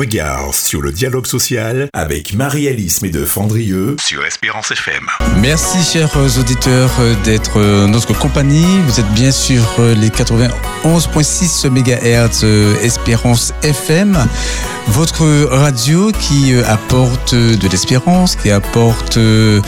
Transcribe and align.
regard 0.00 0.54
sur 0.54 0.80
le 0.80 0.92
dialogue 0.92 1.26
social 1.26 1.90
avec 1.92 2.32
Marie-Alice 2.32 3.02
Médeux-Fandrieux 3.02 3.96
sur 4.02 4.24
Espérance 4.24 4.70
FM. 4.70 5.06
Merci 5.42 5.82
chers 5.82 6.16
auditeurs 6.38 6.90
d'être 7.22 7.60
notre 7.86 8.16
compagnie. 8.18 8.80
Vous 8.86 8.98
êtes 8.98 9.12
bien 9.12 9.30
sur 9.30 9.62
les 9.78 10.08
91.6 10.08 11.68
MHz 11.68 12.44
Espérance 12.82 13.52
FM, 13.62 14.16
votre 14.88 15.26
radio 15.50 16.10
qui 16.12 16.54
apporte 16.66 17.34
de 17.34 17.68
l'espérance, 17.68 18.36
qui 18.36 18.50
apporte 18.50 19.18
de 19.18 19.62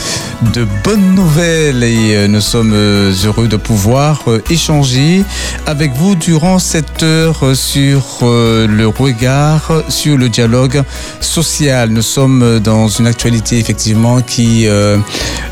bonnes 0.83 1.14
nouvelles 1.14 1.85
et 1.85 2.27
nous 2.27 2.41
sommes 2.41 2.73
heureux 2.73 3.49
de 3.49 3.57
pouvoir 3.57 4.23
échanger 4.49 5.25
avec 5.67 5.93
vous 5.93 6.14
durant 6.14 6.59
cette 6.59 7.03
heure 7.03 7.55
sur 7.55 8.03
le 8.23 8.87
regard 8.87 9.83
sur 9.91 10.17
le 10.17 10.21
dialogue 10.29 10.82
social. 11.20 11.91
Nous 11.91 12.02
sommes 12.02 12.61
dans 12.61 12.89
une 12.89 13.07
actualité 13.07 13.58
effectivement 13.58 14.21
qui 14.21 14.67
euh, 14.67 14.98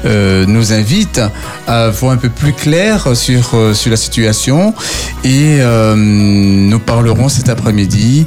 euh, 0.05 0.45
nous 0.47 0.73
invite 0.73 1.21
à 1.67 1.91
voir 1.91 2.13
un 2.13 2.17
peu 2.17 2.29
plus 2.29 2.53
clair 2.53 3.17
sur, 3.17 3.51
euh, 3.55 3.75
sur 3.75 3.91
la 3.91 3.97
situation 3.97 4.75
et 5.25 5.59
nous 5.97 6.79
parlerons 6.79 7.29
cet 7.29 7.49
après-midi 7.49 8.27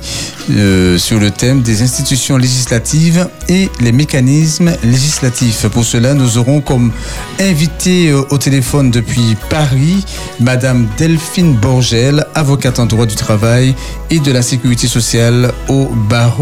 sur 0.97 1.19
le 1.19 1.31
thème 1.31 1.61
des 1.61 1.81
institutions 1.81 2.37
législatives 2.37 3.27
et 3.49 3.69
les 3.79 3.91
mécanismes 3.91 4.71
législatifs. 4.83 5.67
Pour 5.69 5.83
cela, 5.83 6.13
nous 6.13 6.37
aurons 6.37 6.61
comme 6.61 6.91
invité 7.39 8.13
au 8.13 8.37
téléphone 8.37 8.91
depuis 8.91 9.35
Paris 9.49 10.05
Madame 10.39 10.87
Delphine 10.97 11.55
Borgel, 11.55 12.25
avocate 12.35 12.79
en 12.79 12.85
droit 12.85 13.05
du 13.05 13.15
travail 13.15 13.75
et 14.09 14.19
de 14.19 14.31
la 14.31 14.41
sécurité 14.41 14.87
sociale 14.87 15.51
au 15.67 15.89
barreau 16.09 16.32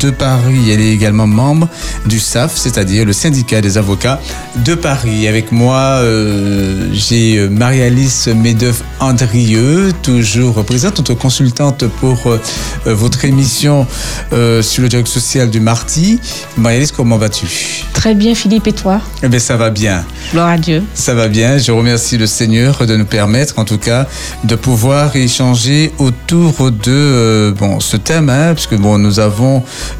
de 0.00 0.10
Paris. 0.10 0.70
Elle 0.70 0.80
est 0.80 0.92
également 0.92 1.26
membre 1.26 1.68
du 2.06 2.20
SAF, 2.20 2.54
c'est-à-dire 2.54 3.04
le 3.04 3.12
syndicat 3.12 3.60
des 3.60 3.78
avocats 3.78 4.20
de 4.56 4.74
Paris. 4.74 5.26
Avec 5.26 5.52
moi, 5.52 6.00
euh, 6.02 6.88
j'ai 6.92 7.48
Marie-Alice 7.48 8.28
Médeuf-Andrieux, 8.28 9.92
toujours 10.02 10.64
présente, 10.64 10.98
notre 10.98 11.14
consultante 11.14 11.86
pour 12.00 12.26
euh, 12.26 12.38
votre 12.84 13.24
émission 13.24 13.86
euh, 14.32 14.62
sur 14.62 14.82
le 14.82 14.88
dialogue 14.88 15.06
social 15.06 15.50
du 15.50 15.60
Marty. 15.60 16.20
Marie-Alice, 16.56 16.92
comment 16.92 17.16
vas-tu? 17.16 17.46
Très 17.92 18.14
bien, 18.14 18.34
Philippe, 18.34 18.66
et 18.66 18.72
toi? 18.72 19.00
Eh 19.22 19.28
bien, 19.28 19.38
ça 19.38 19.56
va 19.56 19.70
bien. 19.70 20.04
Gloire 20.32 20.48
à 20.48 20.58
Dieu. 20.58 20.82
Ça 20.94 21.14
va 21.14 21.28
bien. 21.28 21.58
Je 21.58 21.72
remercie 21.72 22.18
le 22.18 22.26
Seigneur 22.26 22.86
de 22.86 22.96
nous 22.96 23.06
permettre, 23.06 23.58
en 23.58 23.64
tout 23.64 23.78
cas, 23.78 24.06
de 24.44 24.54
pouvoir 24.56 25.16
échanger 25.16 25.92
autour 25.98 26.70
de 26.70 27.54
bon, 27.58 27.80
ce 27.80 27.96
thème, 27.96 28.28
hein, 28.28 28.52
puisque 28.54 28.76
bon, 28.76 28.98
nous 28.98 29.20
avons 29.20 29.27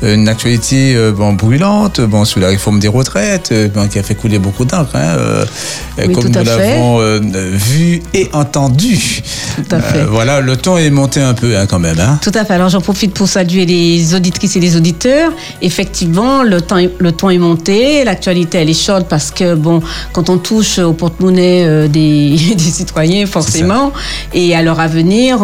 une 0.02 0.28
actualité 0.28 0.96
bon, 1.16 1.32
brûlante 1.32 2.00
bon, 2.00 2.24
sur 2.24 2.40
la 2.40 2.48
réforme 2.48 2.78
des 2.78 2.88
retraites 2.88 3.52
bon, 3.74 3.88
qui 3.88 3.98
a 3.98 4.02
fait 4.02 4.14
couler 4.14 4.38
beaucoup 4.38 4.64
d'encre, 4.64 4.96
hein, 4.96 5.16
comme 6.14 6.28
nous 6.28 6.44
l'avons 6.44 7.00
vu 7.52 8.02
et 8.14 8.28
entendu. 8.32 9.22
Tout 9.56 9.74
à 9.74 9.80
fait. 9.80 10.04
voilà, 10.04 10.40
le 10.40 10.56
ton 10.56 10.76
est 10.78 10.90
monté 10.90 11.20
un 11.20 11.34
peu 11.34 11.56
hein, 11.56 11.66
quand 11.66 11.78
même. 11.78 11.98
Hein. 11.98 12.18
Tout 12.22 12.32
à 12.34 12.44
fait. 12.44 12.54
Alors 12.54 12.68
j'en 12.68 12.80
profite 12.80 13.12
pour 13.12 13.28
saluer 13.28 13.66
les 13.66 14.14
auditrices 14.14 14.56
et 14.56 14.60
les 14.60 14.76
auditeurs. 14.76 15.32
Effectivement, 15.62 16.42
le 16.42 16.60
temps, 16.60 16.76
le 16.76 17.12
est 17.30 17.38
monté, 17.38 18.04
l'actualité 18.04 18.58
elle 18.58 18.70
est 18.70 18.80
chaude 18.80 19.06
parce 19.08 19.30
que 19.30 19.54
bon, 19.54 19.80
quand 20.12 20.30
on 20.30 20.38
touche 20.38 20.78
au 20.78 20.92
porte-monnaie 20.92 21.88
des, 21.88 22.36
des, 22.56 22.58
citoyens, 22.58 23.26
forcément, 23.26 23.92
et 24.32 24.54
à 24.54 24.62
leur 24.62 24.80
avenir, 24.80 25.38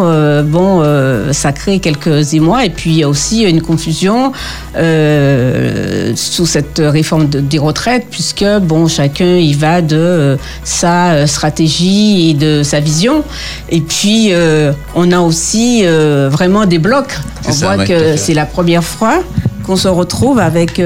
bon, 0.45 0.83
ça 1.31 1.51
crée 1.51 1.79
quelques 1.79 2.33
émois 2.33 2.65
et 2.65 2.69
puis 2.69 2.91
il 2.91 2.97
y 2.97 3.03
a 3.03 3.09
aussi 3.09 3.43
une 3.43 3.61
confusion 3.75 4.31
euh, 4.77 6.13
sous 6.15 6.45
cette 6.45 6.79
réforme 6.79 7.27
de, 7.27 7.41
des 7.41 7.59
retraites, 7.59 8.07
puisque 8.09 8.45
bon, 8.61 8.87
chacun 8.87 9.35
y 9.35 9.53
va 9.53 9.81
de 9.81 10.37
sa 10.63 11.27
stratégie 11.27 12.29
et 12.29 12.33
de 12.33 12.63
sa 12.63 12.79
vision. 12.79 13.23
Et 13.67 13.81
puis, 13.81 14.29
euh, 14.31 14.71
on 14.95 15.11
a 15.11 15.19
aussi 15.19 15.81
euh, 15.83 16.29
vraiment 16.31 16.65
des 16.65 16.79
blocs. 16.79 17.17
On 17.47 17.51
ça, 17.51 17.65
voit 17.65 17.77
ouais, 17.77 17.87
que 17.87 18.15
c'est 18.15 18.33
la 18.33 18.45
première 18.45 18.83
fois 18.83 19.15
qu'on 19.65 19.75
se 19.75 19.89
retrouve 19.89 20.39
avec. 20.39 20.81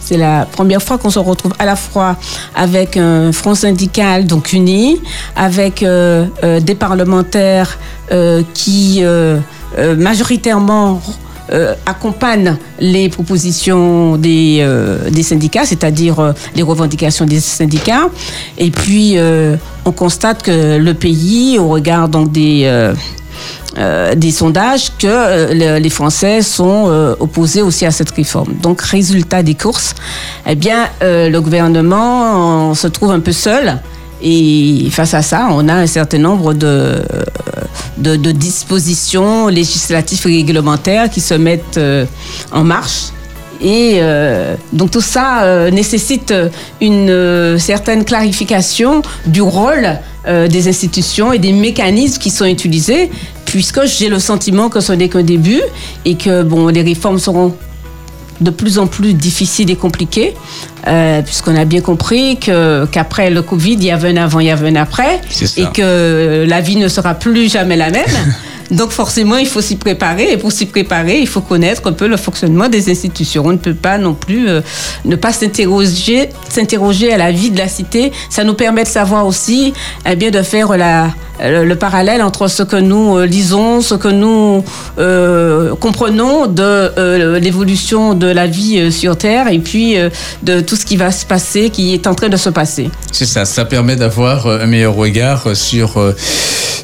c'est 0.00 0.18
la 0.18 0.44
première 0.44 0.82
fois 0.82 0.98
qu'on 0.98 1.10
se 1.10 1.18
retrouve 1.18 1.54
à 1.58 1.64
la 1.64 1.76
fois 1.76 2.16
avec 2.54 2.96
un 2.98 3.32
front 3.32 3.54
syndical 3.54 4.26
donc 4.26 4.52
uni, 4.52 5.00
avec 5.34 5.82
des 5.82 6.74
parlementaires 6.74 7.78
qui 8.52 9.02
majoritairement 9.96 11.00
euh, 11.50 11.74
accompagne 11.86 12.56
les 12.78 13.08
propositions 13.08 14.16
des, 14.16 14.58
euh, 14.60 15.10
syndicats, 15.22 15.64
c'est-à-dire 15.64 16.20
euh, 16.20 16.32
les 16.54 16.62
revendications 16.62 17.24
des 17.26 17.40
syndicats. 17.40 18.08
Et 18.58 18.70
puis, 18.70 19.16
on 19.84 19.92
constate 19.92 20.42
que 20.42 20.78
le 20.78 20.94
pays, 20.94 21.58
au 21.58 21.68
regard 21.68 22.08
donc 22.08 22.32
des... 22.32 22.92
des 24.16 24.30
sondages 24.30 24.92
que 24.98 25.52
les 25.52 25.90
Français 25.90 26.42
sont 26.42 27.16
opposés 27.18 27.62
aussi 27.62 27.86
à 27.86 27.90
cette 27.90 28.10
réforme. 28.10 28.54
Donc, 28.62 28.82
résultat 28.82 29.42
des 29.42 29.54
courses, 29.54 29.94
eh 30.46 30.54
bien, 30.54 30.88
le 31.00 31.38
gouvernement 31.40 32.74
se 32.74 32.86
trouve 32.86 33.10
un 33.10 33.20
peu 33.20 33.32
seul. 33.32 33.80
Et 34.22 34.86
face 34.90 35.14
à 35.14 35.22
ça, 35.22 35.48
on 35.50 35.68
a 35.68 35.74
un 35.74 35.86
certain 35.86 36.18
nombre 36.18 36.54
de, 36.54 37.02
dispositions 38.32 39.48
législatives 39.48 40.22
et 40.26 40.36
réglementaires 40.36 41.10
qui 41.10 41.20
se 41.20 41.34
mettent 41.34 41.78
euh, 41.78 42.04
en 42.52 42.62
marche. 42.62 43.08
Et 43.60 43.98
euh, 44.00 44.54
donc 44.72 44.90
tout 44.90 45.00
ça 45.00 45.42
euh, 45.42 45.70
nécessite 45.70 46.34
une 46.80 47.58
certaine 47.58 48.04
clarification 48.04 49.02
du 49.26 49.42
rôle 49.42 49.98
des 50.24 50.68
institutions 50.68 51.32
et 51.32 51.40
des 51.40 51.52
mécanismes 51.52 52.20
qui 52.20 52.30
sont 52.30 52.44
utilisés, 52.44 53.10
puisque 53.44 53.84
j'ai 53.86 54.08
le 54.08 54.20
sentiment 54.20 54.68
que 54.68 54.78
ce 54.78 54.92
n'est 54.92 55.08
qu'un 55.08 55.24
début 55.24 55.60
et 56.04 56.14
que 56.14 56.44
bon, 56.44 56.68
les 56.68 56.82
réformes 56.82 57.18
seront 57.18 57.56
de 58.40 58.50
plus 58.50 58.78
en 58.78 58.86
plus 58.86 59.14
difficile 59.14 59.70
et 59.70 59.76
compliqué, 59.76 60.34
euh, 60.86 61.22
puisqu'on 61.22 61.56
a 61.56 61.64
bien 61.64 61.80
compris 61.80 62.38
que, 62.38 62.86
qu'après 62.86 63.30
le 63.30 63.42
Covid, 63.42 63.74
il 63.74 63.84
y 63.84 63.90
avait 63.90 64.10
un 64.10 64.16
avant, 64.16 64.40
il 64.40 64.46
y 64.46 64.50
avait 64.50 64.68
un 64.68 64.76
après, 64.76 65.20
et 65.56 65.66
que 65.72 66.44
la 66.46 66.60
vie 66.60 66.76
ne 66.76 66.88
sera 66.88 67.14
plus 67.14 67.50
jamais 67.50 67.76
la 67.76 67.90
même. 67.90 68.04
Donc 68.72 68.90
forcément, 68.90 69.36
il 69.36 69.46
faut 69.46 69.60
s'y 69.60 69.76
préparer. 69.76 70.32
Et 70.32 70.36
pour 70.36 70.50
s'y 70.50 70.66
préparer, 70.66 71.20
il 71.20 71.28
faut 71.28 71.42
connaître 71.42 71.86
un 71.86 71.92
peu 71.92 72.08
le 72.08 72.16
fonctionnement 72.16 72.68
des 72.68 72.90
institutions. 72.90 73.42
On 73.44 73.52
ne 73.52 73.58
peut 73.58 73.74
pas 73.74 73.98
non 73.98 74.14
plus 74.14 74.48
euh, 74.48 74.60
ne 75.04 75.14
pas 75.16 75.32
s'interroger, 75.32 76.30
s'interroger 76.48 77.12
à 77.12 77.18
la 77.18 77.32
vie 77.32 77.50
de 77.50 77.58
la 77.58 77.68
cité. 77.68 78.12
Ça 78.30 78.44
nous 78.44 78.54
permet 78.54 78.84
de 78.84 78.88
savoir 78.88 79.26
aussi, 79.26 79.74
eh 80.10 80.16
bien, 80.16 80.30
de 80.30 80.42
faire 80.42 80.72
le, 80.72 81.64
le, 81.64 81.76
parallèle 81.76 82.22
entre 82.22 82.48
ce 82.48 82.62
que 82.62 82.76
nous 82.76 83.18
euh, 83.18 83.26
lisons, 83.26 83.82
ce 83.82 83.94
que 83.94 84.08
nous 84.08 84.64
euh, 84.98 85.74
comprenons 85.76 86.46
de 86.46 87.38
l'évolution 87.38 88.14
de 88.14 88.26
la 88.26 88.46
vie 88.46 88.90
sur 88.90 89.16
Terre 89.16 89.48
et 89.48 89.58
puis 89.58 89.96
de 90.42 90.60
tout 90.60 90.76
ce 90.76 90.86
qui 90.86 90.96
va 90.96 91.10
se 91.10 91.26
passer, 91.26 91.70
qui 91.70 91.92
est 91.92 92.06
en 92.06 92.14
train 92.14 92.28
de 92.28 92.36
se 92.36 92.48
passer. 92.48 92.90
C'est 93.10 93.26
ça, 93.26 93.44
ça 93.44 93.64
permet 93.64 93.96
d'avoir 93.96 94.46
un 94.46 94.66
meilleur 94.66 94.94
regard 94.94 95.54
sur 95.54 95.98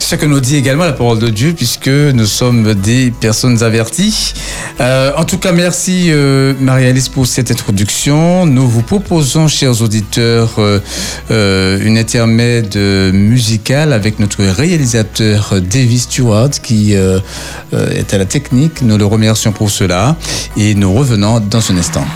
ce 0.08 0.14
que 0.14 0.24
nous 0.24 0.40
dit 0.40 0.56
également 0.56 0.86
la 0.86 0.94
parole 0.94 1.18
de 1.18 1.28
Dieu, 1.28 1.52
puisque 1.54 1.77
nous 1.86 2.26
sommes 2.26 2.74
des 2.74 3.10
personnes 3.10 3.62
averties. 3.62 4.34
Euh, 4.80 5.12
en 5.16 5.24
tout 5.24 5.38
cas, 5.38 5.52
merci 5.52 6.06
euh, 6.08 6.54
Marie-Alice 6.60 7.08
pour 7.08 7.26
cette 7.26 7.50
introduction. 7.50 8.46
Nous 8.46 8.68
vous 8.68 8.82
proposons, 8.82 9.48
chers 9.48 9.80
auditeurs, 9.82 10.56
euh, 10.58 11.78
une 11.84 11.98
intermède 11.98 12.76
musicale 12.76 13.92
avec 13.92 14.18
notre 14.18 14.44
réalisateur 14.44 15.54
David 15.60 15.98
Stewart 15.98 16.50
qui 16.62 16.92
est 16.92 18.14
à 18.14 18.18
la 18.18 18.24
technique. 18.24 18.82
Nous 18.82 18.98
le 18.98 19.04
remercions 19.04 19.52
pour 19.52 19.70
cela 19.70 20.16
et 20.56 20.74
nous 20.74 20.92
revenons 20.92 21.40
dans 21.40 21.70
un 21.70 21.76
instant. 21.76 22.06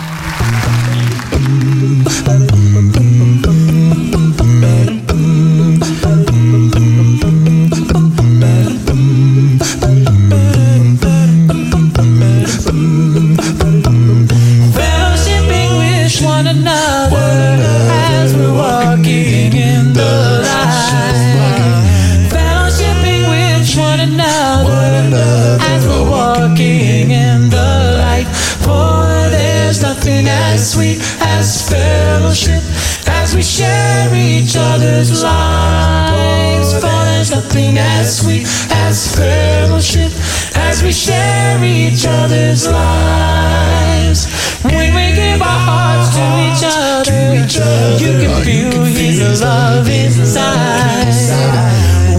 share 33.53 34.09
each 34.15 34.55
other's 34.57 35.21
lives. 35.21 36.73
For 36.73 36.97
there's 37.05 37.29
nothing 37.29 37.77
as 37.77 38.17
sweet 38.17 38.47
as 38.71 39.15
fellowship 39.15 40.11
as 40.55 40.81
we 40.81 40.91
share 40.91 41.63
each 41.63 42.07
other's 42.07 42.67
lives. 42.67 44.25
When 44.63 44.95
we 44.95 45.13
give 45.13 45.41
our 45.41 45.61
hearts 45.69 46.09
to 46.17 46.25
each 46.47 46.63
other, 46.65 47.13
you 48.01 48.11
can 48.21 48.31
oh, 48.31 48.43
feel, 48.43 48.85
his, 48.85 49.41
love 49.41 49.87
inside. 49.87 51.13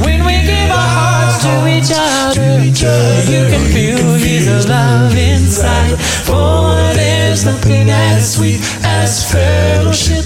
When 0.04 0.24
we 0.24 0.38
give 0.46 0.70
our 0.70 0.90
hearts 0.98 1.42
to 1.42 1.66
each 1.66 1.90
other, 1.90 2.62
you 2.62 3.42
can 3.50 3.64
oh, 3.66 3.74
feel 3.74 4.14
his 4.22 4.68
love 4.68 5.16
inside. 5.16 5.98
For 5.98 6.94
there's 6.94 7.44
nothing 7.44 7.90
as 7.90 8.34
sweet 8.36 8.60
as 8.84 9.32
fellowship 9.32 10.23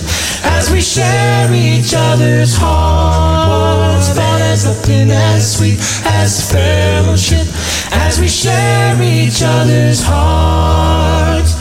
as 0.59 0.73
we 0.73 0.81
share 0.81 1.49
each 1.55 1.95
other's 1.95 2.57
hearts. 2.57 4.09
For 4.09 4.15
there's 4.15 4.65
nothing 4.65 5.11
as 5.11 5.57
sweet 5.57 5.79
as 6.05 6.51
fellowship 6.51 7.47
as 7.93 8.19
we 8.21 8.27
share 8.27 9.01
each 9.01 9.41
other's 9.45 10.03
hearts. 10.03 11.53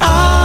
Ah, 0.00 0.43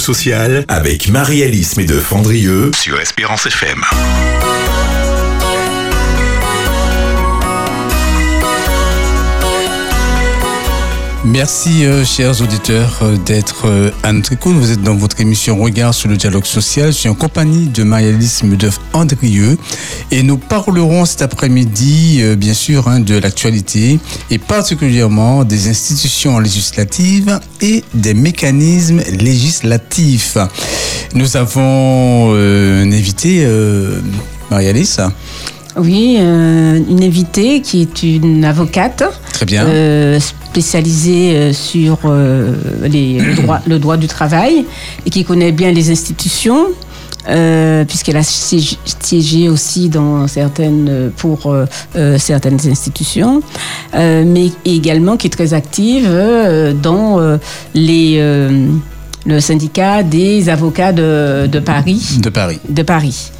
dialogue 0.00 0.16
social 0.16 0.64
avec 0.68 1.08
Marie-Alice 1.08 1.76
de 1.76 1.98
Fandrieux 1.98 2.70
sur 2.74 3.00
Espérance 3.00 3.46
FM. 3.46 3.84
Merci, 11.26 11.84
euh, 11.84 12.02
chers 12.02 12.40
auditeurs, 12.40 13.00
euh, 13.02 13.14
d'être 13.26 13.66
euh, 13.66 13.90
à 14.02 14.10
notre 14.10 14.32
écoute. 14.32 14.54
Vous 14.56 14.70
êtes 14.70 14.82
dans 14.82 14.94
votre 14.94 15.20
émission 15.20 15.58
Regard 15.58 15.92
sur 15.92 16.08
le 16.08 16.16
dialogue 16.16 16.46
social. 16.46 16.86
Je 16.86 16.96
suis 16.96 17.08
en 17.10 17.14
compagnie 17.14 17.66
de 17.66 17.82
Marie-Alice 17.82 18.42
de 18.42 18.70
Andrieux 18.94 19.58
et 20.10 20.22
nous 20.22 20.38
parlerons 20.38 21.04
cet 21.04 21.20
après-midi, 21.20 22.22
bien 22.38 22.54
sûr, 22.54 22.88
hein, 22.88 23.00
de 23.00 23.18
l'actualité 23.18 24.00
et 24.30 24.38
particulièrement 24.38 25.44
des 25.44 25.68
institutions 25.68 26.38
législatives 26.38 27.38
et 27.60 27.84
des 27.92 28.14
mécanismes 28.14 29.02
législatifs. 29.10 30.38
Nous 31.14 31.36
avons 31.36 32.32
un 32.34 32.90
invité, 32.92 33.46
Marie-Alice. 34.50 35.00
Oui, 35.76 36.16
euh, 36.18 36.80
une 36.88 37.02
invitée 37.04 37.60
qui 37.60 37.82
est 37.82 38.02
une 38.02 38.44
avocate 38.44 39.04
Très 39.32 39.46
bien. 39.46 39.64
euh, 39.66 40.18
spécialisée 40.18 41.36
euh, 41.36 41.52
sur 41.52 41.98
euh, 42.04 42.54
les- 42.82 43.18
le, 43.20 43.34
droit, 43.42 43.60
le 43.66 43.78
droit 43.78 43.96
du 43.96 44.08
travail 44.08 44.64
et 45.06 45.10
qui 45.10 45.24
connaît 45.24 45.52
bien 45.52 45.70
les 45.72 45.90
institutions. 45.90 46.66
puisqu'elle 47.88 48.16
a 48.16 48.22
siég- 48.22 48.78
siégé 49.02 49.48
aussi 49.50 49.88
dans 49.90 50.26
certaines 50.26 51.12
pour 51.18 51.54
certaines 52.16 52.58
institutions, 52.66 53.42
mais 53.94 54.50
également 54.64 55.16
qui 55.18 55.26
est 55.26 55.30
très 55.30 55.52
active 55.52 56.08
dans 56.82 57.20
les 57.74 58.08
le 59.26 59.38
syndicat 59.38 60.02
des 60.02 60.48
avocats 60.48 60.92
de, 60.94 61.46
de 61.46 61.58
Paris, 61.60 62.18
De 62.22 62.30
Paris. 62.30 62.58
de 62.68 62.82
Paris. 62.82 63.30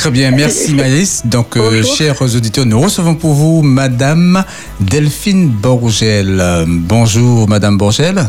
Très 0.00 0.10
bien, 0.10 0.30
merci 0.30 0.72
Maïs. 0.72 1.26
Donc, 1.26 1.58
euh, 1.58 1.82
chers 1.82 2.22
auditeurs, 2.22 2.64
nous 2.64 2.80
recevons 2.80 3.14
pour 3.14 3.34
vous 3.34 3.60
Madame 3.60 4.42
Delphine 4.80 5.50
Borgel. 5.50 6.42
Bonjour 6.66 7.46
Madame 7.46 7.76
Borgel. 7.76 8.26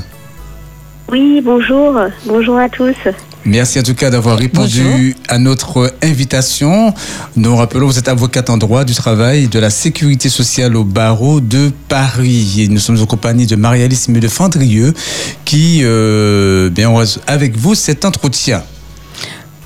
Oui, 1.09 1.39
bonjour. 1.41 1.97
Bonjour 2.25 2.57
à 2.57 2.67
tous. 2.67 2.97
Merci 3.45 3.79
en 3.79 3.83
tout 3.83 3.93
cas 3.93 4.09
d'avoir 4.09 4.37
répondu 4.37 5.15
à 5.29 5.39
notre 5.39 5.93
invitation. 6.03 6.93
Nous 7.37 7.55
rappelons, 7.55 7.87
vous 7.87 7.97
êtes 7.97 8.09
avocate 8.09 8.49
en 8.49 8.57
droit 8.57 8.83
du 8.83 8.93
travail 8.93 9.45
et 9.45 9.47
de 9.47 9.59
la 9.59 9.69
sécurité 9.69 10.27
sociale 10.27 10.75
au 10.75 10.83
barreau 10.83 11.39
de 11.39 11.71
Paris. 11.87 12.63
Et 12.63 12.67
nous 12.67 12.79
sommes 12.79 12.99
en 12.99 13.05
compagnie 13.05 13.45
de 13.45 13.55
Marie-Alice 13.55 14.09
de 14.09 14.27
Fandrieux 14.27 14.93
qui, 15.45 15.83
euh, 15.83 16.69
bien, 16.69 16.93
avec 17.27 17.55
vous 17.55 17.75
cet 17.75 18.03
entretien. 18.03 18.61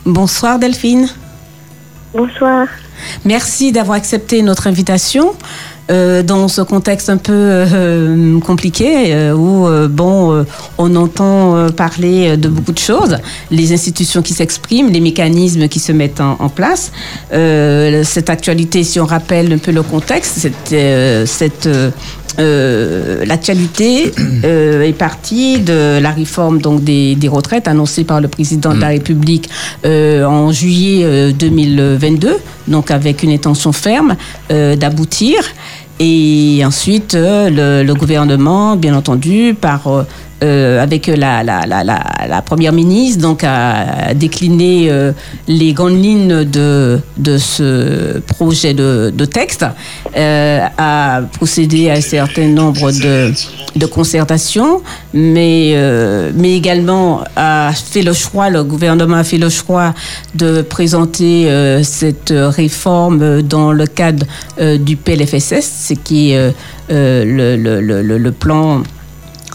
Bonsoir 0.05 0.59
Delphine. 0.59 1.09
Bonsoir. 2.15 2.67
Merci 3.25 3.71
d'avoir 3.73 3.97
accepté 3.97 4.41
notre 4.41 4.67
invitation. 4.67 5.35
Euh, 5.91 6.23
dans 6.23 6.47
ce 6.47 6.61
contexte 6.61 7.09
un 7.09 7.17
peu 7.17 7.31
euh, 7.33 8.39
compliqué 8.39 9.13
euh, 9.13 9.33
où 9.33 9.67
bon 9.87 10.45
on 10.77 10.95
entend 10.95 11.69
parler 11.71 12.37
de 12.37 12.49
beaucoup 12.49 12.71
de 12.71 12.79
choses, 12.79 13.17
les 13.51 13.73
institutions 13.73 14.21
qui 14.21 14.33
s'expriment, 14.33 14.89
les 14.89 14.99
mécanismes 14.99 15.67
qui 15.67 15.79
se 15.79 15.91
mettent 15.91 16.21
en, 16.21 16.37
en 16.39 16.49
place. 16.49 16.91
Cette 17.31 18.29
actualité, 18.29 18.83
si 18.83 18.99
on 18.99 19.05
rappelle 19.05 19.53
un 19.53 19.57
peu 19.57 19.71
le 19.71 19.83
contexte, 19.83 20.39
cette, 20.39 21.27
cette 21.27 21.69
euh, 22.39 23.23
l'actualité 23.25 24.11
euh, 24.43 24.83
est 24.83 24.93
partie 24.93 25.59
de 25.59 25.99
la 25.99 26.11
réforme 26.11 26.59
donc 26.59 26.83
des, 26.83 27.15
des 27.15 27.27
retraites 27.27 27.67
annoncée 27.67 28.03
par 28.03 28.19
le 28.19 28.27
président 28.27 28.73
de 28.73 28.81
la 28.81 28.89
République 28.89 29.49
euh, 29.85 30.25
en 30.25 30.51
juillet 30.51 31.03
euh, 31.05 31.31
2022, 31.31 32.37
donc 32.67 32.91
avec 32.91 33.23
une 33.23 33.31
intention 33.31 33.71
ferme 33.71 34.15
d'aboutir. 34.49 35.37
Et 35.99 36.61
ensuite, 36.65 37.15
euh, 37.15 37.49
le, 37.49 37.87
le 37.87 37.93
gouvernement, 37.93 38.75
bien 38.75 38.95
entendu, 38.95 39.55
par 39.59 39.87
euh, 40.45 40.81
avec 40.81 41.07
la, 41.07 42.41
première 42.45 42.71
ministre, 42.71 43.21
donc 43.21 43.43
a 43.43 44.13
décliné 44.13 44.87
euh, 44.89 45.11
les 45.47 45.73
grandes 45.73 46.01
lignes 46.01 46.43
de, 46.43 46.99
ce 47.37 48.19
projet 48.19 48.73
de, 48.73 49.25
texte, 49.25 49.65
euh, 50.15 50.59
a 50.77 51.21
procédé 51.33 51.89
à 51.89 51.93
un 51.93 52.01
certain 52.01 52.47
nombre 52.47 52.91
de, 52.91 53.85
concertations, 53.87 54.81
mais, 55.13 55.71
euh, 55.73 56.31
mais 56.35 56.55
également 56.55 57.23
a 57.35 57.71
fait 57.73 58.01
le 58.01 58.13
choix, 58.13 58.49
le 58.49 58.63
gouvernement 58.63 59.17
a 59.17 59.23
fait 59.23 59.37
le 59.37 59.49
choix 59.49 59.93
de 60.35 60.61
présenter 60.61 61.49
cette 61.83 62.33
réforme 62.35 63.41
dans 63.41 63.71
le 63.71 63.87
cadre 63.87 64.25
du 64.77 64.95
PLFSS, 64.95 65.87
ce 65.89 65.93
qui 65.93 66.31
est 66.31 66.53
le 66.89 68.29
plan 68.31 68.83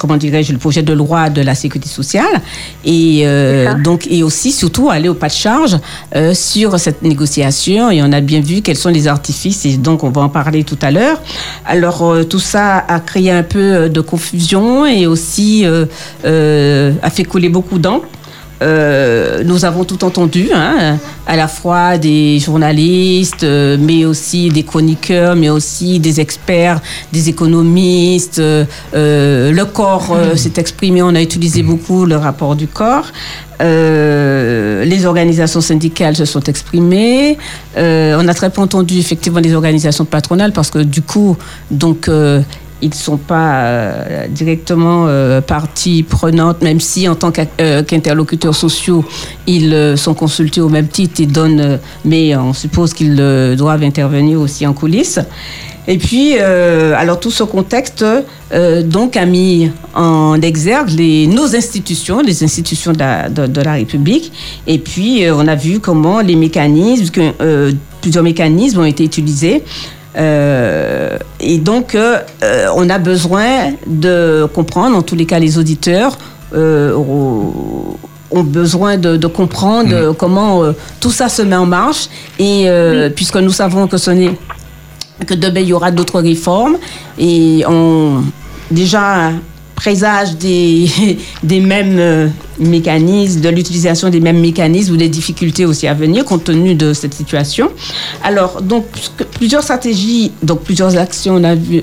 comment 0.00 0.16
dirais-je, 0.16 0.52
le 0.52 0.58
projet 0.58 0.82
de 0.82 0.94
loi 0.94 1.28
de 1.28 1.42
la 1.42 1.54
sécurité 1.54 1.88
sociale 1.88 2.40
et 2.86 3.22
euh, 3.24 3.74
donc 3.84 4.06
et 4.10 4.22
aussi 4.22 4.50
surtout 4.50 4.88
aller 4.88 5.10
au 5.10 5.14
pas 5.14 5.28
de 5.28 5.32
charge 5.32 5.76
euh, 6.16 6.32
sur 6.32 6.80
cette 6.80 7.02
négociation 7.02 7.90
et 7.90 8.02
on 8.02 8.10
a 8.10 8.22
bien 8.22 8.40
vu 8.40 8.62
quels 8.62 8.78
sont 8.78 8.88
les 8.88 9.06
artifices 9.06 9.66
et 9.66 9.76
donc 9.76 10.02
on 10.02 10.08
va 10.08 10.22
en 10.22 10.30
parler 10.30 10.64
tout 10.64 10.78
à 10.80 10.90
l'heure. 10.90 11.20
Alors 11.66 12.02
euh, 12.02 12.24
tout 12.24 12.38
ça 12.38 12.78
a 12.78 12.98
créé 13.00 13.30
un 13.30 13.42
peu 13.42 13.90
de 13.90 14.00
confusion 14.00 14.86
et 14.86 15.06
aussi 15.06 15.66
a 15.66 17.10
fait 17.10 17.24
couler 17.24 17.50
beaucoup 17.50 17.78
d'encre. 17.78 18.06
Euh, 18.62 19.42
nous 19.44 19.64
avons 19.64 19.84
tout 19.84 20.04
entendu, 20.04 20.50
hein, 20.54 20.98
à 21.26 21.36
la 21.36 21.48
fois 21.48 21.96
des 21.96 22.38
journalistes, 22.38 23.44
euh, 23.44 23.76
mais 23.80 24.04
aussi 24.04 24.50
des 24.50 24.64
chroniqueurs, 24.64 25.34
mais 25.34 25.48
aussi 25.48 25.98
des 25.98 26.20
experts, 26.20 26.80
des 27.12 27.28
économistes. 27.28 28.38
euh, 28.38 28.64
le 29.52 29.64
corps 29.64 30.12
euh, 30.12 30.36
s'est 30.36 30.52
exprimé, 30.56 31.02
on 31.02 31.14
a 31.14 31.22
utilisé 31.22 31.62
beaucoup 31.62 32.04
le 32.04 32.16
rapport 32.16 32.54
du 32.54 32.66
corps. 32.66 33.06
Les 33.60 35.04
organisations 35.04 35.60
syndicales 35.60 36.16
se 36.16 36.24
sont 36.24 36.42
exprimées. 36.44 37.36
On 37.76 38.28
a 38.28 38.34
très 38.34 38.48
peu 38.48 38.62
entendu 38.62 38.98
effectivement 38.98 39.40
les 39.40 39.54
organisations 39.54 40.06
patronales 40.06 40.52
parce 40.52 40.70
que 40.70 40.78
du 40.78 41.02
coup, 41.02 41.36
donc 41.70 42.08
ils 42.82 42.90
ne 42.90 42.94
sont 42.94 43.16
pas 43.16 43.62
euh, 43.62 44.26
directement 44.28 45.06
euh, 45.06 45.40
partie 45.40 46.02
prenante, 46.02 46.62
même 46.62 46.80
si 46.80 47.08
en 47.08 47.14
tant 47.14 47.32
euh, 47.60 47.82
qu'interlocuteurs 47.82 48.54
sociaux, 48.54 49.04
ils 49.46 49.74
euh, 49.74 49.96
sont 49.96 50.14
consultés 50.14 50.60
au 50.60 50.68
même 50.68 50.88
titre 50.88 51.20
et 51.20 51.26
donnent, 51.26 51.78
mais 52.04 52.34
on 52.36 52.52
suppose 52.52 52.94
qu'ils 52.94 53.16
doivent 53.56 53.82
intervenir 53.82 54.40
aussi 54.40 54.66
en 54.66 54.72
coulisses. 54.72 55.20
Et 55.88 55.98
puis, 55.98 56.38
alors 56.38 57.18
tout 57.18 57.30
ce 57.30 57.42
contexte 57.42 58.04
donc 58.84 59.16
a 59.16 59.24
mis 59.24 59.72
en 59.94 60.40
exergue 60.40 60.90
nos 61.28 61.56
institutions, 61.56 62.20
les 62.20 62.44
institutions 62.44 62.92
de 62.92 63.62
la, 63.62 63.72
République. 63.72 64.30
Et 64.66 64.78
puis, 64.78 65.24
on 65.32 65.48
a 65.48 65.56
vu 65.56 65.80
comment 65.80 66.20
les 66.20 66.36
mécanismes, 66.36 67.32
plusieurs 68.02 68.22
mécanismes 68.22 68.80
ont 68.80 68.84
été 68.84 69.04
utilisés. 69.04 69.64
Euh, 70.20 71.18
et 71.40 71.58
donc, 71.58 71.94
euh, 71.94 72.18
euh, 72.42 72.66
on 72.74 72.90
a 72.90 72.98
besoin 72.98 73.72
de 73.86 74.46
comprendre, 74.54 74.96
en 74.96 75.02
tous 75.02 75.16
les 75.16 75.26
cas, 75.26 75.38
les 75.38 75.58
auditeurs 75.58 76.18
euh, 76.54 76.94
ont 76.94 78.44
besoin 78.44 78.96
de, 78.98 79.16
de 79.16 79.26
comprendre 79.26 79.90
euh, 79.92 80.12
comment 80.12 80.62
tout 81.00 81.10
ça 81.10 81.28
se 81.28 81.42
met 81.42 81.56
en 81.56 81.66
marche. 81.66 82.08
Et 82.38 82.68
puisque 83.16 83.36
nous 83.36 83.52
savons 83.52 83.86
que 83.86 83.96
ce 83.96 84.10
n'est 84.10 84.36
que 85.26 85.34
demain 85.34 85.60
il 85.60 85.68
y 85.68 85.72
aura 85.72 85.90
d'autres 85.90 86.20
réformes 86.20 86.78
et 87.18 87.62
on 87.68 88.22
déjà 88.70 89.32
présage 89.80 90.36
des, 90.36 91.60
mêmes 91.60 91.98
euh, 91.98 92.28
mécanismes, 92.58 93.40
de 93.40 93.48
l'utilisation 93.48 94.10
des 94.10 94.20
mêmes 94.20 94.38
mécanismes 94.40 94.92
ou 94.92 94.96
des 94.98 95.08
difficultés 95.08 95.64
aussi 95.64 95.86
à 95.86 95.94
venir 95.94 96.26
compte 96.26 96.44
tenu 96.44 96.74
de 96.74 96.92
cette 96.92 97.14
situation. 97.14 97.70
Alors, 98.22 98.60
donc, 98.60 98.84
plusieurs 99.38 99.62
stratégies, 99.62 100.32
donc 100.42 100.60
plusieurs 100.60 100.98
actions 100.98 101.36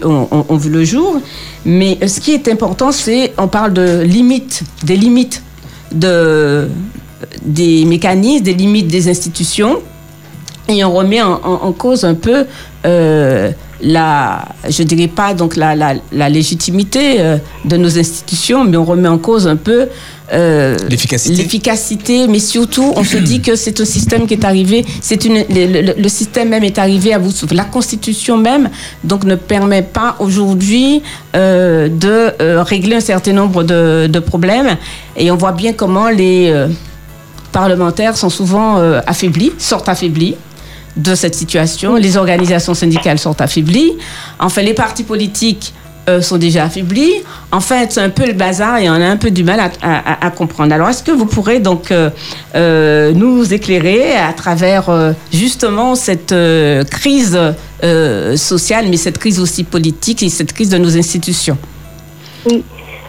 ont, 0.03 0.57
vu 0.57 0.69
le 0.69 0.83
jour, 0.83 1.19
mais 1.65 1.97
euh, 2.03 2.07
ce 2.07 2.19
qui 2.19 2.33
est 2.33 2.47
important, 2.47 2.91
c'est, 2.91 3.33
on 3.39 3.47
parle 3.47 3.73
de 3.73 4.01
limites, 4.01 4.61
des 4.83 4.95
limites 4.95 5.41
de, 5.91 6.67
des 7.41 7.83
mécanismes, 7.85 8.43
des 8.43 8.53
limites 8.53 8.87
des 8.87 9.09
institutions 9.09 9.79
et 10.69 10.83
on 10.83 10.93
remet 10.93 11.21
en 11.21 11.71
cause 11.71 12.03
un 12.03 12.13
peu 12.13 12.45
euh, 12.85 13.51
la, 13.81 14.45
je 14.69 14.83
dirais 14.83 15.07
pas 15.07 15.33
donc 15.33 15.55
la, 15.55 15.75
la, 15.75 15.93
la 16.11 16.29
légitimité 16.29 17.19
euh, 17.19 17.37
de 17.65 17.77
nos 17.77 17.97
institutions, 17.99 18.63
mais 18.63 18.77
on 18.77 18.85
remet 18.85 19.07
en 19.07 19.17
cause 19.19 19.47
un 19.47 19.55
peu 19.55 19.87
euh, 20.33 20.75
L'efficacité. 20.89 21.35
l'efficacité, 21.35 22.27
mais 22.27 22.39
surtout 22.39 22.91
on 22.95 23.03
se 23.03 23.17
dit 23.17 23.39
que 23.41 23.55
c'est 23.55 23.79
un 23.79 23.85
système 23.85 24.27
qui 24.27 24.33
est 24.33 24.43
arrivé, 24.43 24.85
c'est 25.01 25.23
une, 25.25 25.35
le, 25.49 25.81
le- 25.81 25.93
le 26.01 26.09
système 26.09 26.49
même 26.49 26.63
est 26.65 26.77
arrivé 26.79 27.13
à 27.13 27.19
de 27.19 27.33
souffle. 27.33 27.55
La 27.55 27.63
Constitution 27.63 28.35
même 28.37 28.69
donc 29.05 29.23
ne 29.23 29.35
permet 29.35 29.83
pas 29.83 30.15
aujourd'hui 30.19 31.01
euh, 31.35 31.87
de 31.87 32.33
euh, 32.41 32.63
régler 32.63 32.97
un 32.97 32.99
certain 33.01 33.33
nombre 33.33 33.63
de, 33.63 34.07
de 34.07 34.19
problèmes, 34.19 34.75
et 35.15 35.31
on 35.31 35.37
voit 35.37 35.53
bien 35.53 35.71
comment 35.73 36.09
les 36.09 36.51
parlementaires 37.51 38.17
sont 38.17 38.29
souvent 38.29 38.77
affaiblis, 39.05 39.51
sortent 39.57 39.89
affaiblis 39.89 40.35
de 40.97 41.15
cette 41.15 41.35
situation. 41.35 41.95
Les 41.95 42.17
organisations 42.17 42.73
syndicales 42.73 43.19
sont 43.19 43.39
affaiblies. 43.41 43.93
Enfin, 44.39 44.61
les 44.61 44.73
partis 44.73 45.03
politiques 45.03 45.73
euh, 46.09 46.21
sont 46.21 46.37
déjà 46.37 46.63
affaiblis. 46.63 47.11
En 47.51 47.59
fait, 47.59 47.91
c'est 47.91 47.99
un 47.99 48.09
peu 48.09 48.25
le 48.25 48.31
bazar 48.31 48.77
et 48.77 48.89
on 48.89 48.93
a 48.93 49.05
un 49.05 49.17
peu 49.17 49.29
du 49.29 49.43
mal 49.43 49.59
à, 49.81 50.29
comprendre. 50.31 50.73
Alors, 50.73 50.87
est-ce 50.87 51.03
que 51.03 51.11
vous 51.11 51.25
pourrez 51.25 51.59
donc 51.59 51.91
euh, 51.91 52.09
euh, 52.55 53.11
nous 53.11 53.53
éclairer 53.53 54.15
à 54.15 54.31
travers 54.31 55.13
justement 55.33 55.95
cette 55.95 56.33
crise 56.89 57.37
sociale, 58.35 58.85
mais 58.89 58.95
cette 58.95 59.17
crise 59.17 59.41
aussi 59.41 59.65
politique 59.65 60.23
et 60.23 60.29
cette 60.29 60.53
crise 60.53 60.69
de 60.69 60.77
nos 60.77 60.97
institutions? 60.97 61.57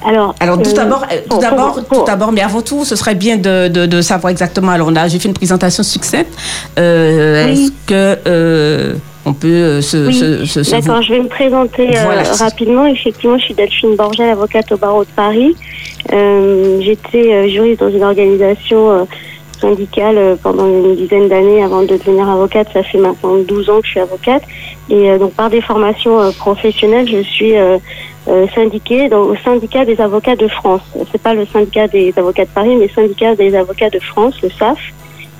Alors, 0.07 0.35
alors 0.40 0.61
tout 0.62 0.71
euh, 0.71 0.75
d'abord, 0.75 1.05
euh, 1.11 1.17
tout 1.28 1.38
d'abord, 1.38 1.78
tout 1.93 2.05
d'abord, 2.05 2.33
mais 2.33 2.40
avant 2.43 2.62
tout, 2.62 2.85
ce 2.85 2.97
serait 2.97 3.14
bien 3.14 3.37
de, 3.37 3.69
de, 3.69 3.87
de 3.87 4.00
savoir 4.00 4.31
exactement. 4.31 4.71
Alors 4.73 4.90
là, 4.90 5.09
j'ai 5.09 5.19
fait 5.19 5.28
une 5.28 5.35
présentation 5.35 5.83
succincte. 5.83 6.33
Euh, 6.78 7.47
Oui. 7.47 7.50
Est-ce 7.64 7.73
que 7.87 8.19
euh, 8.26 8.95
on 9.26 9.33
peut 9.35 9.81
se, 9.81 10.07
Oui, 10.07 10.14
se, 10.14 10.45
se- 10.47 10.62
se- 10.62 10.71
D'accord, 10.71 11.02
je 11.02 11.12
vais 11.14 11.21
me 11.21 11.28
présenter 11.28 11.97
euh, 11.99 12.23
rapidement. 12.38 12.87
Effectivement, 12.87 13.38
je 13.38 13.45
suis 13.45 13.55
Delphine 13.55 13.97
Borgel, 13.97 14.31
avocate 14.31 14.71
au 14.73 14.76
barreau 14.76 15.05
de 15.05 15.11
Paris. 15.17 15.55
J'étais 16.81 17.49
juriste 17.50 17.81
dans 17.81 17.90
une 17.90 18.05
organisation 18.05 19.07
syndicale 19.61 20.37
pendant 20.43 20.67
une 20.67 20.95
dizaine 20.95 21.28
d'années 21.28 21.62
avant 21.64 21.83
de 21.83 21.88
devenir 21.88 22.28
avocate. 22.28 22.69
Ça 22.73 22.83
fait 22.83 22.99
maintenant 22.99 23.37
12 23.47 23.71
ans 23.71 23.81
que 23.81 23.87
je 23.87 23.90
suis 23.93 24.00
avocate. 24.00 24.43
Et 24.88 25.19
donc, 25.19 25.33
par 25.35 25.50
des 25.50 25.61
formations 25.61 26.33
professionnelles, 26.38 27.09
je 27.11 27.23
suis 27.23 27.55
euh, 28.28 28.47
syndiquée 28.54 29.08
dans, 29.08 29.23
au 29.23 29.37
syndicat 29.37 29.87
des 29.87 29.99
avocats 30.00 30.37
de 30.37 30.49
France. 30.49 30.82
C'est 31.11 31.23
pas 31.23 31.32
le 31.32 31.47
syndicat 31.47 31.88
des 31.88 32.12
avocats 32.16 32.44
de 32.44 32.50
Paris, 32.50 32.76
mais 32.76 32.87
le 32.87 32.92
syndicat 32.92 33.35
des 33.35 33.54
avocats 33.54 33.88
de 33.88 33.99
France, 34.00 34.35
le 34.42 34.50
SAF, 34.50 34.78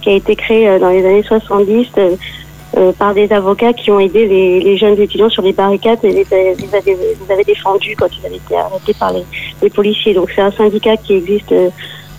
qui 0.01 0.09
a 0.09 0.15
été 0.15 0.35
créé 0.35 0.67
euh, 0.67 0.79
dans 0.79 0.89
les 0.89 1.05
années 1.05 1.23
70 1.23 1.89
euh, 1.99 2.93
par 2.93 3.13
des 3.13 3.31
avocats 3.31 3.75
qui 3.75 3.91
ont 3.91 4.01
aidé 4.01 4.27
les, 4.27 4.77
jeunes 4.79 4.99
étudiants 4.99 5.29
sur 5.29 5.43
les 5.43 5.53
barricades 5.53 5.99
et 6.03 6.13
les, 6.13 6.27
avaient, 6.35 7.45
défendus 7.45 7.95
quand 7.95 8.09
ils 8.19 8.25
avaient 8.25 8.37
été 8.37 8.57
arrêtés 8.57 8.95
par 8.99 9.13
les, 9.13 9.71
policiers. 9.71 10.15
Donc 10.15 10.31
c'est 10.35 10.43
un 10.43 10.53
syndicat 10.53 10.97
qui 10.97 11.15
existe 11.15 11.53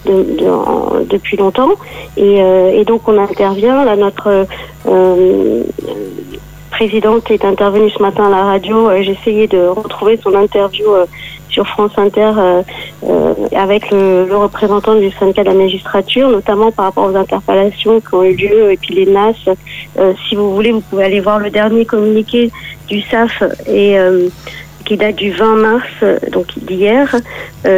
depuis 0.06 1.38
longtemps 1.38 1.72
et, 2.16 2.40
et 2.74 2.86
donc 2.86 3.08
on 3.08 3.18
intervient. 3.18 3.86
Là, 3.86 3.96
notre 3.96 4.46
présidente 6.80 7.30
est 7.30 7.44
intervenue 7.44 7.90
ce 7.90 8.02
matin 8.02 8.28
à 8.28 8.30
la 8.30 8.44
radio. 8.46 8.90
Euh, 8.90 9.02
J'ai 9.02 9.12
essayé 9.12 9.48
de 9.48 9.58
retrouver 9.58 10.18
son 10.24 10.34
interview 10.34 10.86
euh, 10.94 11.06
sur 11.50 11.68
France 11.68 11.92
Inter 11.98 12.32
euh, 12.38 13.34
avec 13.54 13.92
le, 13.92 14.26
représentant 14.32 14.96
du 14.96 15.12
syndicat 15.12 15.44
de 15.44 15.50
la 15.50 15.56
magistrature, 15.56 16.30
notamment 16.30 16.72
par 16.72 16.86
rapport 16.86 17.12
aux 17.12 17.18
interpellations 17.18 18.00
qui 18.00 18.14
ont 18.14 18.24
eu 18.24 18.34
lieu 18.34 18.72
et 18.72 18.78
puis 18.78 18.96
les 18.96 19.08
NAS. 19.08 19.36
Si 20.30 20.36
vous 20.38 20.56
voulez, 20.56 20.72
vous 20.72 20.80
pouvez 20.80 21.04
aller 21.04 21.20
voir 21.20 21.40
le 21.40 21.50
dernier 21.50 21.84
communiqué 21.84 22.50
du 22.88 23.02
SAF 23.02 23.44
et 23.68 23.98
qui 24.86 24.96
date 24.96 25.16
du 25.16 25.32
20 25.32 25.56
mars, 25.56 26.22
donc 26.32 26.48
d'hier, 26.60 27.14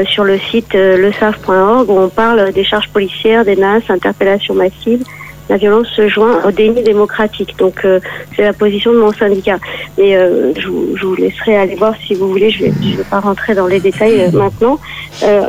sur 0.05 0.25
le 0.25 0.37
site 0.37 0.75
euh, 0.75 0.97
lesaf.org 0.97 1.89
où 1.89 1.97
on 1.97 2.09
parle 2.09 2.51
des 2.51 2.63
charges 2.63 2.89
policières, 2.89 3.45
des 3.45 3.55
NAS, 3.55 3.81
interpellations 3.89 4.53
massives 4.53 5.03
la 5.51 5.57
violence 5.57 5.87
se 5.97 6.07
joint 6.07 6.39
au 6.45 6.51
déni 6.51 6.81
démocratique. 6.81 7.57
Donc 7.57 7.83
euh, 7.83 7.99
c'est 8.33 8.43
la 8.43 8.53
position 8.53 8.93
de 8.93 8.99
mon 8.99 9.11
syndicat. 9.11 9.57
Mais 9.97 10.15
euh, 10.15 10.53
je, 10.57 10.67
vous, 10.67 11.15
laisserai 11.15 11.57
aller 11.57 11.75
voir 11.75 11.93
si 12.07 12.13
vous 12.15 12.29
voulez. 12.29 12.49
Je 12.49 12.67
ne 12.67 12.97
vais, 12.97 13.03
pas 13.03 13.19
rentrer 13.19 13.53
dans 13.53 13.67
les 13.67 13.81
détails 13.81 14.21
euh, 14.21 14.31
maintenant. 14.31 14.79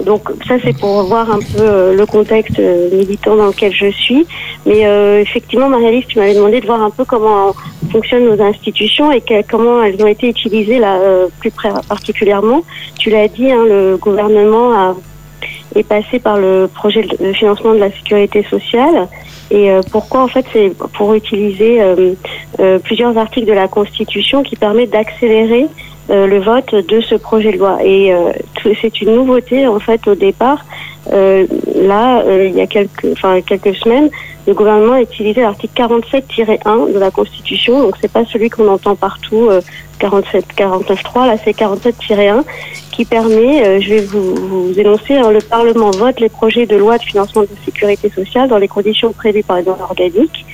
Donc 0.05 0.23
ça 0.49 0.57
c'est 0.65 0.77
pour 0.77 1.05
voir 1.05 1.31
un 1.31 1.39
peu 1.39 1.95
le 1.95 2.05
contexte 2.05 2.61
militant 2.93 3.37
dans 3.37 3.47
lequel 3.47 3.73
je 3.73 3.91
suis. 3.93 4.27
Mais 4.67 4.81
effectivement, 5.21 5.69
Marie-Alice, 5.69 6.07
tu 6.09 6.19
m'avais 6.19 6.35
demandé 6.35 6.61
de 6.61 6.67
voir 6.67 6.83
un 6.83 6.91
peu 6.91 7.05
comment 7.05 7.55
fonctionnent 7.93 8.27
nos 8.27 8.43
institutions 8.43 9.13
et 9.13 9.23
comment 9.49 9.83
elles 9.85 10.03
ont 10.03 10.09
été 10.09 10.29
utilisées 10.29 10.79
là 10.79 10.99
plus 11.39 11.53
particulièrement. 11.89 12.63
Tu 12.99 13.11
l'as 13.11 13.29
dit, 13.29 13.51
hein, 13.51 13.65
le 13.69 13.97
gouvernement 13.97 14.95
est 15.75 15.85
passé 15.85 16.19
par 16.19 16.39
le 16.39 16.69
projet 16.73 17.03
de 17.03 17.33
financement 17.33 17.75
de 17.75 17.79
la 17.79 17.91
sécurité 17.93 18.45
sociale. 18.51 19.09
Et 19.53 19.71
euh, 19.71 19.83
pourquoi 19.91 20.23
en 20.23 20.29
fait 20.29 20.47
c'est 20.51 20.73
pour 20.95 21.13
utiliser 21.13 21.83
euh, 21.83 22.15
euh, 22.59 22.79
plusieurs 22.79 23.19
articles 23.19 23.47
de 23.47 23.53
la 23.53 23.69
Constitution 23.69 24.43
qui 24.43 24.57
permettent 24.57 24.91
d'accélérer 24.91 25.67
le 26.09 26.41
vote 26.41 26.75
de 26.75 27.01
ce 27.01 27.15
projet 27.15 27.53
de 27.53 27.59
loi. 27.59 27.79
Et 27.83 28.13
c'est 28.83 29.01
une 29.01 29.15
nouveauté 29.15 29.67
en 29.67 29.79
fait 29.79 30.07
au 30.09 30.15
départ. 30.15 30.67
Là, 31.11 32.23
il 32.45 32.55
y 32.55 32.61
a 32.61 32.67
quelques, 32.67 33.07
enfin 33.13 33.41
quelques 33.41 33.75
semaines, 33.77 34.11
le 34.47 34.55
gouvernement 34.55 34.95
a 34.95 35.03
utilisé 35.03 35.41
l'article 35.41 35.73
47-1 35.81 36.93
de 36.93 36.99
la 36.99 37.11
Constitution. 37.11 37.81
Donc 37.81 37.95
c'est 38.01 38.11
pas 38.11 38.25
celui 38.25 38.51
qu'on 38.51 38.69
entend 38.69 38.97
partout, 38.97 39.49
euh, 39.49 39.61
47, 40.01 40.47
49.3. 40.57 41.27
Là, 41.27 41.37
c'est 41.43 41.57
47-1 41.57 42.43
qui 42.93 43.05
permet, 43.05 43.67
euh, 43.67 43.81
je 43.81 43.89
vais 43.89 44.01
vous, 44.03 44.73
énoncer, 44.79 45.17
hein, 45.17 45.31
le 45.31 45.41
Parlement 45.41 45.91
vote 45.91 46.21
les 46.21 46.29
projets 46.29 46.67
de 46.67 46.77
loi 46.77 46.99
de 46.99 47.03
financement 47.03 47.43
de 47.43 47.49
sécurité 47.65 48.11
sociale 48.11 48.49
dans 48.49 48.59
les 48.59 48.69
conditions 48.69 49.13
prévues 49.13 49.43
par 49.43 49.57
les 49.57 49.65
normes 49.65 49.81
organiques. 49.81 50.45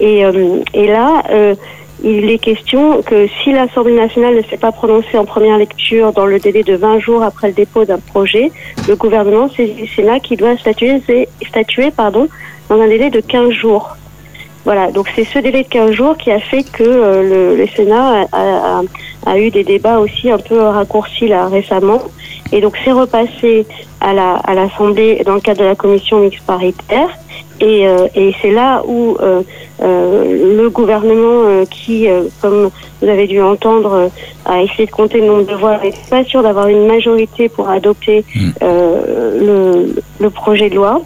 Et, 0.00 0.24
euh, 0.24 0.62
là, 0.74 1.22
euh, 1.30 1.54
il 2.02 2.30
est 2.30 2.38
question 2.38 3.02
que 3.02 3.26
si 3.42 3.52
l'Assemblée 3.52 3.94
nationale 3.94 4.36
ne 4.36 4.42
s'est 4.42 4.58
pas 4.58 4.72
prononcée 4.72 5.16
en 5.16 5.24
première 5.24 5.58
lecture 5.58 6.12
dans 6.12 6.26
le 6.26 6.38
délai 6.38 6.62
de 6.62 6.74
20 6.74 7.00
jours 7.00 7.22
après 7.22 7.48
le 7.48 7.54
dépôt 7.54 7.84
d'un 7.84 7.98
projet, 7.98 8.52
le 8.86 8.94
gouvernement, 8.94 9.48
c'est 9.56 9.66
le 9.66 9.86
Sénat 9.96 10.20
qui 10.20 10.36
doit 10.36 10.56
statuer, 10.58 11.00
statuer 11.48 11.90
pardon, 11.90 12.28
dans 12.68 12.80
un 12.80 12.86
délai 12.86 13.10
de 13.10 13.20
15 13.20 13.50
jours. 13.50 13.96
Voilà, 14.64 14.90
donc 14.90 15.06
c'est 15.14 15.24
ce 15.24 15.38
délai 15.38 15.62
de 15.62 15.68
15 15.68 15.92
jours 15.92 16.16
qui 16.16 16.30
a 16.30 16.40
fait 16.40 16.62
que 16.62 16.82
euh, 16.82 17.22
le, 17.22 17.56
le 17.56 17.66
Sénat 17.68 18.26
a, 18.32 18.78
a- 18.80 18.82
a 19.26 19.38
eu 19.38 19.50
des 19.50 19.64
débats 19.64 19.98
aussi 19.98 20.30
un 20.30 20.38
peu 20.38 20.58
raccourcis 20.60 21.28
là 21.28 21.46
récemment. 21.48 22.02
Et 22.52 22.60
donc 22.60 22.76
c'est 22.84 22.92
repassé 22.92 23.66
à 24.00 24.12
la 24.14 24.34
à 24.36 24.54
l'Assemblée 24.54 25.22
dans 25.24 25.34
le 25.34 25.40
cadre 25.40 25.60
de 25.60 25.64
la 25.66 25.74
commission 25.74 26.20
mixte 26.20 26.44
paritaire. 26.46 27.08
Et, 27.60 27.88
euh, 27.88 28.06
et 28.14 28.32
c'est 28.40 28.52
là 28.52 28.82
où 28.86 29.16
euh, 29.20 29.42
euh, 29.82 30.54
le 30.62 30.70
gouvernement, 30.70 31.42
euh, 31.44 31.64
qui, 31.64 32.08
euh, 32.08 32.22
comme 32.40 32.70
vous 33.02 33.08
avez 33.08 33.26
dû 33.26 33.42
entendre, 33.42 33.92
euh, 33.92 34.08
a 34.44 34.62
essayé 34.62 34.86
de 34.86 34.90
compter 34.92 35.20
le 35.20 35.26
nombre 35.26 35.44
de 35.46 35.54
voix, 35.54 35.76
n'est 35.82 35.92
pas 36.08 36.22
sûr 36.24 36.42
d'avoir 36.42 36.68
une 36.68 36.86
majorité 36.86 37.48
pour 37.48 37.68
adopter 37.68 38.24
euh, 38.62 39.38
le, 39.40 40.02
le 40.20 40.30
projet 40.30 40.70
de 40.70 40.76
loi. 40.76 41.00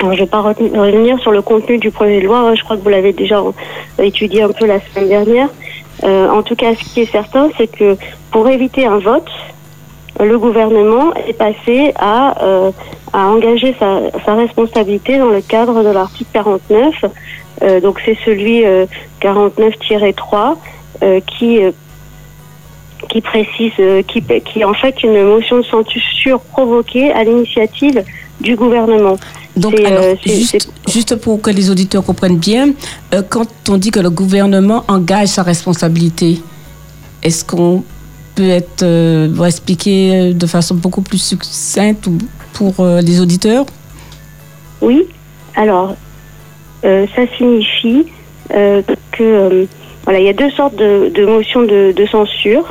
Je 0.00 0.06
ne 0.06 0.16
vais 0.16 0.26
pas 0.26 0.40
revenir 0.40 1.18
sur 1.20 1.32
le 1.32 1.42
contenu 1.42 1.78
du 1.78 1.90
projet 1.90 2.20
de 2.20 2.26
loi. 2.26 2.54
Je 2.54 2.62
crois 2.62 2.76
que 2.76 2.82
vous 2.82 2.88
l'avez 2.88 3.12
déjà 3.12 3.38
euh, 3.38 3.52
étudié 3.98 4.42
un 4.42 4.50
peu 4.50 4.66
la 4.66 4.80
semaine 4.80 5.08
dernière. 5.08 5.48
Euh, 6.04 6.28
en 6.28 6.42
tout 6.42 6.54
cas, 6.54 6.74
ce 6.74 6.84
qui 6.84 7.00
est 7.00 7.10
certain, 7.10 7.50
c'est 7.58 7.66
que 7.66 7.96
pour 8.30 8.48
éviter 8.48 8.86
un 8.86 8.98
vote, 8.98 9.28
le 10.20 10.38
gouvernement 10.38 11.12
est 11.14 11.32
passé 11.32 11.92
à, 11.96 12.44
euh, 12.44 12.70
à 13.12 13.26
engager 13.26 13.74
sa, 13.78 14.02
sa 14.24 14.34
responsabilité 14.34 15.18
dans 15.18 15.30
le 15.30 15.40
cadre 15.40 15.82
de 15.82 15.90
l'article 15.90 16.30
49. 16.32 16.94
Euh, 17.62 17.80
donc 17.80 18.00
c'est 18.04 18.16
celui 18.24 18.64
euh, 18.64 18.86
49-3 19.20 20.56
euh, 21.02 21.20
qui 21.20 21.62
euh, 21.62 21.72
qui 23.08 23.20
précise, 23.20 23.72
euh, 23.80 24.02
qui, 24.02 24.22
qui 24.22 24.60
est 24.60 24.64
en 24.64 24.74
fait 24.74 25.02
une 25.02 25.22
motion 25.24 25.58
de 25.58 25.62
censure 25.62 26.40
provoquée 26.40 27.10
à 27.12 27.24
l'initiative 27.24 28.04
du 28.40 28.54
gouvernement. 28.54 29.16
Donc, 29.58 29.78
alors, 29.80 30.04
euh, 30.04 30.14
juste, 30.24 30.70
juste 30.88 31.16
pour 31.16 31.40
que 31.40 31.50
les 31.50 31.70
auditeurs 31.70 32.04
comprennent 32.04 32.38
bien, 32.38 32.70
euh, 33.14 33.22
quand 33.28 33.46
on 33.68 33.76
dit 33.76 33.90
que 33.90 34.00
le 34.00 34.10
gouvernement 34.10 34.84
engage 34.88 35.28
sa 35.28 35.42
responsabilité, 35.42 36.40
est-ce 37.22 37.44
qu'on 37.44 37.82
peut 38.34 38.48
être 38.48 38.82
euh, 38.82 39.44
expliquer 39.44 40.32
de 40.34 40.46
façon 40.46 40.74
beaucoup 40.76 41.02
plus 41.02 41.18
succincte 41.18 42.06
ou- 42.06 42.18
pour 42.52 42.74
euh, 42.80 43.00
les 43.00 43.20
auditeurs? 43.20 43.66
Oui, 44.80 45.06
alors 45.54 45.94
ça 46.82 47.22
signifie 47.36 48.06
que 48.48 49.66
voilà, 50.04 50.20
il 50.20 50.24
y 50.26 50.28
a 50.28 50.32
deux 50.32 50.50
sortes 50.52 50.76
de, 50.76 51.10
de 51.12 51.26
motions 51.26 51.62
de, 51.62 51.92
de 51.94 52.06
censure. 52.06 52.64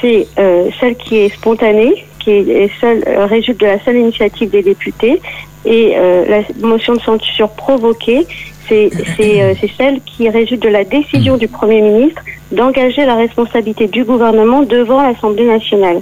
C'est 0.00 0.28
celle 0.78 0.96
qui 0.96 1.16
est 1.16 1.34
spontanée, 1.34 2.06
qui 2.20 2.30
est, 2.30 2.48
est 2.48 2.70
seule, 2.80 3.02
résulte 3.28 3.60
de 3.60 3.66
la 3.66 3.84
seule 3.84 3.96
initiative 3.96 4.50
des 4.50 4.62
députés, 4.62 5.20
et 5.64 5.94
euh, 5.96 6.24
la 6.26 6.66
motion 6.66 6.94
de 6.94 7.00
censure 7.00 7.50
provoquée, 7.50 8.26
c'est 8.68 8.90
euh, 9.20 9.54
c'est 9.60 9.70
celle 9.76 10.00
qui 10.02 10.28
résulte 10.28 10.62
de 10.62 10.68
la 10.68 10.84
décision 10.84 11.36
du 11.36 11.48
Premier 11.48 11.80
ministre 11.80 12.22
d'engager 12.50 13.04
la 13.04 13.14
responsabilité 13.16 13.86
du 13.86 14.04
gouvernement 14.04 14.62
devant 14.62 15.02
l'Assemblée 15.02 15.46
nationale. 15.46 16.00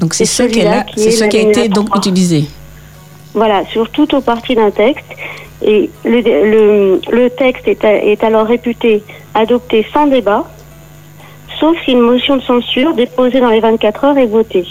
Donc 0.00 0.14
c'est 0.14 0.24
ce 0.24 0.42
qui, 0.44 0.60
ce 0.60 1.24
a 1.24 1.26
été 1.26 1.68
donc 1.68 1.86
3. 1.86 1.98
utilisé. 1.98 2.44
Voilà, 3.34 3.64
sur 3.66 3.90
tout 3.90 4.14
ou 4.14 4.20
partie 4.20 4.54
d'un 4.54 4.70
texte. 4.70 5.04
Et 5.62 5.90
le, 6.04 6.20
le, 6.20 7.00
le 7.10 7.30
texte 7.30 7.66
est, 7.66 7.84
est 7.84 8.22
alors 8.22 8.46
réputé 8.46 9.02
adopté 9.34 9.86
sans 9.92 10.06
débat, 10.06 10.44
sauf 11.58 11.76
si 11.84 11.92
une 11.92 12.00
motion 12.00 12.36
de 12.36 12.42
censure 12.42 12.94
déposée 12.94 13.40
dans 13.40 13.50
les 13.50 13.60
24 13.60 14.04
heures 14.04 14.18
est 14.18 14.26
votée. 14.26 14.66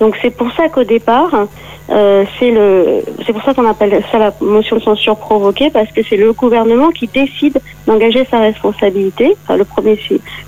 Donc 0.00 0.16
c'est 0.22 0.30
pour 0.30 0.50
ça 0.52 0.68
qu'au 0.68 0.84
départ, 0.84 1.46
euh, 1.90 2.24
c'est 2.38 2.50
le, 2.50 3.02
c'est 3.26 3.32
pour 3.32 3.42
ça 3.42 3.52
qu'on 3.52 3.68
appelle 3.68 4.02
ça 4.12 4.18
la 4.18 4.32
motion 4.40 4.76
de 4.76 4.82
censure 4.82 5.16
provoquée, 5.16 5.70
parce 5.70 5.90
que 5.90 6.02
c'est 6.02 6.16
le 6.16 6.32
gouvernement 6.32 6.90
qui 6.90 7.08
décide 7.08 7.60
d'engager 7.86 8.24
sa 8.30 8.38
responsabilité, 8.38 9.36
enfin, 9.42 9.56
le 9.56 9.64
premier 9.64 9.98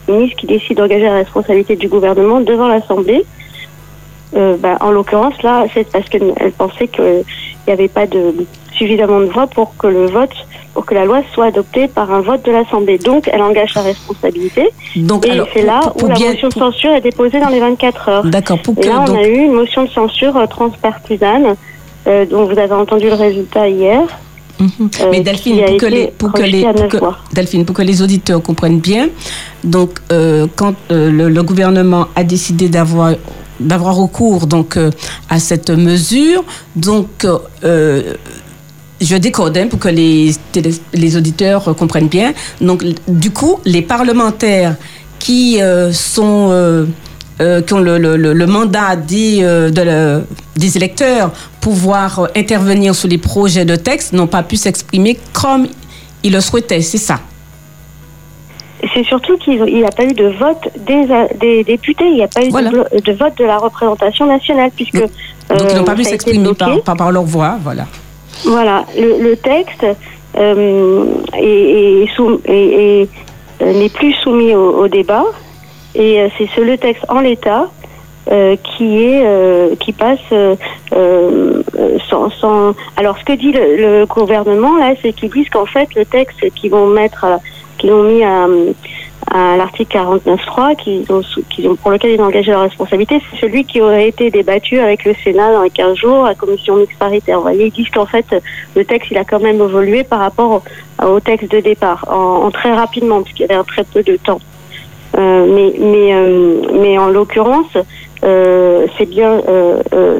ministre 0.09 0.37
qui 0.37 0.47
décide 0.47 0.77
d'engager 0.77 1.05
la 1.05 1.15
responsabilité 1.15 1.75
du 1.77 1.89
gouvernement 1.89 2.41
devant 2.41 2.69
l'Assemblée. 2.69 3.25
Euh, 4.35 4.57
bah, 4.57 4.77
en 4.81 4.93
l'occurrence, 4.93 5.43
là, 5.43 5.67
c'est 5.75 5.91
parce 5.91 6.09
qu'elle 6.09 6.33
elle 6.37 6.53
pensait 6.53 6.89
qu'il 6.89 7.25
n'y 7.67 7.73
avait 7.73 7.89
pas 7.89 8.07
de 8.07 8.47
suffisamment 8.73 9.21
de 9.21 9.27
voix 9.27 9.47
pour 9.47 9.77
que 9.77 9.89
le 9.89 10.07
vote, 10.07 10.35
pour 10.75 10.87
que 10.87 10.95
la 10.95 11.05
loi 11.05 11.21
soit 11.35 11.47
adoptée 11.47 11.87
par 11.89 12.11
un 12.13 12.21
vote 12.21 12.45
de 12.45 12.51
l'Assemblée. 12.53 12.99
Donc, 12.99 13.29
elle 13.33 13.43
engage 13.43 13.73
sa 13.75 13.83
responsabilité. 13.83 14.69
Donc, 14.97 15.27
Et 15.27 15.41
c'est 15.53 15.63
là 15.63 15.81
pour- 15.83 15.93
pour 15.95 16.09
où 16.09 16.13
la 16.13 16.19
motion 16.19 16.49
de 16.49 16.55
censure 16.55 16.93
est 16.93 17.01
déposée 17.03 17.41
dans 17.41 17.49
les 17.51 17.61
24 17.61 18.09
heures. 18.09 18.25
D'accord, 18.25 18.59
pour 18.61 18.75
Et 18.79 18.81
que 18.83 18.89
là, 18.89 19.01
on 19.03 19.05
donc, 19.05 19.17
a 19.19 19.29
eu 19.29 19.37
une 19.37 19.53
motion 19.53 19.85
de 19.85 19.91
censure 19.91 20.37
euh, 20.37 20.47
transpartisane, 20.47 21.57
euh, 22.07 22.25
dont 22.27 22.45
vous 22.47 22.59
avez 22.59 22.73
entendu 22.73 23.07
le 23.07 23.15
résultat 23.15 23.69
hier. 23.69 24.01
Mhm. 24.61 24.69
euh, 25.01 25.07
Mais 25.11 25.21
Delphine, 25.21 25.63
pour 25.65 25.77
que, 25.79 25.87
les, 25.87 26.07
pour, 26.09 26.33
que 26.33 26.41
rejeté 26.43 26.57
les, 26.59 26.65
à 26.67 26.73
pour 26.73 26.83
neuf 26.83 26.91
que- 26.93 26.97
voix. 26.99 27.17
Delphine, 27.33 27.65
pour 27.65 27.75
que 27.77 27.83
les 27.83 28.01
auditeurs 28.03 28.43
comprennent 28.43 28.81
bien, 28.81 29.09
donc 29.65 29.99
euh, 30.13 30.47
quand 30.57 30.75
le, 30.91 31.29
le 31.29 31.43
gouvernement 31.43 32.07
a 32.17 32.23
décidé 32.25 32.69
d'avoir 32.69 33.13
d'avoir 33.61 33.95
recours 33.97 34.47
donc 34.47 34.77
euh, 34.77 34.91
à 35.31 35.39
cette 35.39 35.71
mesure, 35.71 36.43
donc 36.77 37.09
euh, 37.65 38.15
je 39.03 39.17
décode 39.17 39.57
hein, 39.59 39.67
pour 39.69 39.79
que 39.79 39.89
les, 39.89 40.33
les 40.95 41.17
auditeurs 41.17 41.75
comprennent 41.77 42.09
bien. 42.09 42.33
Donc 42.61 42.85
du 43.09 43.31
coup, 43.31 43.59
les 43.65 43.83
parlementaires 43.83 44.77
qui 45.19 45.61
euh, 45.61 45.93
sont 45.93 46.49
euh, 46.51 46.87
euh, 47.41 47.61
qui 47.63 47.73
ont 47.75 47.81
le, 47.81 47.99
le- 47.99 48.47
mandat 48.47 48.95
des, 48.97 49.41
de 49.43 49.83
le- 49.83 50.25
des 50.57 50.77
électeurs 50.77 51.31
pouvoir 51.61 52.29
intervenir 52.37 52.95
sur 52.95 53.09
les 53.09 53.19
projets 53.19 53.65
de 53.65 53.77
texte 53.77 54.13
n'ont 54.13 54.27
pas 54.27 54.43
pu 54.43 54.57
s'exprimer 54.57 55.19
comme 55.33 55.67
ils 56.25 56.33
le 56.33 56.41
souhaitaient, 56.41 56.83
c'est 56.83 56.99
ça. 56.99 57.19
C'est 58.95 59.05
surtout 59.05 59.37
qu'il 59.39 59.63
n'y 59.63 59.85
a 59.85 59.91
pas 59.91 60.05
eu 60.05 60.13
de 60.13 60.27
vote 60.43 60.69
des, 60.87 61.07
des 61.41 61.63
députés, 61.65 62.05
il 62.09 62.15
n'y 62.15 62.23
a 62.25 62.29
pas 62.29 62.45
eu 62.45 62.51
Voilà. 62.51 62.71
de, 62.71 63.13
vote 63.13 63.39
de 63.39 63.45
la 63.45 63.59
représentation 63.59 64.27
nationale, 64.27 64.71
puisque. 64.75 64.99
Donc, 64.99 65.11
Donc 65.49 65.61
ils 65.71 65.77
n'ont 65.77 65.85
pas 65.85 65.95
pu 65.95 66.03
s'exprimer 66.05 66.53
par, 66.55 66.83
par, 66.83 66.97
par 66.97 67.13
leur 67.13 67.23
voix, 67.23 67.59
voilà. 67.63 67.87
Voilà, 68.45 68.85
le, 68.97 69.23
le 69.23 69.37
texte 69.37 69.87
euh, 70.37 71.05
est, 71.35 72.07
est 72.07 72.09
euh, 72.49 73.73
n'est 73.73 73.89
plus 73.91 74.13
soumis 74.15 74.55
au, 74.55 74.89
débat. 74.89 75.25
Et 75.95 76.21
euh, 76.21 76.29
c'est 76.39 76.49
ce, 76.57 76.61
le 76.61 76.77
texte 76.79 77.05
en 77.09 77.21
l'état 77.21 77.69
qui 78.65 79.03
est 79.05 79.79
qui 79.81 79.93
passe 79.93 80.21
sans, 82.09 82.31
sans- 82.31 82.73
Alors 82.97 83.19
ce 83.19 83.25
que 83.25 83.33
dit 83.33 83.53
le, 83.53 83.77
le 83.77 84.07
gouvernement 84.07 84.77
là, 84.79 84.95
c'est 85.03 85.13
qu'ils 85.13 85.31
disent 85.31 85.49
qu'en 85.51 85.67
fait 85.67 85.89
le 85.97 86.05
texte 86.05 86.39
qu'ils 86.55 86.71
vont 86.71 86.87
mettre, 86.87 87.27
qu'ils 87.79 87.93
ont 87.93 88.05
mis 88.05 88.23
à, 88.23 88.47
à 89.31 89.57
l'article 89.57 89.97
49.3 89.97 90.77
qu'ils 90.77 91.11
ont, 91.13 91.23
qu'ils 91.49 91.69
ont, 91.69 91.77
pour 91.77 91.91
lequel 91.91 92.13
ils 92.13 92.21
ont 92.21 92.25
engagé 92.25 92.51
leur 92.51 92.63
responsabilité, 92.63 93.21
c'est 93.31 93.41
celui 93.41 93.65
qui 93.65 93.81
aurait 93.81 94.09
été 94.09 94.31
débattu 94.31 94.79
avec 94.79 95.05
le 95.05 95.15
Sénat 95.23 95.53
dans 95.53 95.63
les 95.63 95.71
15 95.71 95.97
jours 95.97 96.27
à 96.27 96.35
commission 96.35 96.77
mixte 96.77 96.99
paritaire. 96.99 97.37
Vous 97.37 97.43
voyez, 97.43 97.67
ils 97.67 97.73
disent 97.73 97.91
qu'en 97.91 98.07
fait, 98.07 98.27
le 98.75 98.85
texte, 98.85 99.11
il 99.11 99.19
a 99.19 99.25
quand 99.25 99.41
même 99.41 99.61
évolué 99.61 100.05
par 100.05 100.19
rapport 100.19 100.63
au, 101.03 101.21
texte 101.21 101.51
de 101.51 101.61
départ, 101.61 102.05
en, 102.11 102.51
très 102.51 102.73
rapidement, 102.73 103.23
puisqu'il 103.23 103.43
y 103.43 103.45
avait 103.45 103.55
un 103.55 103.65
très 103.65 103.85
peu 103.85 104.03
de 104.03 104.17
temps. 104.17 104.41
Euh, 105.17 105.47
mais, 105.47 105.75
mais, 105.79 106.15
euh, 106.15 106.63
mais 106.73 106.99
en 106.99 107.09
l'occurrence, 107.09 107.77
euh, 108.25 108.87
c'est 108.97 109.09
bien 109.09 109.41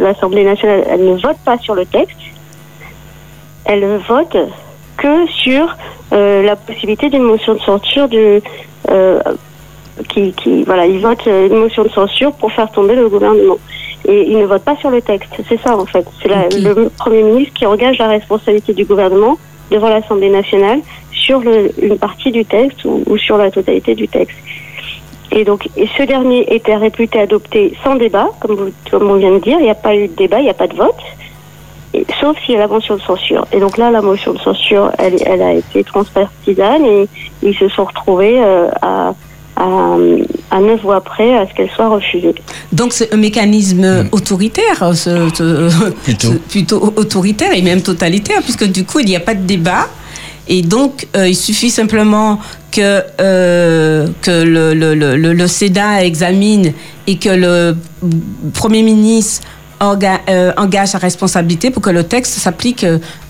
l'Assemblée 0.01 0.45
nationale, 0.45 0.85
elle 0.89 1.05
ne 1.05 1.15
vote 1.15 1.39
pas 1.45 1.59
sur 1.59 1.75
le 1.75 1.87
texte, 1.87 2.19
elle 3.65 4.01
vote 4.09 4.37
que 4.97 5.27
sur 5.29 5.77
la 6.11 6.57
possibilité 6.57 7.09
d'une 7.09 7.23
motion 7.23 7.55
de 7.55 7.61
censure 7.61 8.09
du, 8.09 8.43
euh, 8.91 9.21
qui, 10.09 10.33
qui, 10.33 10.65
voilà, 10.65 10.87
ils 10.87 11.01
votent 11.01 11.27
euh, 11.27 11.49
une 11.49 11.57
motion 11.59 11.83
de 11.85 11.91
censure 11.91 12.33
pour 12.33 12.51
faire 12.53 12.71
tomber 12.73 12.95
le 12.95 13.09
gouvernement. 13.09 13.59
Et 14.09 14.31
ils 14.31 14.39
ne 14.39 14.47
votent 14.47 14.65
pas 14.65 14.77
sur 14.77 14.91
le 14.91 15.01
texte. 15.01 15.31
C'est 15.49 15.61
ça, 15.61 15.77
en 15.77 15.87
fait. 15.87 16.05
C'est 16.21 16.29
le 16.61 16.91
Premier 16.99 17.23
ministre 17.23 17.55
qui 17.55 17.67
engage 17.67 17.99
la 17.99 18.09
responsabilité 18.09 18.73
du 18.75 18.85
gouvernement 18.85 19.37
devant 19.71 19.89
l'Assemblée 19.89 20.29
nationale 20.31 20.81
sur 21.13 21.39
le- 21.41 21.71
une 21.81 21.99
partie 21.99 22.33
du 22.33 22.45
texte 22.45 22.85
ou, 22.85 23.03
ou 23.07 23.17
sur 23.17 23.37
la 23.39 23.51
totalité 23.51 23.95
du 23.95 24.09
texte. 24.09 24.37
Et 25.31 25.45
donc, 25.45 25.69
et 25.77 25.89
ce 25.97 26.03
dernier 26.03 26.53
était 26.55 26.77
réputé 26.77 27.21
adopté 27.21 27.75
sans 27.85 27.95
débat, 27.95 28.29
comme, 28.41 28.57
vous- 28.57 28.73
comme 28.91 29.09
on 29.09 29.15
vient 29.15 29.31
de 29.33 29.39
dire. 29.39 29.57
Il 29.61 29.65
n'y 29.65 29.71
a 29.71 29.75
pas 29.75 29.95
eu 29.95 30.09
de 30.09 30.15
débat, 30.15 30.41
il 30.41 30.45
n'y 30.45 30.51
a 30.51 30.55
pas 30.55 30.67
de 30.67 30.75
vote. 30.77 30.95
Sauf 32.21 32.37
s'il 32.45 32.55
y 32.55 32.57
a 32.57 32.61
la 32.61 32.69
motion 32.69 32.97
de 32.97 33.03
censure. 33.03 33.47
Et 33.53 33.61
donc 33.61 33.77
là, 33.79 33.91
la 33.91 34.01
motion 34.01 34.33
de 34.33 34.39
censure, 34.39 34.91
elle, 34.99 35.17
elle 35.27 35.43
a 35.43 35.53
été 35.55 35.85
transpartisane 35.85 36.85
et 36.85 37.09
ils 37.43 37.55
se 37.55 37.69
sont 37.69 37.85
retrouvés 37.85 38.37
euh, 38.43 38.69
à, 38.81 39.15
à, 39.57 39.97
à 40.51 40.61
neuf 40.61 40.81
voix 40.83 41.01
près 41.03 41.37
à 41.37 41.47
ce 41.47 41.53
qu'elle 41.55 41.71
soit 41.71 41.89
refusée. 41.89 42.35
Donc 42.73 42.93
c'est 42.93 43.13
un 43.13 43.19
mécanisme 43.19 44.09
autoritaire, 44.13 44.95
ce- 44.97 45.29
ce- 45.35 45.91
Plutôt. 46.05 46.29
ce- 46.33 46.39
plutôt 46.39 46.93
autoritaire 46.97 47.53
et 47.55 47.61
même 47.63 47.83
totalitaire, 47.83 48.41
puisque 48.43 48.65
du 48.65 48.85
coup 48.85 49.01
il 49.01 49.07
n'y 49.07 49.17
a 49.17 49.21
pas 49.21 49.35
de 49.35 49.43
débat. 49.45 49.89
Et 50.49 50.63
donc, 50.63 51.07
euh, 51.17 51.29
il 51.29 51.37
suffit 51.37 51.71
simplement 51.71 52.41
que, 52.73 53.01
euh, 53.21 54.09
que 54.23 54.43
le, 54.43 54.75
le, 54.75 54.95
le, 54.95 55.17
le- 55.17 55.33
le 55.35 55.47
Sénat 55.47 56.05
examine 56.05 56.73
et 57.07 57.17
que 57.17 57.29
le 57.29 57.77
Premier 58.53 58.83
ministre 58.83 59.47
euh, 59.83 60.53
engage 60.57 60.89
sa 60.89 60.99
responsabilité 60.99 61.71
pour 61.71 61.83
que 61.83 61.91
le 61.91 62.05
texte 62.05 62.35
s'applique, 62.39 62.87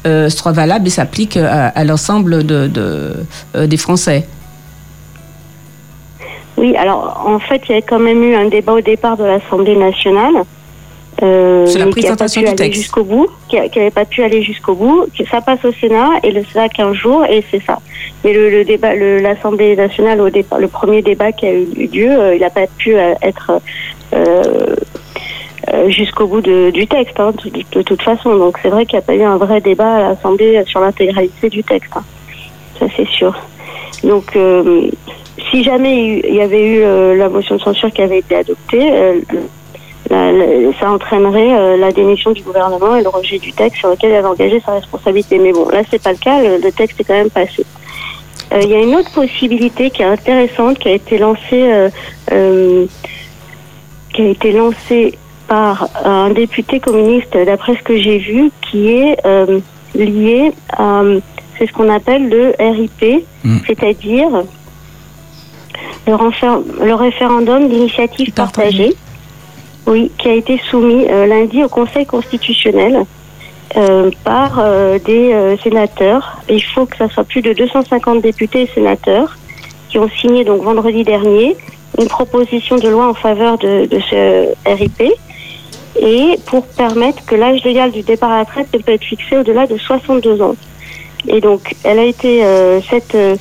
euh, 0.07 0.29
soit 0.29 0.53
valable 0.53 0.87
et 0.87 0.91
s'applique 0.91 1.37
à, 1.37 1.69
à 1.69 1.85
l'ensemble 1.85 2.45
de, 2.45 2.67
de, 2.69 3.15
euh, 3.57 3.67
des 3.67 3.77
Français. 3.77 4.27
Oui, 6.57 6.77
alors 6.77 7.25
en 7.27 7.39
fait, 7.39 7.63
il 7.69 7.75
y 7.75 7.79
a 7.79 7.83
quand 7.83 7.99
même 7.99 8.23
eu 8.23 8.35
un 8.35 8.49
débat 8.49 8.73
au 8.75 8.81
départ 8.81 9.17
de 9.17 9.25
l'Assemblée 9.25 9.77
nationale. 9.77 10.35
Euh, 11.23 11.67
Sur 11.67 11.79
la 11.79 11.87
mais 11.87 11.93
qui 11.93 12.01
a 12.07 12.11
pas 12.11 12.17
présentation 12.27 12.41
pu 12.41 12.47
du 12.47 12.51
aller 12.53 12.57
texte. 12.57 12.81
jusqu'au 12.83 13.05
bout, 13.05 13.29
qui 13.49 13.57
n'avait 13.57 13.91
pas 13.91 14.05
pu 14.05 14.23
aller 14.23 14.43
jusqu'au 14.43 14.75
bout. 14.75 15.07
Ça 15.31 15.41
passe 15.41 15.65
au 15.65 15.73
Sénat 15.73 16.09
et 16.25 16.31
le 16.33 16.43
Sénat 16.45 16.69
15 16.69 16.95
jours 16.95 17.25
et 17.27 17.45
c'est 17.51 17.63
ça. 17.65 17.79
Mais 18.25 18.33
le, 18.33 18.51
le 18.51 18.65
débat, 18.65 18.95
le- 18.95 19.19
l'Assemblée 19.21 19.77
nationale 19.77 20.21
au 20.21 20.31
départ, 20.31 20.59
le 20.59 20.69
premier 20.69 21.01
débat 21.01 21.31
qui 21.33 21.47
a 21.47 21.53
eu 21.53 21.65
lieu, 21.93 22.11
euh, 22.11 22.35
il 22.35 22.41
n'a 22.41 22.51
pas 22.51 22.67
pu 22.79 22.97
euh, 22.97 23.15
être 23.23 23.53
euh, 24.15 24.17
euh, 24.17 24.77
jusqu'au 25.89 26.27
bout 26.27 26.41
de- 26.41 26.71
du 26.71 26.87
texte, 26.87 27.19
hein, 27.21 27.33
de, 27.75 27.83
toute 27.83 28.03
façon. 28.03 28.37
Donc 28.37 28.59
c'est 28.63 28.69
vrai 28.69 28.85
qu'il 28.87 28.99
n'y 28.99 29.05
a 29.05 29.07
pas 29.07 29.15
eu 29.15 29.23
un 29.23 29.37
vrai 29.37 29.61
débat 29.61 29.95
à 29.97 30.01
l'Assemblée 30.01 30.63
sur 30.67 30.81
l'intégralité 30.81 31.49
du 31.49 31.63
texte. 31.63 31.93
hein. 31.97 32.05
Ça 32.79 32.87
c'est 32.97 33.09
sûr. 33.09 33.35
Donc 34.03 34.35
euh, 34.37 34.91
si 35.51 35.63
jamais 35.63 36.21
il 36.25 36.35
y 36.35 36.41
avait 36.41 36.67
eu 36.67 36.83
euh, 36.83 37.17
la 37.17 37.29
motion 37.29 37.57
de 37.57 37.61
censure 37.61 37.91
qui 37.91 38.03
avait 38.03 38.19
été 38.19 38.37
adoptée, 38.37 38.91
euh, 38.93 39.21
ça 40.81 40.91
entraînerait 40.91 41.57
euh, 41.57 41.77
la 41.77 41.93
démission 41.93 42.33
du 42.33 42.43
gouvernement 42.43 42.97
et 42.97 43.03
le 43.03 43.09
rejet 43.09 43.39
du 43.39 43.53
texte 43.53 43.79
sur 43.79 43.91
lequel 43.91 44.11
il 44.11 44.17
avait 44.17 44.29
engagé 44.29 44.61
sa 44.65 44.73
responsabilité. 44.73 45.39
Mais 45.39 45.53
bon, 45.53 45.69
là 45.69 45.83
c'est 45.91 46.03
pas 46.03 46.13
le 46.13 46.19
cas, 46.19 46.41
le, 46.43 46.73
texte 46.73 47.01
est 47.01 47.05
quand 47.05 47.15
même 47.15 47.31
passé. 47.31 47.65
Euh, 48.53 48.61
Il 48.63 48.69
y 48.69 48.75
a 48.75 48.81
une 48.81 48.95
autre 48.97 49.13
possibilité 49.13 49.91
qui 49.91 50.03
est 50.03 50.07
intéressante, 50.07 50.79
qui 50.79 50.89
a 50.89 50.93
été 50.93 51.19
lancée, 51.19 51.41
euh, 51.53 51.89
euh, 52.33 52.87
qui 54.13 54.23
a 54.23 54.29
été 54.29 54.53
lancée 54.53 55.19
par 55.53 55.89
un 56.07 56.31
député 56.31 56.81
communiste, 56.81 57.37
d'après 57.37 57.75
ce 57.77 57.83
que 57.83 57.99
j'ai 57.99 58.17
vu, 58.17 58.51
qui 58.63 58.89
est 58.89 59.19
euh, 59.27 59.61
lié 59.95 60.51
à, 60.73 61.03
c'est 61.59 61.67
ce 61.67 61.73
qu'on 61.75 61.91
appelle 61.91 62.31
le 62.31 62.55
RIP, 62.59 63.27
Mm. 63.45 63.59
c'est-à-dire 63.67 64.31
le, 66.07 66.95
référendum 66.95 67.69
d'initiative 67.69 68.33
Partagée. 68.33 68.95
oui, 69.87 70.11
qui 70.17 70.29
a 70.29 70.35
été 70.35 70.61
soumis 70.71 71.07
euh, 71.11 71.27
lundi 71.27 71.63
au 71.63 71.69
Conseil 71.69 72.07
constitutionnel 72.07 73.05
euh, 73.77 74.11
par 74.25 74.59
euh, 74.59 74.99
des 75.01 75.57
sénateurs. 75.63 76.41
Il 76.49 76.63
faut 76.63 76.87
que 76.87 76.97
ça 76.97 77.09
soit 77.09 77.25
plus 77.25 77.43
de 77.43 77.53
250 77.53 78.23
députés 78.23 78.63
et 78.63 78.71
sénateurs 78.75 79.37
qui 79.91 79.99
ont 79.99 80.09
signé 80.21 80.45
donc 80.45 80.63
vendredi 80.63 81.03
dernier 81.05 81.57
une 81.99 82.09
proposition 82.09 82.77
de 82.77 82.89
loi 82.89 83.07
en 83.09 83.15
faveur 83.15 83.59
de, 83.59 83.87
de 83.87 84.01
ce 84.09 84.49
RIP 84.67 85.03
et 86.05 86.37
pour 86.47 86.67
permettre 86.67 87.25
que 87.25 87.35
l'âge 87.37 87.63
légal 87.65 87.93
du 87.93 88.03
départ 88.03 88.31
à 88.33 88.39
la 88.39 88.43
retraite 88.45 88.67
ne 88.75 88.79
peut 88.81 88.93
être 88.93 89.05
fixé 89.05 89.37
au-delà 89.39 89.67
de 89.69 89.77
62 89.79 90.43
ans. 90.43 90.57
Et 91.29 91.41
donc, 91.41 91.75
elle 91.85 92.01
a 92.01 92.05
été 92.05 92.45
euh, 92.45 92.81
cette 92.91 93.15
euh, 93.15 93.37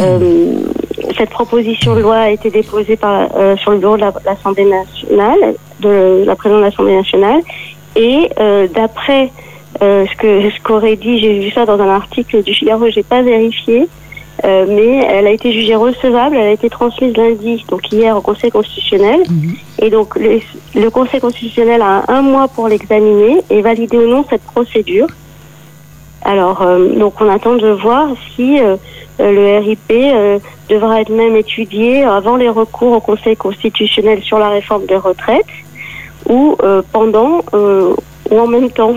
euh, 0.00 0.54
cette 1.16 1.30
proposition 1.30 1.94
de 1.94 2.00
loi 2.00 2.16
a 2.16 2.30
été 2.30 2.50
déposée 2.50 2.96
par, 2.96 3.28
sur 3.58 3.70
le 3.70 3.78
bureau 3.78 3.96
de 3.96 4.00
la- 4.00 4.12
l'Assemblée 4.24 4.64
nationale, 4.64 5.54
de 5.80 6.24
la 6.26 6.34
présidente 6.34 6.60
de 6.62 6.66
l'Assemblée 6.66 6.96
nationale, 6.96 7.40
et 7.96 8.30
d'après 8.74 9.30
ce 9.80 10.16
que 10.16 10.50
ce 10.50 10.60
qu'aurait 10.62 10.96
dit, 10.96 11.20
j'ai 11.20 11.38
vu 11.40 11.50
ça 11.50 11.66
dans 11.66 11.78
un 11.80 11.88
article 11.90 12.42
du 12.42 12.54
Figaro, 12.54 12.88
j'ai 12.88 13.02
pas 13.02 13.20
vérifié, 13.22 13.88
euh, 14.44 14.66
mais 14.68 14.96
elle 15.08 15.26
a 15.26 15.30
été 15.30 15.52
jugée 15.52 15.76
recevable, 15.76 16.36
elle 16.36 16.48
a 16.48 16.50
été 16.50 16.68
transmise 16.68 17.16
lundi, 17.16 17.64
donc 17.68 17.90
hier 17.92 18.16
au 18.16 18.20
Conseil 18.20 18.50
constitutionnel, 18.50 19.22
et 19.78 19.88
donc 19.88 20.16
le, 20.16 20.40
le 20.74 20.90
Conseil 20.90 21.20
constitutionnel 21.20 21.80
a 21.80 22.04
un 22.08 22.22
mois 22.22 22.48
pour 22.48 22.66
l'examiner 22.66 23.42
et 23.50 23.62
valider 23.62 23.98
ou 23.98 24.08
non 24.08 24.24
cette 24.28 24.42
procédure. 24.42 25.06
Alors, 26.22 26.62
euh, 26.62 26.88
donc 26.88 27.20
on 27.20 27.28
attend 27.28 27.54
de 27.54 27.68
voir 27.68 28.08
si 28.34 28.60
euh, 28.60 28.76
le 29.20 29.58
RIP 29.58 29.92
devra 30.68 31.00
être 31.00 31.10
même 31.10 31.36
étudié 31.36 32.02
avant 32.02 32.36
les 32.36 32.48
recours 32.48 32.92
au 32.92 33.00
Conseil 33.00 33.36
constitutionnel 33.36 34.22
sur 34.22 34.38
la 34.38 34.48
réforme 34.48 34.86
des 34.86 34.96
retraites 34.96 35.44
ou 36.28 36.56
pendant 36.92 37.42
ou 37.52 38.38
en 38.38 38.46
même 38.46 38.70
temps. 38.70 38.94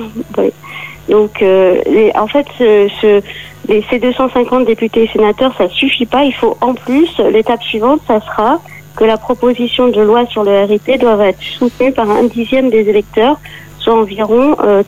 Donc, 1.10 1.42
euh, 1.42 1.82
les- 1.86 2.12
en 2.16 2.28
fait, 2.28 2.46
ce, 2.58 2.88
ce- 3.02 3.22
les, 3.68 3.84
ces 3.90 4.00
250 4.00 4.66
députés 4.66 5.04
et 5.04 5.08
sénateurs, 5.08 5.54
ça 5.58 5.70
suffit 5.70 6.06
pas. 6.06 6.24
Il 6.24 6.34
faut 6.34 6.58
en 6.62 6.74
plus, 6.74 7.10
l'étape 7.32 7.62
suivante, 7.64 8.02
ça 8.08 8.20
sera 8.22 8.60
que 8.96 9.04
la 9.04 9.18
proposition 9.18 9.90
de 9.90 10.02
loi 10.02 10.26
sur 10.28 10.44
le 10.44 10.64
RIP 10.64 11.00
doit 11.00 11.28
être 11.28 11.42
soutenue 11.42 11.92
par 11.92 12.10
un 12.10 12.24
dixième 12.24 12.70
des 12.70 12.88
électeurs, 12.90 13.38
soit 13.80 13.94
environ 13.94 14.56
euh, 14.64 14.84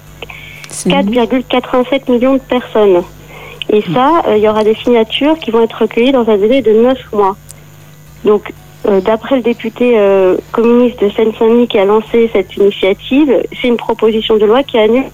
4,87 0.90 2.12
millions 2.12 2.34
de 2.36 2.40
personnes. 2.40 3.04
Et 3.70 3.82
ça, 3.94 4.22
euh, 4.28 4.38
il 4.38 4.44
y 4.44 4.48
aura 4.50 4.64
des 4.64 4.76
signatures 4.76 5.38
qui 5.40 5.52
vont 5.52 5.62
être 5.64 5.82
recueillies 5.82 6.14
dans 6.14 6.28
un 6.30 6.38
délai 6.38 6.62
de 6.62 6.72
9 6.72 6.98
mois. 7.14 7.36
Donc, 8.24 8.54
euh, 8.88 9.02
d'après 9.02 9.36
le 9.38 9.42
député 9.42 9.94
euh, 9.98 10.38
communiste 10.52 11.02
de 11.04 11.10
Seine-Saint-Denis 11.10 11.68
qui 11.68 11.78
a 11.78 11.86
lancé 11.86 12.30
cette 12.32 12.56
initiative, 12.56 13.44
c'est 13.62 13.68
une 13.68 13.76
proposition 13.78 14.38
de 14.38 14.46
loi 14.46 14.64
qui 14.64 14.78
annule 14.78 15.06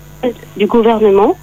du 0.58 0.66
gouvernement. 0.68 1.38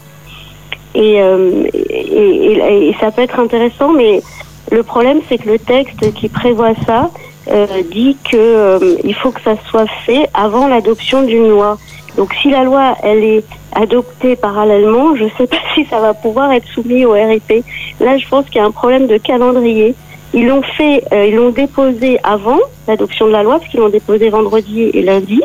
Et, 0.95 1.23
euh, 1.23 1.65
et 1.73 2.95
ça 3.01 3.11
peut 3.13 3.23
être 3.23 3.39
intéressant, 3.39 3.93
mais 3.93 4.23
le 4.71 4.83
problème, 4.83 5.21
c'est 5.29 5.39
que 5.39 5.49
le 5.49 5.59
texte 5.59 6.13
qui 6.15 6.29
prévoit 6.29 6.75
ça 6.87 7.11
euh, 7.49 7.67
dit 7.91 8.17
que 8.31 8.37
euh, 8.37 8.97
il 9.03 9.15
faut 9.15 9.31
que 9.31 9.41
ça 9.41 9.57
soit 9.69 9.89
fait 10.07 10.29
avant 10.35 10.69
l'adoption 10.69 11.23
d'une 11.23 11.49
loi. 11.49 11.79
Donc, 12.17 12.35
si 12.41 12.51
la 12.51 12.65
loi, 12.65 12.97
elle 13.03 13.25
est 13.25 13.45
adoptée 13.75 14.37
parallèlement, 14.37 15.17
je 15.17 15.25
ne 15.25 15.31
sais 15.39 15.47
pas 15.47 15.57
si 15.75 15.85
ça 15.87 16.01
va 16.01 16.15
pouvoir 16.15 16.53
être 16.53 16.67
soumis 16.69 17.05
au 17.05 17.13
RIP. 17.13 17.65
Là, 17.99 18.19
je 18.19 18.29
pense 18.29 18.47
qu'il 18.47 18.57
y 18.57 18.61
a 18.61 18.65
un 18.65 18.71
problème 18.71 19.07
de 19.07 19.17
calendrier. 19.17 19.95
Ils 20.33 20.47
l'ont 20.47 20.63
fait, 20.63 21.03
euh, 21.13 21.27
ils 21.27 21.35
l'ont 21.35 21.51
déposé 21.51 22.21
avant 22.23 22.61
l'adoption 22.87 23.27
de 23.27 23.33
la 23.33 23.43
loi, 23.43 23.59
parce 23.59 23.69
qu'ils 23.71 23.81
l'ont 23.81 23.89
déposé 23.89 24.29
vendredi 24.29 24.83
et 24.95 25.03
lundi 25.03 25.43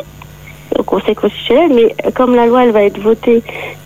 au 0.78 0.82
Conseil 0.82 1.14
constitutionnel, 1.14 1.70
mais 1.74 1.94
comme 2.12 2.34
la 2.34 2.46
loi, 2.46 2.64
elle 2.64 2.72
va 2.72 2.82
être 2.82 2.98
votée, 3.00 3.42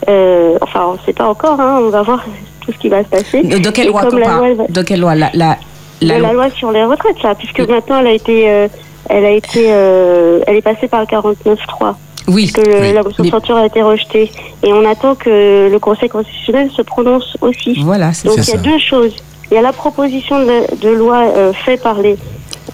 euh, 0.09 0.57
enfin, 0.61 0.87
on 0.88 0.92
ne 0.94 0.98
sait 1.07 1.12
pas 1.12 1.26
encore, 1.29 1.61
hein, 1.61 1.81
on 1.83 1.88
va 1.90 2.03
voir 2.03 2.24
tout 2.64 2.72
ce 2.72 2.79
qui 2.79 2.88
va 2.88 3.03
se 3.03 3.09
passer. 3.09 3.42
De 3.42 3.70
quelle 3.70 3.87
Et 3.87 3.90
loi 3.90 4.03
la 4.05 4.11
loi, 4.11 4.55
va- 4.55 4.66
De 4.68 4.83
quelle 4.83 5.00
loi 5.00 5.14
la, 5.14 5.31
la, 5.35 5.57
de 6.03 6.09
la 6.09 6.18
la 6.18 6.33
loi- 6.33 6.50
sur 6.50 6.70
les 6.72 6.85
retraites, 6.85 7.22
là, 7.22 7.35
puisque 7.35 7.61
maintenant, 7.61 8.00
elle 8.00 8.07
a 8.09 8.12
été, 8.12 8.50
euh, 8.50 8.68
elle 9.09 9.24
a 9.24 9.31
été, 9.31 9.66
euh, 9.68 10.40
elle 10.46 10.57
est 10.57 10.62
passée 10.62 10.88
par 10.88 11.00
le 11.00 11.07
49.3 11.07 11.94
Oui. 12.29 12.53
que 12.53 12.61
Oui. 12.61 12.92
la 12.92 13.03
motion 13.03 13.24
de 13.24 13.31
censure 13.31 13.57
a 13.57 13.66
été 13.66 13.83
rejetée. 13.83 14.31
Et 14.62 14.72
on 14.72 14.85
attend 14.88 15.14
que 15.14 15.68
le 15.70 15.79
Conseil 15.79 16.09
constitutionnel 16.09 16.70
se 16.70 16.83
prononce 16.83 17.37
aussi. 17.40 17.81
Voilà, 17.83 18.12
c'est 18.12 18.29
Donc 18.29 18.37
il 18.38 18.44
y 18.48 18.53
a 18.53 18.57
ça. 18.57 18.59
deux 18.59 18.79
choses. 18.79 19.14
il 19.50 19.55
y 19.55 19.59
a 19.59 19.62
la 19.62 19.72
proposition 19.72 20.38
de, 20.40 20.76
de 20.81 20.88
loi 20.90 21.16
euh, 21.37 21.53
faite 21.53 21.83
par 21.83 21.98
les, 22.00 22.16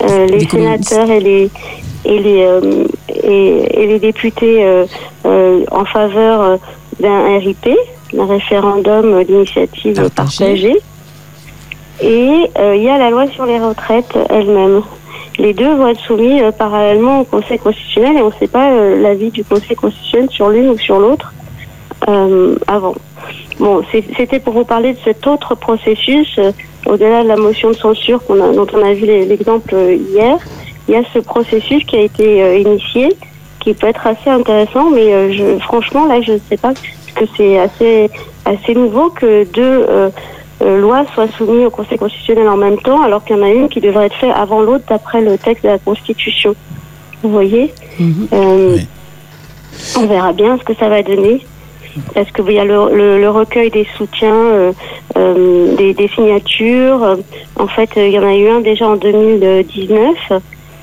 euh, 0.02 0.26
les 0.26 0.46
sénateurs 0.46 1.10
et 1.10 1.20
les 1.20 1.50
et 2.06 2.18
les 2.18 2.44
euh, 2.44 2.84
et, 3.08 3.82
et 3.82 3.86
les 3.86 3.98
députés 3.98 4.64
euh, 4.64 4.86
euh, 5.24 5.64
en 5.70 5.84
faveur 5.84 6.58
d'un 7.00 7.38
RIP, 7.38 7.68
d'un 8.12 8.26
référendum 8.26 9.24
d'initiative 9.24 10.10
Partagée. 10.14 10.76
Et 12.00 12.50
il 12.58 12.82
y 12.82 12.88
a 12.88 12.98
la 12.98 13.10
loi 13.10 13.26
sur 13.28 13.46
les 13.46 13.58
retraites 13.58 14.18
elle-même. 14.28 14.82
Les 15.38 15.52
deux 15.52 15.74
vont 15.74 15.88
être 15.88 16.00
soumis 16.00 16.40
euh, 16.40 16.50
parallèlement 16.50 17.20
au 17.20 17.24
Conseil 17.24 17.58
constitutionnel 17.58 18.16
et 18.16 18.22
on 18.22 18.28
ne 18.28 18.34
sait 18.38 18.46
pas 18.46 18.70
euh, 18.70 19.00
l'avis 19.00 19.30
du 19.30 19.44
Conseil 19.44 19.76
constitutionnel 19.76 20.30
sur 20.30 20.48
l'une 20.48 20.70
ou 20.70 20.78
sur 20.78 20.98
l'autre 20.98 21.34
euh, 22.08 22.56
avant. 22.66 22.94
Bon, 23.58 23.82
c'était 23.90 24.38
pour 24.38 24.54
vous 24.54 24.64
parler 24.64 24.92
de 24.92 24.98
cet 25.04 25.26
autre 25.26 25.54
processus, 25.54 26.38
au-delà 26.86 27.22
de 27.22 27.28
la 27.28 27.36
motion 27.36 27.70
de 27.70 27.76
censure 27.76 28.20
a, 28.28 28.52
dont 28.52 28.66
on 28.72 28.84
a 28.84 28.92
vu 28.92 29.06
l'exemple 29.06 29.74
hier. 30.12 30.38
Il 30.88 30.94
y 30.94 30.96
a 30.96 31.02
ce 31.12 31.18
processus 31.18 31.84
qui 31.84 31.96
a 31.96 32.00
été 32.00 32.42
euh, 32.42 32.58
initié, 32.58 33.08
qui 33.60 33.74
peut 33.74 33.88
être 33.88 34.06
assez 34.06 34.30
intéressant, 34.30 34.90
mais 34.90 35.12
euh, 35.12 35.32
je, 35.32 35.58
franchement, 35.62 36.06
là, 36.06 36.20
je 36.20 36.32
ne 36.32 36.38
sais 36.48 36.56
pas, 36.56 36.72
parce 36.74 37.12
que 37.14 37.24
c'est 37.36 37.58
assez, 37.58 38.10
assez 38.44 38.74
nouveau 38.74 39.10
que 39.10 39.44
deux 39.52 39.62
euh, 39.88 40.10
euh, 40.62 40.80
lois 40.80 41.04
soient 41.14 41.28
soumises 41.28 41.66
au 41.66 41.70
Conseil 41.70 41.98
constitutionnel 41.98 42.48
en 42.48 42.56
même 42.56 42.78
temps, 42.78 43.02
alors 43.02 43.24
qu'il 43.24 43.36
y 43.36 43.40
en 43.40 43.42
a 43.42 43.50
une 43.50 43.68
qui 43.68 43.80
devrait 43.80 44.06
être 44.06 44.16
faite 44.16 44.32
avant 44.34 44.60
l'autre 44.60 44.84
d'après 44.88 45.20
le 45.20 45.36
texte 45.38 45.64
de 45.64 45.70
la 45.70 45.78
Constitution. 45.78 46.54
Vous 47.22 47.30
voyez? 47.30 47.72
Mhm. 47.98 48.28
Euh, 48.32 48.74
Oui. 48.76 48.86
On 49.98 50.06
verra 50.06 50.32
bien 50.32 50.56
ce 50.58 50.64
que 50.64 50.74
ça 50.74 50.88
va 50.88 51.02
donner. 51.02 51.44
Parce 52.14 52.30
qu'il 52.30 52.50
y 52.52 52.58
a 52.58 52.64
le, 52.64 52.94
le- 52.94 53.18
le 53.18 53.30
recueil 53.30 53.70
des 53.70 53.86
soutiens, 53.96 54.34
euh, 54.34 54.72
euh, 55.16 55.74
des, 55.76 55.94
des 55.94 56.08
signatures. 56.08 57.16
En 57.58 57.66
fait, 57.66 57.88
il 57.96 58.10
y 58.10 58.18
en 58.18 58.26
a 58.26 58.34
eu 58.34 58.48
un 58.48 58.60
déjà 58.60 58.86
en 58.86 58.96
2019. 58.96 60.14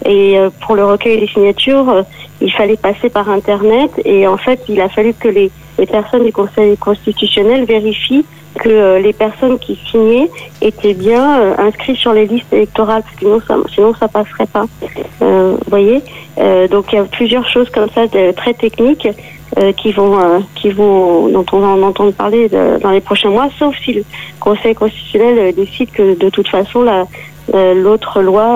Et 0.05 0.37
euh, 0.37 0.49
pour 0.65 0.75
le 0.75 0.85
recueil 0.85 1.19
des 1.19 1.27
signatures, 1.27 1.89
euh, 1.89 2.01
il 2.41 2.51
fallait 2.51 2.77
passer 2.77 3.09
par 3.09 3.29
Internet. 3.29 3.91
Et 4.05 4.27
en 4.27 4.37
fait, 4.37 4.59
il 4.67 4.79
a 4.81 4.89
fallu 4.89 5.13
que 5.13 5.27
les, 5.29 5.49
les 5.79 5.85
personnes 5.85 6.25
du 6.25 6.31
Conseil 6.33 6.77
constitutionnel 6.77 7.65
vérifient 7.65 8.25
que 8.59 8.69
euh, 8.69 8.99
les 8.99 9.13
personnes 9.13 9.57
qui 9.59 9.79
signaient 9.89 10.29
étaient 10.61 10.93
bien 10.93 11.55
inscrites 11.57 11.97
sur 11.97 12.13
les 12.13 12.27
listes 12.27 12.51
électorales, 12.53 13.03
sinon 13.17 13.39
ça, 13.47 13.55
sinon 13.73 13.93
ça 13.95 14.07
passerait 14.07 14.45
pas. 14.47 14.65
Voyez 15.67 16.01
Euh, 16.39 16.67
Donc 16.67 16.91
il 16.91 16.95
y 16.95 16.99
a 16.99 17.03
plusieurs 17.03 17.47
choses 17.47 17.69
comme 17.69 17.89
ça 17.95 18.07
de, 18.07 18.31
très 18.31 18.53
techniques 18.53 19.07
euh, 19.59 19.71
qui 19.71 19.91
vont, 19.91 20.17
qui 20.55 20.69
vont, 20.71 21.27
dont 21.29 21.45
on 21.51 21.59
va 21.59 21.67
en 21.67 21.81
entendre 21.83 22.11
parler 22.13 22.49
dans 22.49 22.89
les 22.91 23.01
prochains 23.01 23.29
mois, 23.29 23.49
sauf 23.59 23.75
si 23.83 23.93
le 23.93 24.03
Conseil 24.39 24.73
constitutionnel 24.75 25.53
décide 25.55 25.89
que 25.91 26.17
de 26.17 26.29
toute 26.29 26.47
façon 26.47 26.81
la- 26.83 27.05
l'autre 27.73 28.21
loi 28.21 28.47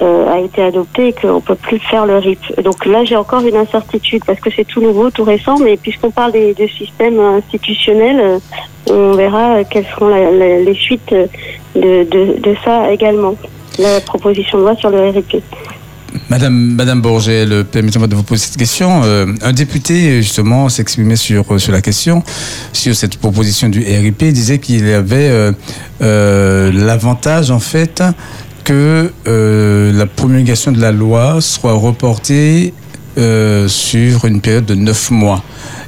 a 0.00 0.38
été 0.38 0.62
adoptée 0.62 1.08
et 1.08 1.12
qu'on 1.12 1.40
peut 1.40 1.54
plus 1.54 1.78
faire 1.78 2.06
le 2.06 2.18
RIP. 2.18 2.40
Donc 2.62 2.86
là, 2.86 3.04
j'ai 3.04 3.16
encore 3.16 3.42
une 3.42 3.56
incertitude 3.56 4.24
parce 4.24 4.40
que 4.40 4.50
c'est 4.54 4.64
tout 4.64 4.80
nouveau, 4.80 5.10
tout 5.10 5.24
récent, 5.24 5.58
mais 5.58 5.76
puisqu'on 5.76 6.10
parle 6.10 6.32
des, 6.32 6.54
systèmes 6.76 7.20
institutionnels, 7.20 8.20
euh, 8.20 8.38
on 8.90 9.12
verra 9.12 9.56
euh, 9.56 9.64
quelles 9.68 9.86
seront 9.86 10.08
les 10.08 10.74
suites 10.74 11.12
euh, 11.12 11.26
de, 11.74 12.54
ça 12.64 12.90
également. 12.92 13.34
La 13.78 14.00
proposition 14.00 14.58
de 14.58 14.62
loi 14.64 14.76
sur 14.76 14.90
le 14.90 15.08
RIP. 15.10 15.42
Madame, 16.28 16.54
Madame 16.54 17.02
euh, 17.04 17.64
permettez-moi 17.64 18.08
de 18.08 18.14
vous 18.14 18.22
poser 18.22 18.46
cette 18.46 18.56
question. 18.56 19.02
Euh, 19.04 19.26
un 19.42 19.52
député, 19.52 20.22
justement, 20.22 20.68
s'exprimait 20.68 21.16
sur, 21.16 21.44
euh, 21.52 21.58
sur 21.58 21.72
la 21.72 21.80
question, 21.80 22.22
sur 22.72 22.94
cette 22.94 23.16
proposition 23.16 23.68
du 23.68 23.80
RIP, 23.80 24.24
disait 24.24 24.58
qu'il 24.58 24.88
avait 24.92 25.28
euh, 25.28 25.52
euh, 26.02 26.70
l'avantage, 26.72 27.50
en 27.50 27.58
fait, 27.58 28.02
que 28.70 29.10
euh, 29.26 29.92
la 29.92 30.06
promulgation 30.06 30.70
de 30.70 30.80
la 30.80 30.92
loi 30.92 31.40
soit 31.40 31.72
reportée 31.72 32.72
euh, 33.18 33.66
sur 33.66 34.26
une 34.26 34.40
période 34.40 34.64
de 34.64 34.76
neuf 34.76 35.10
mois. 35.10 35.42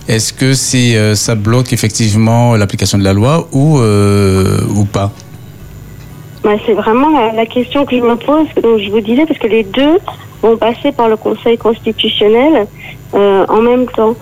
Est-ce 0.09 0.33
que 0.33 0.53
c'est, 0.53 0.97
euh, 0.97 1.15
ça 1.15 1.37
bloque 1.37 1.73
effectivement 1.73 2.57
l'application 2.57 2.99
de 2.99 3.05
la 3.05 3.13
loi 3.13 3.47
ou, 3.53 3.79
ou 3.79 4.85
pas? 4.85 5.13
Bah, 6.43 6.57
c'est 6.67 6.73
vraiment 6.73 7.11
la, 7.33 7.47
question 7.47 7.87
que 7.87 7.97
je 7.97 8.03
me 8.03 8.17
pose, 8.17 8.49
donc 8.61 8.81
je 8.81 8.91
vous 8.91 9.01
disais, 9.01 9.27
parce 9.27 9.39
que 9.39 9.47
les 9.47 9.63
deux 9.63 9.99
vont 10.43 10.57
passer 10.57 10.91
par 10.91 11.09
le 11.09 11.17
Conseil 11.17 11.57
constitutionnel 11.57 12.67
en 13.13 13.63
même 13.63 13.87
temps. 13.95 14.17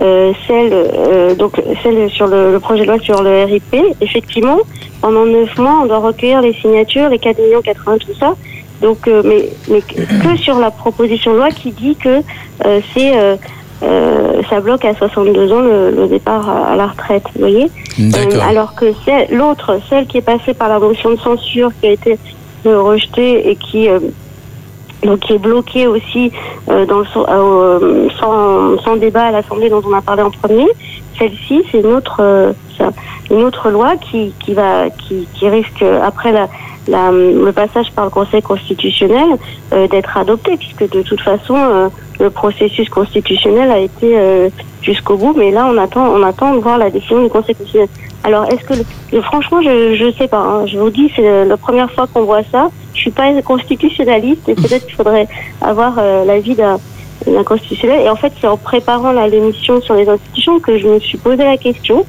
Euh, 0.00 0.32
celle, 0.46 0.72
euh, 0.74 1.34
donc 1.34 1.60
celle 1.82 2.10
sur 2.10 2.26
le, 2.26 2.52
le 2.52 2.60
projet 2.60 2.82
de 2.82 2.88
loi 2.88 2.98
sur 2.98 3.22
le 3.22 3.44
RIP, 3.44 3.74
effectivement, 4.02 4.58
pendant 5.00 5.24
neuf 5.24 5.56
mois, 5.58 5.80
on 5.82 5.86
doit 5.86 5.98
recueillir 5.98 6.42
les 6.42 6.52
signatures, 6.54 7.08
les 7.08 7.18
4 7.18 7.38
millions 7.40 7.62
80, 7.62 7.98
tout 7.98 8.14
ça. 8.20 8.34
Donc, 8.82 9.08
euh, 9.08 9.22
mais, 9.24 9.48
mais 9.70 9.80
que 9.80 10.36
sur 10.36 10.58
la 10.58 10.70
proposition 10.70 11.32
de 11.32 11.38
loi 11.38 11.48
qui 11.50 11.70
dit 11.70 11.96
que 11.96 12.20
euh, 12.66 12.80
c'est 12.94 13.18
euh, 13.18 13.36
euh, 13.82 14.42
ça 14.50 14.60
bloque 14.60 14.84
à 14.84 14.94
62 14.94 15.50
ans 15.52 15.60
le, 15.60 15.90
le 15.90 16.06
départ 16.08 16.46
à, 16.48 16.72
à 16.72 16.76
la 16.76 16.86
retraite, 16.88 17.24
vous 17.34 17.40
voyez 17.40 17.66
alors 18.42 18.74
que 18.74 18.92
c'est- 19.06 19.28
l'autre, 19.32 19.80
celle 19.88 20.06
qui 20.06 20.18
est 20.18 20.22
passée 20.22 20.52
par 20.52 20.68
la 20.68 20.78
motion 20.78 21.10
de 21.10 21.16
censure, 21.18 21.70
qui 21.80 21.86
a 21.88 21.92
été 21.92 22.18
rejetée 22.66 23.48
et 23.50 23.56
qui, 23.56 23.88
euh, 23.88 24.00
donc, 25.02 25.20
qui 25.20 25.34
est 25.34 25.38
bloquée 25.38 25.86
aussi 25.86 26.32
euh, 26.68 26.86
dans 26.86 27.00
le, 27.00 27.06
euh, 27.16 28.08
sans, 28.18 28.78
sans 28.82 28.96
débat 28.96 29.26
à 29.26 29.30
l'Assemblée 29.30 29.68
dont 29.68 29.82
on 29.86 29.92
a 29.92 30.02
parlé 30.02 30.22
en 30.22 30.30
premier, 30.30 30.66
celle-ci, 31.18 31.62
c'est 31.70 31.80
une 31.80 31.92
autre, 31.92 32.16
euh, 32.20 32.52
une 33.30 33.42
autre 33.42 33.70
loi 33.70 33.96
qui, 33.96 34.32
qui, 34.40 34.54
va, 34.54 34.90
qui, 34.90 35.26
qui 35.34 35.48
risque, 35.48 35.82
après 35.82 36.32
la, 36.32 36.48
la, 36.88 37.10
le 37.10 37.52
passage 37.52 37.90
par 37.92 38.04
le 38.04 38.10
Conseil 38.10 38.42
constitutionnel, 38.42 39.38
euh, 39.72 39.88
d'être 39.88 40.16
adoptée, 40.16 40.56
puisque 40.56 40.88
de 40.90 41.02
toute 41.02 41.20
façon, 41.20 41.56
euh, 41.56 41.88
le 42.20 42.30
processus 42.30 42.88
constitutionnel 42.88 43.70
a 43.70 43.78
été 43.78 44.18
euh, 44.18 44.48
jusqu'au 44.82 45.16
bout, 45.16 45.34
mais 45.36 45.50
là, 45.50 45.68
on 45.70 45.76
attend, 45.78 46.06
on 46.06 46.22
attend 46.22 46.54
de 46.54 46.60
voir 46.60 46.78
la 46.78 46.90
décision 46.90 47.22
du 47.22 47.28
Conseil 47.28 47.54
constitutionnel. 47.54 47.88
Alors, 48.26 48.44
est-ce 48.52 48.64
que, 48.64 49.20
franchement, 49.22 49.62
je 49.62 49.94
je 49.94 50.10
sais 50.18 50.26
pas. 50.26 50.38
hein. 50.38 50.66
je 50.66 50.76
vous 50.76 50.90
dis, 50.90 51.12
c'est 51.14 51.44
la 51.44 51.56
première 51.56 51.90
fois 51.92 52.08
qu'on 52.12 52.24
voit 52.24 52.42
ça. 52.50 52.70
Je 52.92 53.00
suis 53.02 53.12
pas 53.12 53.30
constitutionnaliste 53.42 54.48
et 54.48 54.54
peut-être 54.56 54.84
qu'il 54.86 54.96
faudrait 54.96 55.28
avoir 55.60 55.92
euh, 55.98 56.24
l'avis 56.24 56.56
d'un 56.56 56.78
d'un 57.26 57.44
constitutionnel. 57.44 58.00
Et 58.04 58.10
en 58.10 58.16
fait, 58.16 58.32
c'est 58.40 58.48
en 58.48 58.56
préparant 58.56 59.12
l'émission 59.12 59.80
sur 59.80 59.94
les 59.94 60.08
institutions 60.08 60.58
que 60.58 60.76
je 60.78 60.86
me 60.88 60.98
suis 60.98 61.18
posé 61.18 61.44
la 61.44 61.56
question 61.56 62.04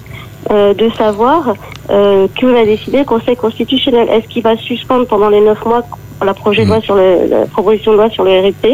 euh, 0.51 0.73
de 0.73 0.89
savoir 0.91 1.53
euh, 1.91 2.27
que 2.39 2.47
va 2.47 2.65
décider 2.65 2.99
le 2.99 3.05
Conseil 3.05 3.35
constitutionnel. 3.35 4.07
Est-ce 4.09 4.27
qu'il 4.27 4.43
va 4.43 4.57
suspendre 4.57 5.05
pendant 5.05 5.29
les 5.29 5.41
neuf 5.41 5.63
mois 5.65 5.83
la 6.25 6.33
projet 6.33 6.63
de 6.63 6.69
loi 6.69 6.81
sur 6.81 6.95
le, 6.95 7.27
la 7.29 7.45
proposition 7.45 7.91
de 7.91 7.97
loi 7.97 8.09
sur 8.09 8.23
le 8.23 8.31
RIP 8.39 8.65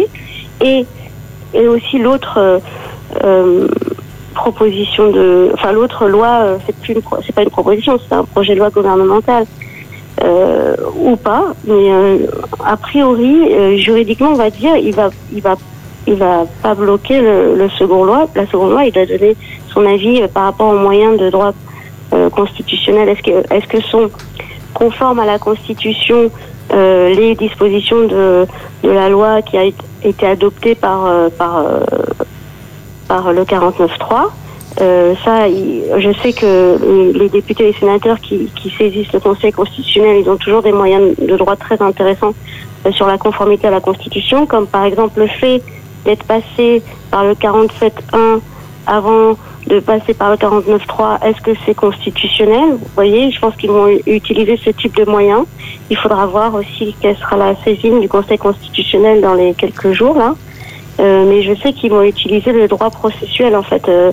et 0.62 0.86
et 1.54 1.68
aussi 1.68 1.98
l'autre 2.00 2.62
euh, 3.24 3.68
proposition 4.34 5.10
de, 5.12 5.50
enfin 5.54 5.72
l'autre 5.72 6.08
loi, 6.08 6.28
euh, 6.42 6.58
c'est 6.66 6.76
plus 6.76 6.96
c'est 7.26 7.34
pas 7.34 7.44
une 7.44 7.50
proposition, 7.50 7.98
c'est 7.98 8.16
un 8.16 8.24
projet 8.26 8.54
de 8.54 8.60
loi 8.60 8.70
gouvernemental 8.70 9.46
euh, 10.24 10.76
ou 10.96 11.16
pas, 11.16 11.46
mais 11.66 11.92
euh, 11.92 12.18
a 12.66 12.78
priori 12.78 13.80
juridiquement 13.80 14.30
on 14.32 14.36
va 14.36 14.50
dire 14.50 14.76
il 14.78 14.94
va 14.94 15.10
il 15.34 15.42
va 15.42 15.56
il 16.06 16.16
va 16.16 16.46
pas 16.62 16.76
bloquer 16.76 17.22
le, 17.22 17.56
le 17.56 17.70
second 17.70 18.04
loi, 18.04 18.28
la 18.36 18.46
seconde 18.48 18.72
loi, 18.72 18.86
il 18.86 18.92
doit 18.92 19.06
donner 19.06 19.36
son 19.74 19.86
avis 19.86 20.22
par 20.34 20.44
rapport 20.44 20.70
aux 20.74 20.78
moyens 20.78 21.18
de 21.20 21.30
droit 21.30 21.54
constitutionnel. 22.32 23.10
Est-ce 23.10 23.24
que 23.24 23.54
est-ce 23.54 23.68
que 23.68 23.82
sont 23.82 24.10
conformes 24.74 25.20
à 25.20 25.26
la 25.26 25.40
Constitution 25.40 26.30
les 26.72 27.36
dispositions 27.36 28.02
de, 28.08 28.46
de 28.84 28.90
la 28.90 29.08
loi 29.10 29.42
qui 29.42 29.58
a 29.58 29.64
été- 29.64 30.26
adoptée 30.26 30.76
par 30.76 31.08
par 31.38 31.64
par 33.08 33.32
le 33.32 33.44
49.3. 33.44 34.30
Euh, 34.82 35.14
ça, 35.24 35.48
je 35.48 36.14
sais 36.24 36.34
que 36.34 37.14
les, 37.14 37.30
députés 37.30 37.64
et 37.64 37.68
les 37.68 37.80
sénateurs 37.80 38.20
qui, 38.20 38.50
qui 38.56 38.72
saisissent 38.72 39.14
le 39.14 39.20
Conseil 39.20 39.52
constitutionnel, 39.52 40.22
ils 40.22 40.30
ont 40.30 40.38
toujours 40.38 40.64
des 40.64 40.72
moyens 40.72 41.16
de 41.18 41.38
droit 41.38 41.56
très 41.56 41.80
intéressants 41.82 42.34
euh, 42.86 42.92
sur 42.92 43.06
la 43.06 43.18
conformité 43.18 43.68
à 43.68 43.72
la 43.72 43.82
Constitution, 43.82 44.46
comme 44.46 44.66
par 44.66 44.86
exemple 44.86 45.20
le 45.20 45.28
fait 45.28 45.62
d'être 46.06 46.24
passé 46.24 46.82
par 47.12 47.24
le 47.24 47.34
47.1 47.34 48.40
avant 48.88 49.38
de 49.68 49.80
passer 49.80 50.14
par 50.14 50.32
le 50.32 50.38
49.3. 50.38 51.24
Est-ce 51.24 51.42
que 51.42 51.52
c'est 51.66 51.76
constitutionnel? 51.76 52.72
Vous 52.72 52.90
voyez, 52.96 53.32
je 53.32 53.40
pense 53.40 53.56
qu'ils 53.56 53.72
vont 53.72 53.88
utiliser 54.06 54.58
ce 54.58 54.72
type 54.72 54.96
de 54.96 55.06
moyens. 55.06 55.46
Il 55.90 55.98
faudra 55.98 56.26
voir 56.26 56.54
aussi 56.56 56.96
quelle 57.00 57.16
sera 57.18 57.38
la 57.38 57.56
saisine 57.64 58.02
du 58.02 58.10
Conseil 58.10 58.38
constitutionnel 58.38 59.22
dans 59.22 59.34
les 59.34 59.54
quelques 59.54 59.92
jours 59.94 60.18
là. 60.18 60.36
Euh, 61.00 61.26
mais 61.28 61.42
je 61.42 61.54
sais 61.62 61.74
qu'ils 61.74 61.90
vont 61.92 62.04
utiliser 62.04 62.52
le 62.52 62.68
droit 62.68 62.90
processuel 62.92 63.56
en 63.56 63.64
fait, 63.64 63.88
euh, 63.90 64.12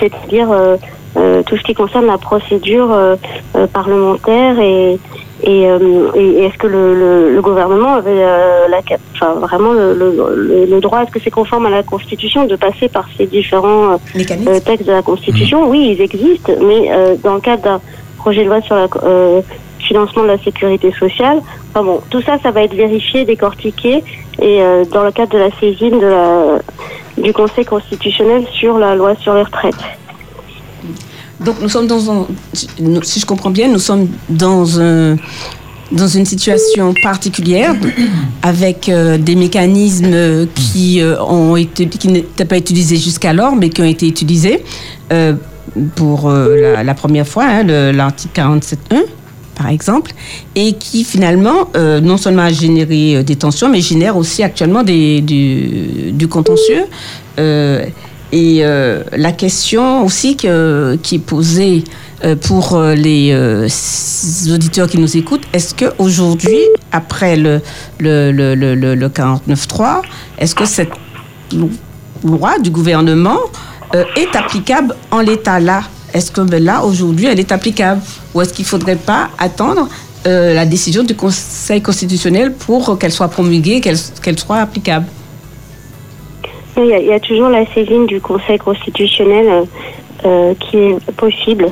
c'est-à-dire 0.00 0.50
euh, 0.50 0.76
euh, 1.16 1.42
tout 1.44 1.56
ce 1.56 1.62
qui 1.62 1.72
concerne 1.74 2.06
la 2.06 2.18
procédure 2.18 2.92
euh, 2.92 3.14
euh, 3.56 3.66
parlementaire 3.66 4.58
et 4.60 4.98
et, 5.44 5.68
euh, 5.68 6.10
est-ce 6.14 6.56
que 6.56 6.66
le, 6.66 6.94
le, 6.94 7.34
le 7.34 7.42
gouvernement 7.42 7.94
avait 7.96 8.10
euh, 8.24 8.68
la 8.68 8.78
enfin 9.14 9.34
vraiment 9.34 9.72
le, 9.74 9.92
le, 9.92 10.10
le- 10.34 10.64
le 10.64 10.80
droit 10.80 11.02
est-ce 11.02 11.10
que 11.10 11.20
c'est 11.22 11.30
conforme 11.30 11.66
à 11.66 11.70
la 11.70 11.82
Constitution 11.82 12.46
de 12.46 12.56
passer 12.56 12.88
par 12.88 13.06
ces 13.18 13.26
différents 13.26 13.98
textes 14.64 14.86
de 14.86 14.92
la 14.92 15.02
Constitution? 15.02 15.68
Oui, 15.68 15.94
ils 15.96 16.00
existent, 16.02 16.52
mais 16.62 16.90
euh, 16.90 17.16
dans 17.22 17.34
le 17.34 17.40
cadre 17.40 17.62
d'un 17.62 17.80
projet 18.16 18.44
de 18.44 18.48
loi 18.48 18.62
sur 18.62 18.76
la 18.76 18.88
euh, 19.04 19.42
financement 19.86 20.22
de 20.22 20.28
la 20.28 20.38
sécurité 20.38 20.92
sociale. 20.98 21.38
Bon, 21.74 22.00
tout 22.10 22.22
ça, 22.22 22.38
ça 22.42 22.50
va 22.50 22.62
être 22.62 22.74
vérifié, 22.74 23.24
décortiqué, 23.24 24.02
et 24.48 24.60
euh, 24.62 24.84
dans 24.94 25.04
le 25.04 25.12
cadre 25.12 25.32
de 25.32 25.38
la 25.38 25.50
saisine 25.60 26.00
du 27.26 27.32
Conseil 27.32 27.64
constitutionnel 27.64 28.42
sur 28.58 28.78
la 28.78 28.94
loi 28.94 29.14
sur 29.22 29.34
les 29.34 29.42
retraites. 29.42 29.74
Donc 31.40 31.56
nous 31.60 31.68
sommes 31.68 31.86
dans 31.86 32.10
un, 32.10 32.26
si 33.02 33.20
je 33.20 33.26
comprends 33.26 33.50
bien, 33.50 33.68
nous 33.68 33.78
sommes 33.78 34.08
dans 34.28 34.80
un 34.80 35.16
dans 35.92 36.08
une 36.08 36.24
situation 36.24 36.92
particulière 37.00 37.72
avec 38.42 38.88
euh, 38.88 39.18
des 39.18 39.36
mécanismes 39.36 40.46
qui 40.56 41.00
euh, 41.00 41.22
ont 41.22 41.54
été 41.54 41.86
qui 41.86 42.08
n'étaient 42.08 42.44
pas 42.44 42.56
utilisés 42.58 42.96
jusqu'alors 42.96 43.54
mais 43.54 43.68
qui 43.68 43.82
ont 43.82 43.90
été 43.96 44.08
utilisés 44.08 44.64
pour 45.94 46.28
la, 46.30 46.94
première 46.94 47.26
fois 47.28 47.44
hein, 47.44 47.62
le- 47.62 47.92
l'article 47.92 48.40
47.1 48.40 49.04
par 49.56 49.68
exemple 49.68 50.12
et 50.54 50.74
qui 50.74 51.02
finalement 51.04 51.68
euh, 51.76 52.00
non 52.00 52.16
seulement 52.18 52.42
a 52.42 52.52
généré 52.52 53.16
euh, 53.16 53.22
des 53.22 53.36
tensions 53.36 53.68
mais 53.68 53.80
génère 53.80 54.16
aussi 54.16 54.42
actuellement 54.42 54.82
du, 54.84 55.22
contentieux. 56.30 56.84
Euh, 57.38 57.84
et 58.32 58.62
la 59.16 59.30
question 59.32 60.04
aussi 60.04 60.36
que, 60.36 60.98
qui 61.02 61.14
est 61.14 61.18
posée 61.20 61.84
pour 62.42 62.76
les 62.80 63.32
auditeurs 64.52 64.88
qui 64.88 64.98
nous 64.98 65.16
écoutent, 65.16 65.44
est-ce 65.52 65.72
qu'aujourd'hui, 65.74 66.58
après 66.90 67.36
le, 67.36 67.60
le, 68.00 68.32
le, 68.32 68.54
le, 68.56 68.74
le- 68.74 68.94
le 68.96 69.08
49.3, 69.08 70.02
est-ce 70.38 70.56
que 70.56 70.64
cette 70.66 70.90
lo- 71.54 71.70
loi 72.24 72.58
du 72.58 72.70
gouvernement 72.70 73.38
est 73.94 74.34
applicable 74.34 74.96
en 75.12 75.20
l'état 75.20 75.60
là? 75.60 75.82
Est-ce 76.16 76.30
que 76.30 76.40
ben, 76.40 76.62
là, 76.64 76.82
aujourd'hui, 76.82 77.26
elle 77.26 77.38
est 77.38 77.52
applicable 77.52 78.00
Ou 78.32 78.40
est-ce 78.40 78.52
qu'il 78.54 78.64
ne 78.64 78.68
faudrait 78.74 78.96
pas 79.12 79.28
attendre 79.38 79.86
euh, 80.26 80.54
la 80.54 80.64
décision 80.64 81.02
du 81.04 81.14
Conseil 81.14 81.82
constitutionnel 81.82 82.54
pour 82.54 82.98
qu'elle 82.98 83.12
soit 83.12 83.28
promulguée, 83.28 83.82
qu'elle 83.82 84.38
soit 84.38 84.56
applicable? 84.66 85.06
Il 86.78 86.86
y, 86.86 86.94
a, 86.94 86.98
il 86.98 87.06
y 87.06 87.12
a 87.12 87.20
toujours 87.20 87.50
la 87.50 87.64
saisine 87.74 88.06
du 88.06 88.18
Conseil 88.20 88.58
constitutionnel 88.58 89.46
euh, 89.48 89.64
euh, 90.24 90.54
qui 90.62 90.76
est 90.78 91.10
possible. 91.24 91.66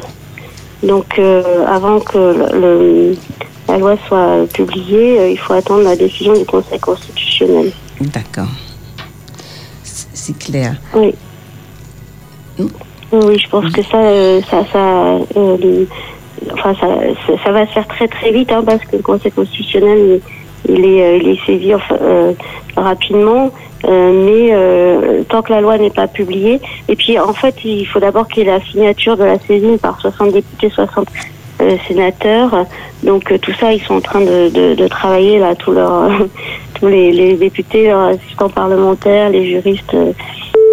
Donc, 0.83 1.18
euh, 1.18 1.64
avant 1.66 1.98
que 2.00 2.18
le, 2.18 2.61
le- 2.62 3.16
la 3.66 3.78
loi 3.78 3.96
soit 4.09 4.46
publiée, 4.52 5.33
il 5.33 5.38
faut 5.38 5.54
attendre 5.54 5.85
la 5.85 5.96
décision 5.96 6.35
du 6.35 6.44
Conseil 6.44 6.78
constitutionnel. 6.78 7.72
D'accord. 8.16 8.52
C'est 9.83 10.09
c'est 10.12 10.38
clair. 10.38 10.76
Oui. 10.94 11.14
Oui, 13.22 13.38
je 13.38 13.48
pense 13.48 13.70
que 13.70 13.83
ça, 13.83 13.98
euh, 13.98 14.40
ça, 14.50 14.64
ça, 14.72 15.18
euh, 15.37 15.85
enfin, 16.53 16.74
ça, 16.81 16.88
ça, 17.44 17.53
va 17.53 17.64
se 17.66 17.72
faire 17.72 17.87
très 17.87 18.09
très 18.09 18.33
vite, 18.33 18.50
hein, 18.50 18.64
parce 18.66 18.83
que 18.85 18.96
le 18.96 19.03
Conseil 19.03 19.31
constitutionnel, 19.31 20.20
il, 20.68 20.85
est, 20.85 21.03
euh, 21.03 21.18
il 21.22 21.29
est 21.29 21.46
saisi 21.46 21.72
rapidement, 22.77 23.53
mais 23.87 24.50
tant 25.29 25.42
que 25.42 25.53
la 25.53 25.61
loi 25.61 25.79
n'est 25.79 25.90
pas 25.90 26.09
publiée, 26.09 26.61
et 26.88 26.96
puis 26.96 27.18
en 27.20 27.33
fait, 27.33 27.55
il 27.64 27.87
faut 27.87 28.00
d'abord 28.00 28.27
qu'il 28.27 28.44
y 28.44 28.48
ait 28.48 28.50
la 28.50 28.64
signature 28.64 29.16
de 29.16 29.24
la 29.24 29.38
saisine 29.38 29.79
par 29.79 30.00
60 30.00 30.33
députés, 30.33 30.70
60 30.70 31.07
euh, 31.61 31.77
sénateurs. 31.87 32.66
Donc 33.05 33.33
tout 33.40 33.53
ça, 33.61 33.72
ils 33.72 33.83
sont 33.83 33.94
en 33.94 34.00
train 34.00 34.20
de, 34.20 34.48
de, 34.48 34.74
de 34.74 34.88
travailler 34.88 35.38
là, 35.38 35.55
tous 35.55 35.70
leurs, 35.70 36.11
tous 36.81 36.88
les, 36.88 37.12
les 37.12 37.35
députés, 37.35 37.87
leurs 37.87 38.09
assistants 38.09 38.48
parlementaires, 38.48 39.31
les 39.31 39.46
juristes. 39.48 39.94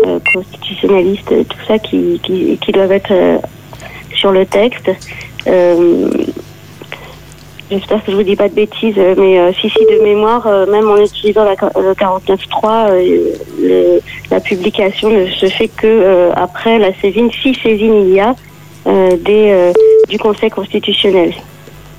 Euh, 0.05 0.19
constitutionnalistes, 0.33 1.29
tout 1.47 1.57
ça 1.67 1.79
qui, 1.79 2.19
qui, 2.23 2.71
doivent 2.71 2.91
être 2.91 3.11
euh, 3.11 3.37
sur 4.15 4.31
le 4.31 4.45
texte. 4.45 4.89
Euh, 5.47 6.09
J'espère 7.69 8.03
que 8.03 8.11
je 8.11 8.17
vous 8.17 8.23
dis 8.23 8.35
pas 8.35 8.49
de 8.49 8.53
bêtises, 8.53 8.97
mais 9.17 9.53
si, 9.53 9.69
si, 9.69 9.79
de 9.79 10.03
mémoire, 10.03 10.45
même 10.67 10.89
en 10.89 10.97
utilisant 10.97 11.45
la, 11.45 11.51
le 11.51 11.93
49.3, 11.93 12.89
euh, 12.91 13.33
le- 13.61 14.01
la 14.29 14.41
publication 14.41 15.09
ne 15.09 15.27
se 15.27 15.45
fait 15.45 15.69
que 15.69 16.31
après 16.35 16.79
la 16.79 16.93
saisine, 16.99 17.29
si 17.31 17.55
saisine 17.55 17.93
il 18.09 18.13
y 18.15 18.19
a, 18.19 18.35
des, 19.15 19.71
du 20.09 20.17
Conseil 20.19 20.49
constitutionnel, 20.49 21.33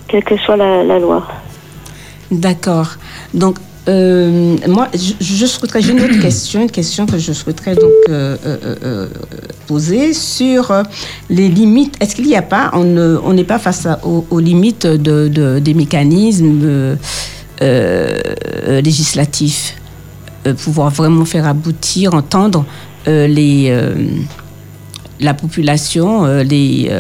quelle 0.09 0.25
que 0.25 0.37
soit 0.37 0.59
la, 0.59 0.85
la 0.85 0.99
loi. 0.99 1.23
D'accord. 2.31 2.89
Donc, 3.33 3.57
euh, 3.89 4.57
moi, 4.69 4.89
je, 4.95 5.15
je 5.21 5.47
souhaiterais, 5.47 5.83
j'ai 5.83 5.93
une 5.93 6.01
autre 6.03 6.21
question, 6.21 6.63
une 6.63 6.71
question 6.71 7.05
que 7.05 7.19
je 7.19 7.33
souhaiterais 7.33 7.75
donc 7.75 7.91
euh, 8.09 8.37
euh, 8.85 9.09
poser 9.67 10.13
sur 10.13 10.73
les 11.29 11.49
limites. 11.49 11.97
Est-ce 12.01 12.15
qu'il 12.15 12.27
n'y 12.27 12.37
a 12.37 12.43
pas, 12.43 12.71
on 12.75 12.85
ne- 12.85 13.19
on 13.25 13.33
n'est 13.33 13.43
pas 13.45 13.59
face 13.59 13.89
aux, 14.05 14.39
limites 14.39 14.87
de, 14.87 15.27
de- 15.29 15.59
des 15.59 15.75
mécanismes 15.75 16.97
législatifs, 18.69 19.75
pouvoir 20.65 20.91
vraiment 20.91 21.25
faire 21.25 21.47
aboutir, 21.47 22.15
entendre 22.15 22.65
la 25.21 25.35
population, 25.35 26.25
les, 26.43 26.91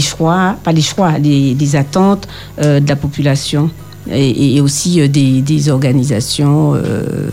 choix, 0.00 0.56
pas 0.62 0.72
les 0.72 0.82
choix, 0.82 1.18
les, 1.18 1.76
attentes 1.76 2.28
de 2.58 2.86
la 2.88 2.96
population? 2.96 3.70
Et, 4.10 4.60
aussi 4.60 5.00
euh, 5.00 5.08
des, 5.08 5.70
organisations, 5.70 6.74
euh, 6.74 7.30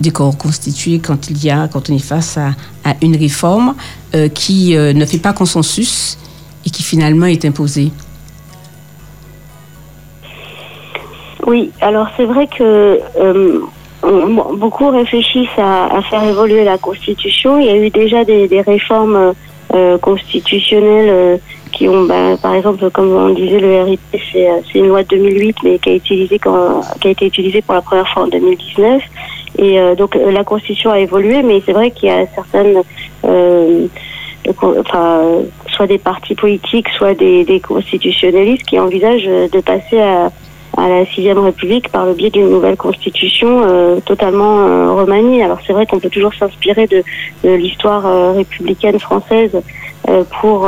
des 0.00 0.10
corps 0.10 0.36
constitués 0.36 0.98
quand 0.98 1.30
il 1.30 1.44
y 1.44 1.50
a, 1.50 1.68
quand 1.68 1.90
on 1.90 1.94
est 1.94 1.98
face 1.98 2.38
à, 2.38 2.52
une 3.00 3.16
réforme 3.16 3.74
euh, 4.14 4.28
qui 4.28 4.76
euh, 4.76 4.92
ne 4.92 5.06
fait 5.06 5.18
pas 5.18 5.32
consensus 5.32 6.18
et 6.66 6.70
qui 6.70 6.82
finalement 6.82 7.26
est 7.26 7.44
imposée. 7.44 7.90
Oui, 11.46 11.72
alors 11.80 12.08
c'est 12.16 12.24
vrai 12.24 12.46
que 12.46 13.00
beaucoup 14.56 14.90
réfléchissent 14.90 15.48
à, 15.58 16.00
faire 16.08 16.22
évoluer 16.24 16.64
la 16.64 16.78
Constitution. 16.78 17.58
Il 17.58 17.66
y 17.66 17.70
a 17.70 17.76
eu 17.76 17.90
déjà 17.90 18.24
des, 18.24 18.62
réformes 18.64 19.34
constitutionnelles 20.00 21.40
qui 21.72 21.88
ont, 21.88 22.04
bah, 22.04 22.36
par 22.40 22.54
exemple, 22.54 22.88
comme 22.90 23.12
on 23.12 23.30
disait, 23.30 23.58
le 23.58 23.82
RIP, 23.82 24.00
c'est 24.32 24.48
euh, 24.48 24.60
c'est 24.70 24.78
une 24.78 24.88
loi 24.88 25.02
de 25.02 25.08
2008, 25.08 25.56
mais 25.64 25.78
qui 25.78 25.90
a, 25.90 25.94
utilisé 25.94 26.38
quand, 26.38 26.80
qui 27.00 27.08
a 27.08 27.10
été 27.10 27.26
utilisée 27.26 27.62
pour 27.62 27.74
la 27.74 27.82
première 27.82 28.08
fois 28.08 28.24
en 28.24 28.28
2019. 28.28 29.02
Et 29.58 29.80
euh, 29.80 29.94
donc 29.94 30.16
euh, 30.16 30.30
la 30.30 30.44
Constitution 30.44 30.90
a 30.90 30.98
évolué, 30.98 31.42
mais 31.42 31.62
c'est 31.64 31.72
vrai 31.72 31.90
qu'il 31.90 32.08
y 32.08 32.12
a 32.12 32.26
certaines, 32.34 32.82
enfin, 34.78 35.20
soit 35.68 35.86
des 35.86 35.98
partis 35.98 36.34
politiques, 36.34 36.88
soit 36.96 37.14
des, 37.14 37.60
constitutionnalistes 37.66 38.64
qui 38.66 38.78
envisagent 38.78 39.24
de 39.24 39.60
passer 39.60 40.00
à, 40.00 40.30
à 40.76 40.88
la 40.88 41.06
sixième 41.06 41.38
République 41.38 41.90
par 41.90 42.06
le 42.06 42.14
biais 42.14 42.30
d'une 42.30 42.48
nouvelle 42.48 42.76
constitution 42.76 44.00
totalement 44.04 44.60
euh, 44.60 44.92
remaniée. 44.92 45.42
Alors 45.42 45.58
c'est 45.66 45.72
vrai 45.72 45.86
qu'on 45.86 46.00
peut 46.00 46.10
toujours 46.10 46.34
s'inspirer 46.34 46.86
de, 46.86 47.02
l'histoire 47.44 48.34
républicaine 48.34 48.98
française 48.98 49.60
pour 50.40 50.66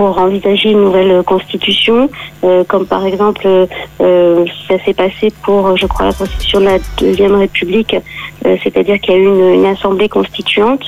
pour 0.00 0.16
envisager 0.18 0.70
une 0.70 0.82
nouvelle 0.84 1.22
constitution, 1.24 2.08
euh, 2.42 2.64
comme 2.64 2.86
par 2.86 3.04
exemple 3.04 3.42
euh, 3.44 3.66
euh, 4.00 4.46
ça 4.66 4.76
s'est 4.84 4.94
passé 4.94 5.32
pour, 5.42 5.76
je 5.76 5.86
crois, 5.86 6.06
la 6.06 6.12
constitution 6.12 6.60
de 6.60 6.64
la 6.64 6.78
deuxième 6.98 7.34
République, 7.34 7.94
c'est-à-dire 8.42 8.98
qu'il 9.00 9.14
y 9.14 9.16
a 9.16 9.20
eu 9.20 9.54
une, 9.54 9.66
assemblée 9.66 10.08
constituante 10.08 10.82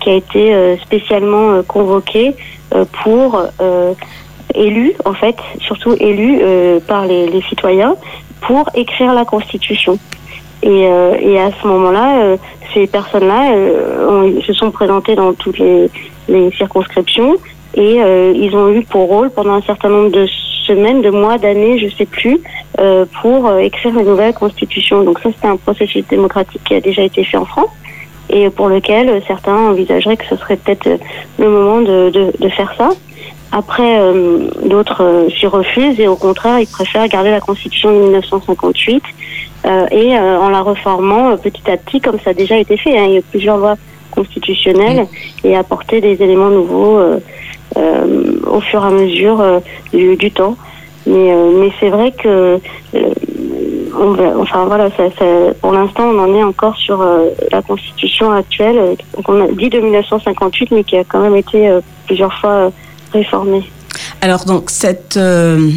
qui 0.00 0.10
a 0.10 0.14
été 0.14 0.76
spécialement 0.82 1.62
convoquée 1.62 2.34
pour 3.02 3.40
élus, 4.54 4.92
en 5.06 5.14
fait, 5.14 5.36
surtout 5.60 5.94
élus 5.98 6.40
par 6.86 7.06
les, 7.06 7.42
citoyens, 7.48 7.94
pour 8.42 8.68
écrire 8.74 9.14
la 9.14 9.24
Constitution. 9.24 9.98
Et, 10.62 10.86
à 10.86 11.50
ce 11.62 11.66
moment-là, 11.66 12.36
ces 12.74 12.86
personnes-là 12.86 13.54
se 14.46 14.52
sont 14.52 14.70
présentées 14.70 15.14
dans 15.14 15.32
toutes 15.32 15.58
les 15.58 16.50
circonscriptions 16.58 17.36
et 17.74 18.02
euh, 18.02 18.32
ils 18.34 18.54
ont 18.56 18.70
eu 18.72 18.82
pour 18.82 19.08
rôle 19.08 19.30
pendant 19.30 19.54
un 19.54 19.62
certain 19.62 19.88
nombre 19.88 20.10
de 20.10 20.26
semaines, 20.66 21.02
de 21.02 21.10
mois, 21.10 21.38
d'années, 21.38 21.78
je 21.78 21.94
sais 21.96 22.06
plus, 22.06 22.40
euh, 22.80 23.04
pour 23.20 23.48
euh, 23.48 23.58
écrire 23.58 23.98
une 23.98 24.06
nouvelle 24.06 24.34
constitution. 24.34 25.02
Donc 25.02 25.18
ça, 25.20 25.30
c'est 25.40 25.48
un 25.48 25.56
processus 25.56 26.04
démocratique 26.08 26.62
qui 26.64 26.74
a 26.74 26.80
déjà 26.80 27.02
été 27.02 27.24
fait 27.24 27.36
en 27.36 27.44
France 27.44 27.70
et 28.30 28.48
pour 28.50 28.68
lequel 28.68 29.08
euh, 29.08 29.20
certains 29.26 29.56
envisageraient 29.56 30.16
que 30.16 30.26
ce 30.26 30.36
serait 30.36 30.56
peut-être 30.56 30.88
le 31.38 31.48
moment 31.50 31.80
de, 31.80 32.10
de, 32.10 32.32
de 32.38 32.48
faire 32.48 32.72
ça. 32.78 32.90
Après, 33.50 33.98
euh, 34.00 34.48
d'autres 34.64 35.26
s'y 35.38 35.46
refusent 35.46 36.00
et 36.00 36.08
au 36.08 36.16
contraire, 36.16 36.58
ils 36.60 36.66
préfèrent 36.66 37.06
garder 37.08 37.30
la 37.30 37.40
Constitution 37.40 37.90
de 37.92 38.02
1958 38.04 39.02
euh, 39.64 39.86
et 39.90 40.16
euh, 40.16 40.38
en 40.38 40.48
la 40.48 40.62
reformant 40.62 41.30
euh, 41.30 41.36
petit 41.36 41.70
à 41.70 41.76
petit, 41.76 42.00
comme 42.00 42.18
ça 42.24 42.30
a 42.30 42.34
déjà 42.34 42.56
été 42.56 42.76
fait. 42.76 42.96
hein. 42.98 43.04
Il 43.08 43.12
y 43.12 43.16
a 43.16 43.18
eu 43.18 43.22
plusieurs 43.22 43.58
lois 43.58 43.74
constitutionnelles 44.10 45.06
et 45.44 45.56
apporter 45.56 46.00
des 46.00 46.22
éléments 46.22 46.48
nouveaux 46.50 46.98
au 47.76 48.60
fur 48.60 48.82
et 48.82 48.86
à 48.86 48.90
mesure 48.90 49.40
euh, 49.40 49.60
du, 49.92 50.30
temps. 50.30 50.56
Mais, 51.06 51.32
euh, 51.32 51.50
mais 51.58 51.72
c'est 51.80 51.90
vrai 51.90 52.12
que, 52.12 52.60
euh, 52.94 54.34
enfin 54.38 54.64
voilà, 54.66 54.88
pour 55.60 55.72
l'instant, 55.72 56.04
on 56.04 56.18
en 56.18 56.34
est 56.34 56.42
encore 56.44 56.76
sur 56.76 57.00
euh, 57.00 57.30
la 57.50 57.60
Constitution 57.62 58.30
actuelle, 58.30 58.78
euh, 58.78 58.94
donc 59.16 59.28
on 59.28 59.40
a 59.42 59.48
dit 59.48 59.68
de 59.68 59.80
1958, 59.80 60.70
mais 60.70 60.84
qui 60.84 60.96
a 60.96 61.04
quand 61.04 61.20
même 61.20 61.36
été 61.36 61.68
euh, 61.68 61.80
plusieurs 62.06 62.32
fois 62.38 62.50
euh, 62.50 62.70
réformée. 63.12 63.64
Alors 64.20 64.44
donc 64.44 64.70
cette 64.70 65.16
euh, 65.16 65.70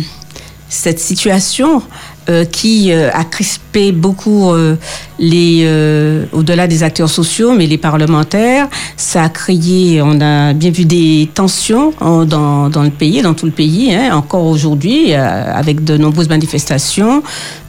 cette 0.69 0.99
situation 0.99 1.81
euh, 2.29 2.43
qui 2.45 2.91
euh, 2.91 3.09
a 3.13 3.23
crispé 3.23 3.91
beaucoup 3.91 4.51
euh, 4.51 4.75
les 5.19 5.61
euh, 5.65 6.25
au-delà 6.33 6.67
des 6.67 6.81
acteurs 6.83 7.09
sociaux, 7.09 7.53
mais 7.55 7.67
les 7.67 7.77
parlementaires, 7.77 8.67
ça 8.97 9.23
a 9.23 9.29
créé, 9.29 10.01
on 10.01 10.19
a 10.21 10.53
bien 10.53 10.71
vu 10.71 10.85
des 10.85 11.29
tensions 11.33 11.93
en- 11.99 12.25
dans, 12.25 12.69
dans 12.69 12.83
le 12.83 12.89
pays, 12.89 13.21
dans 13.21 13.33
tout 13.35 13.45
le 13.45 13.51
pays, 13.51 13.93
hein, 13.93 14.15
encore 14.15 14.45
aujourd'hui, 14.45 15.13
euh, 15.13 15.53
avec 15.53 15.83
de 15.83 15.97
nombreuses 15.97 16.29
manifestations 16.29 17.21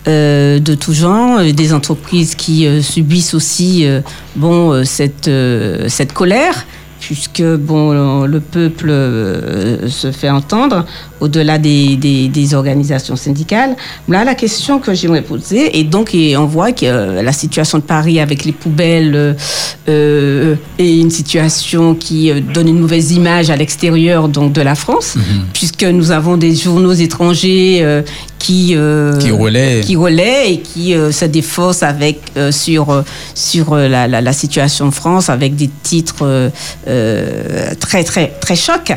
de 0.07 0.74
tout 0.78 0.93
genre, 0.93 1.41
des 1.43 1.72
entreprises 1.74 2.37
qui 2.37 2.64
subissent 2.81 3.35
aussi 3.35 3.85
bon 4.37 4.85
cette 4.85 5.28
cette 5.89 6.12
colère 6.12 6.64
puisque 7.07 7.43
bon, 7.43 8.25
le 8.27 8.41
peuple 8.41 8.91
euh, 8.91 9.89
se 9.89 10.11
fait 10.11 10.29
entendre 10.29 10.85
au-delà 11.21 11.57
des, 11.57 11.95
des, 11.95 12.27
des 12.27 12.55
organisations 12.55 13.15
syndicales. 13.15 13.77
Là, 14.09 14.25
la 14.25 14.35
question 14.35 14.81
que 14.81 14.93
j'aimerais 14.93 15.23
poser, 15.23 15.79
et 15.79 15.85
donc 15.85 16.17
et 16.17 16.37
on 16.37 16.47
voit 16.47 16.73
que 16.73 16.85
euh, 16.85 17.23
la 17.23 17.33
situation 17.33 17.79
de 17.79 17.85
Paris 17.85 18.19
avec 18.19 18.45
les 18.45 18.51
poubelles 18.51 19.15
euh, 19.15 19.35
euh, 19.89 20.57
est 20.81 20.99
une 20.99 21.13
situation 21.13 21.95
qui 21.95 22.33
donne 22.53 22.67
une 22.67 22.81
mauvaise 22.81 23.13
image 23.13 23.51
à 23.51 23.57
l'extérieur 23.57 24.29
donc 24.29 24.53
de 24.53 24.63
la 24.63 24.75
France, 24.75 25.17
puisque 25.53 25.85
nous 25.85 26.11
avons 26.11 26.37
des 26.37 26.57
journaux 26.57 26.93
étrangers 26.93 28.03
qui 28.39 28.74
euh, 28.76 29.16
Qui 29.18 29.30
relaient. 29.30 29.80
qui 29.80 29.97
relaient 29.97 30.53
et 30.53 30.61
qui 30.61 30.95
euh, 30.95 31.11
se 31.12 31.24
défaussent 31.24 31.82
avec 31.82 32.20
euh, 32.37 32.53
sur 32.53 32.91
euh, 32.91 33.03
sur 33.34 33.74
la, 33.74 34.07
la, 34.07 34.20
la 34.20 34.32
situation 34.32 34.87
de 34.89 34.95
France 34.95 35.28
avec 35.30 35.57
des 35.57 35.70
titres 35.82 36.51
très 37.80 38.05
très 38.05 38.28
très 38.41 38.57
chocs 38.57 38.93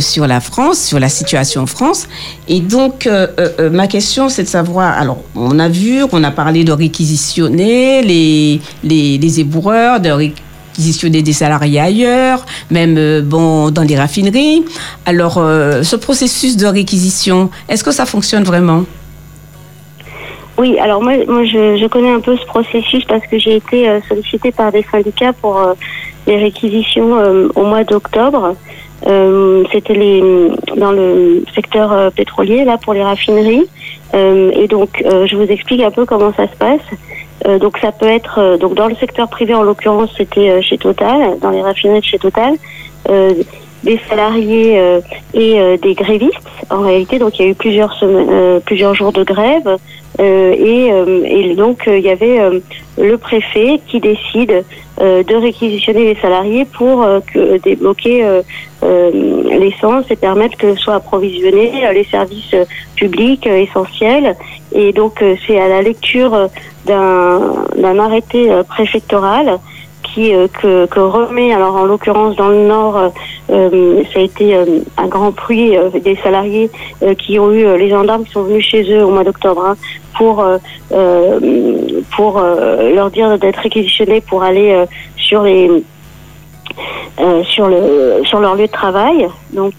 sur 0.00 0.26
la 0.26 0.40
France, 0.40 0.78
sur 0.78 1.00
la 1.00 1.08
situation 1.08 1.62
en 1.62 1.66
France. 1.66 2.06
Et 2.48 2.60
donc 2.60 3.08
ma 3.70 3.86
question 3.86 4.28
c'est 4.28 4.44
de 4.44 4.48
savoir. 4.48 4.98
Alors 4.98 5.22
on 5.34 5.58
a 5.58 5.68
vu, 5.68 6.02
on 6.12 6.22
a 6.24 6.30
parlé 6.30 6.64
de 6.64 6.72
réquisitionner 6.72 8.02
les 8.02 8.60
les, 8.84 9.18
les 9.18 9.40
éboueurs, 9.40 10.00
de 10.00 10.10
réquisitionner 10.10 10.47
des 10.78 11.32
salariés 11.32 11.80
ailleurs, 11.80 12.44
même 12.70 12.96
euh, 12.98 13.22
bon 13.22 13.70
dans 13.70 13.82
les 13.82 13.96
raffineries. 13.96 14.64
Alors 15.06 15.38
euh, 15.38 15.82
ce 15.82 15.96
processus 15.96 16.56
de 16.56 16.66
réquisition, 16.66 17.50
est-ce 17.68 17.84
que 17.84 17.90
ça 17.90 18.06
fonctionne 18.06 18.44
vraiment? 18.44 18.84
Oui, 20.56 20.78
alors 20.78 21.02
moi, 21.02 21.12
moi 21.28 21.44
je, 21.44 21.86
connais 21.86 22.10
un 22.10 22.20
peu 22.20 22.36
ce 22.36 22.44
processus 22.46 23.04
parce 23.04 23.24
que 23.26 23.38
j'ai 23.38 23.56
été 23.56 23.88
euh, 23.88 24.00
sollicitée 24.08 24.50
par 24.50 24.72
des 24.72 24.84
syndicats 24.90 25.32
pour 25.32 25.56
euh, 25.58 25.74
les 26.26 26.36
réquisitions 26.36 27.12
au 27.54 27.64
mois 27.64 27.84
d'octobre. 27.84 28.54
C'était 29.72 29.94
les 29.94 30.20
dans 30.76 30.92
le 30.92 31.44
secteur 31.54 32.12
pétrolier 32.12 32.64
là 32.64 32.76
pour 32.76 32.92
les 32.92 33.02
raffineries. 33.02 33.66
Et 34.12 34.66
donc 34.68 35.02
je 35.02 35.34
vous 35.36 35.50
explique 35.50 35.80
un 35.80 35.90
peu 35.90 36.04
comment 36.04 36.34
ça 36.36 36.46
se 36.48 36.56
passe. 36.58 36.86
Euh, 37.46 37.58
donc 37.58 37.78
ça 37.78 37.92
peut 37.92 38.06
être 38.06 38.38
euh, 38.38 38.56
donc 38.56 38.74
dans 38.74 38.88
le 38.88 38.96
secteur 38.96 39.28
privé 39.28 39.54
en 39.54 39.62
l'occurrence 39.62 40.10
c'était 40.16 40.50
euh, 40.50 40.60
chez 40.60 40.76
Total, 40.76 41.38
dans 41.38 41.50
les 41.50 41.62
raffineries 41.62 42.00
de 42.00 42.04
chez 42.04 42.18
Total. 42.18 42.54
Des 43.84 44.00
salariés 44.08 44.78
euh, 44.78 45.00
et 45.34 45.60
euh, 45.60 45.76
des 45.76 45.94
grévistes. 45.94 46.34
En 46.68 46.80
réalité 46.80 47.18
donc 47.18 47.38
il 47.38 47.44
y 47.44 47.48
a 47.48 47.50
eu 47.52 47.54
plusieurs 47.54 47.92
semaines, 47.94 48.28
euh, 48.30 48.60
plusieurs 48.60 48.94
jours 48.94 49.12
de 49.12 49.22
grève 49.22 49.78
euh, 50.20 50.52
et, 50.52 50.92
euh, 50.92 51.22
et 51.24 51.54
donc 51.54 51.86
euh, 51.86 51.96
il 51.96 52.04
y 52.04 52.10
avait 52.10 52.40
le 52.98 53.18
préfet 53.18 53.80
qui 53.86 54.00
décide 54.00 54.64
de 55.00 55.34
réquisitionner 55.36 56.12
les 56.12 56.20
salariés 56.20 56.64
pour 56.64 57.06
que 57.32 57.58
débloquer 57.58 58.26
l'essence 58.82 60.06
et 60.10 60.16
permettre 60.16 60.56
que 60.56 60.74
soient 60.74 60.96
approvisionnés 60.96 61.70
les 61.94 62.02
services 62.02 62.56
publics 62.96 63.46
essentiels. 63.46 64.34
Et 64.74 64.92
donc 64.92 65.22
c'est 65.46 65.60
à 65.60 65.68
la 65.68 65.82
lecture 65.82 66.48
d'un 66.84 67.98
arrêté 68.00 68.50
préfectoral 68.68 69.60
qui 70.12 70.34
euh, 70.34 70.46
que, 70.48 71.00
remet 71.00 71.52
alors 71.52 71.76
en 71.76 71.84
l'occurrence 71.84 72.36
dans 72.36 72.48
le 72.48 72.66
nord 72.66 72.96
euh, 72.96 73.08
euh, 73.50 74.02
ça 74.12 74.20
a 74.20 74.22
été 74.22 74.56
un 74.96 75.06
grand 75.06 75.30
bruit 75.30 75.74
des 76.04 76.16
salariés 76.16 76.70
qui 77.18 77.38
ont 77.38 77.50
eu 77.50 77.78
les 77.78 77.88
gendarmes 77.88 78.24
qui 78.24 78.32
sont 78.32 78.42
venus 78.42 78.64
chez 78.64 78.82
eux 78.92 79.04
au 79.04 79.10
mois 79.10 79.24
d'octobre 79.24 79.64
hein, 79.64 79.76
pour 80.16 80.44
pour 82.14 82.40
leur 82.40 83.10
dire 83.10 83.38
d'être 83.38 83.56
réquisitionnés 83.56 84.20
pour 84.20 84.42
aller 84.42 84.84
sur 85.16 85.42
les 85.44 85.70
sur 87.44 87.68
le 87.68 88.20
sur 88.24 88.40
leur 88.40 88.54
lieu 88.54 88.66
de 88.66 88.72
travail. 88.72 89.28
Donc 89.54 89.72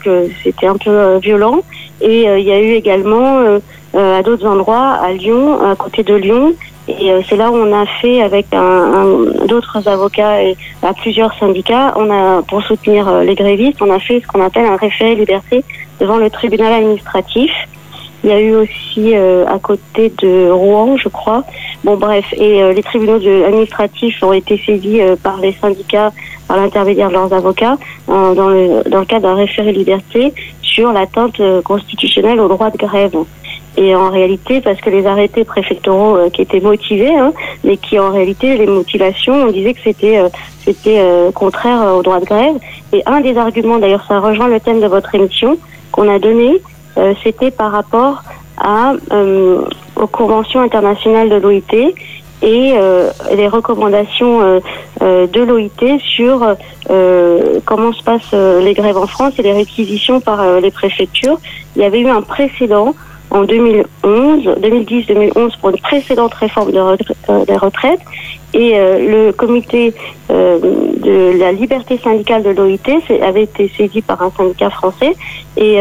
c'était 0.43 0.65
un 0.65 0.77
peu 0.77 1.17
violent. 1.17 1.61
Et 2.01 2.23
il 2.23 2.43
y 2.43 2.51
a 2.51 2.59
eu 2.59 2.71
également 2.71 3.59
à 3.93 4.23
d'autres 4.23 4.47
endroits 4.47 4.97
à 4.99 5.11
Lyon 5.11 5.59
à 5.63 5.75
côté 5.75 6.01
de 6.01 6.15
Lyon 6.15 6.55
et 6.89 7.11
euh, 7.11 7.21
c'est 7.27 7.35
là 7.35 7.51
où 7.51 7.55
on 7.55 7.73
a 7.73 7.85
fait 8.01 8.21
avec 8.21 8.47
un, 8.53 8.59
un- 8.59 9.45
d'autres 9.47 9.87
avocats 9.87 10.41
et 10.43 10.55
à 10.83 10.93
plusieurs 10.93 11.33
syndicats, 11.39 11.93
on 11.95 12.09
a 12.11 12.41
pour 12.43 12.61
soutenir 12.63 13.07
euh, 13.07 13.23
les 13.23 13.35
grévistes, 13.35 13.81
on 13.81 13.91
a 13.91 13.99
fait 13.99 14.21
ce 14.21 14.27
qu'on 14.27 14.41
appelle 14.43 14.65
un 14.65 14.75
référé 14.75 15.15
liberté 15.15 15.63
devant 15.99 16.17
le 16.17 16.29
tribunal 16.29 16.73
administratif. 16.73 17.51
Il 18.23 18.29
y 18.29 18.33
a 18.33 18.39
eu 18.41 18.53
aussi 18.55 19.15
euh, 19.15 19.45
à 19.47 19.59
côté 19.59 20.11
de 20.21 20.49
Rouen, 20.51 20.97
je 20.97 21.07
crois. 21.07 21.43
Bon 21.85 21.95
bref, 21.95 22.25
et 22.33 22.61
euh, 22.61 22.73
les 22.73 22.83
tribunaux 22.83 23.15
administratifs 23.15 24.21
ont 24.23 24.33
été 24.33 24.57
saisis 24.65 24.99
euh, 25.01 25.15
par 25.15 25.37
les 25.37 25.53
syndicats 25.53 26.11
par 26.47 26.57
l'intermédiaire 26.57 27.09
de 27.09 27.13
leurs 27.13 27.31
avocats 27.31 27.77
euh, 28.09 28.33
dans, 28.33 28.49
le, 28.49 28.83
dans 28.89 28.99
le 28.99 29.05
cadre 29.05 29.21
d'un 29.29 29.35
référé 29.35 29.71
liberté 29.71 30.33
sur 30.63 30.91
l'atteinte 30.91 31.39
constitutionnelle 31.63 32.39
au 32.39 32.47
droit 32.47 32.71
de 32.71 32.77
grève. 32.77 33.15
Et 33.77 33.95
en 33.95 34.09
réalité, 34.09 34.61
parce 34.61 34.81
que 34.81 34.89
les 34.89 35.05
arrêtés 35.05 35.45
préfectoraux 35.45 36.17
euh, 36.17 36.29
qui 36.29 36.41
étaient 36.41 36.59
motivés, 36.59 37.15
hein, 37.15 37.31
mais 37.63 37.77
qui 37.77 37.97
en 37.99 38.11
réalité, 38.11 38.57
les 38.57 38.65
motivations, 38.65 39.33
on 39.33 39.51
disait 39.51 39.73
que 39.73 39.81
c'était 39.83 40.17
euh, 40.17 40.29
c'était 40.65 40.99
euh, 40.99 41.31
contraire 41.31 41.95
au 41.95 42.01
droit 42.01 42.19
de 42.19 42.25
grève. 42.25 42.55
Et 42.93 43.03
un 43.05 43.21
des 43.21 43.37
arguments, 43.37 43.77
d'ailleurs, 43.77 44.03
ça 44.07 44.19
rejoint 44.19 44.47
le 44.47 44.59
thème 44.59 44.81
de 44.81 44.87
votre 44.87 45.13
émission, 45.15 45.57
qu'on 45.91 46.09
a 46.09 46.19
donné, 46.19 46.61
euh, 46.97 47.13
c'était 47.23 47.51
par 47.51 47.71
rapport 47.71 48.23
à, 48.57 48.93
euh, 49.13 49.61
aux 49.95 50.07
conventions 50.07 50.61
internationales 50.61 51.29
de 51.29 51.35
l'OIT 51.35 51.93
et 52.41 52.73
euh, 52.75 53.09
les 53.35 53.47
recommandations 53.47 54.61
de 55.01 55.41
l'OIT 55.41 55.99
sur 55.99 56.55
comment 57.65 57.93
se 57.93 58.03
passent 58.03 58.33
les 58.33 58.73
grèves 58.73 58.97
en 58.97 59.07
France 59.07 59.33
et 59.39 59.41
les 59.41 59.53
réquisitions 59.53 60.21
par 60.21 60.59
les 60.61 60.71
préfectures. 60.71 61.37
Il 61.75 61.81
y 61.81 61.85
avait 61.85 61.99
eu 61.99 62.07
un 62.07 62.21
précédent 62.21 62.95
en 63.31 63.43
2011, 63.43 64.43
2010-2011 64.59 65.59
pour 65.59 65.69
une 65.69 65.79
précédente 65.79 66.33
réforme 66.33 66.71
de 66.71 66.79
euh, 66.79 67.45
des 67.45 67.57
retraites 67.57 67.99
et 68.53 68.73
euh, 68.75 69.25
le 69.27 69.31
comité 69.31 69.93
euh, 70.31 70.59
de 70.59 71.37
la 71.37 71.51
liberté 71.51 71.99
syndicale 72.03 72.43
de 72.43 72.49
l'OIT 72.49 73.01
avait 73.21 73.43
été 73.43 73.71
saisi 73.77 74.01
par 74.01 74.21
un 74.21 74.31
syndicat 74.31 74.69
français 74.69 75.15
et, 75.57 75.79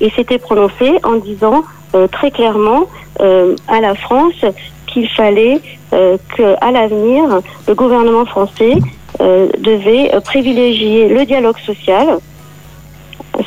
et 0.00 0.10
s'était 0.10 0.38
prononcé 0.38 0.92
en 1.02 1.16
disant 1.16 1.64
très 2.10 2.30
clairement 2.30 2.86
à 3.20 3.80
la 3.80 3.94
France 3.94 4.44
qu'il 4.86 5.08
fallait 5.08 5.60
qu'à 5.90 6.70
l'avenir, 6.70 7.40
le 7.68 7.74
gouvernement 7.74 8.24
français 8.26 8.74
devait 9.20 10.10
privilégier 10.24 11.08
le 11.08 11.24
dialogue 11.24 11.58
social. 11.58 12.18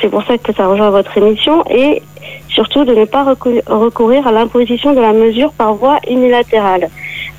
C'est 0.02 0.10
pour 0.10 0.24
ça 0.24 0.38
que 0.38 0.54
ça 0.54 0.68
rejoint 0.68 0.90
votre 0.90 1.18
émission 1.18 1.64
et 1.70 2.02
surtout 2.50 2.84
de 2.84 2.94
ne 2.94 3.06
pas 3.06 3.24
recou- 3.24 3.62
recourir 3.68 4.28
à 4.28 4.32
l'imposition 4.32 4.94
de 4.94 5.00
la 5.00 5.14
mesure 5.14 5.52
par 5.54 5.74
voie 5.76 5.98
unilatérale. 6.10 6.90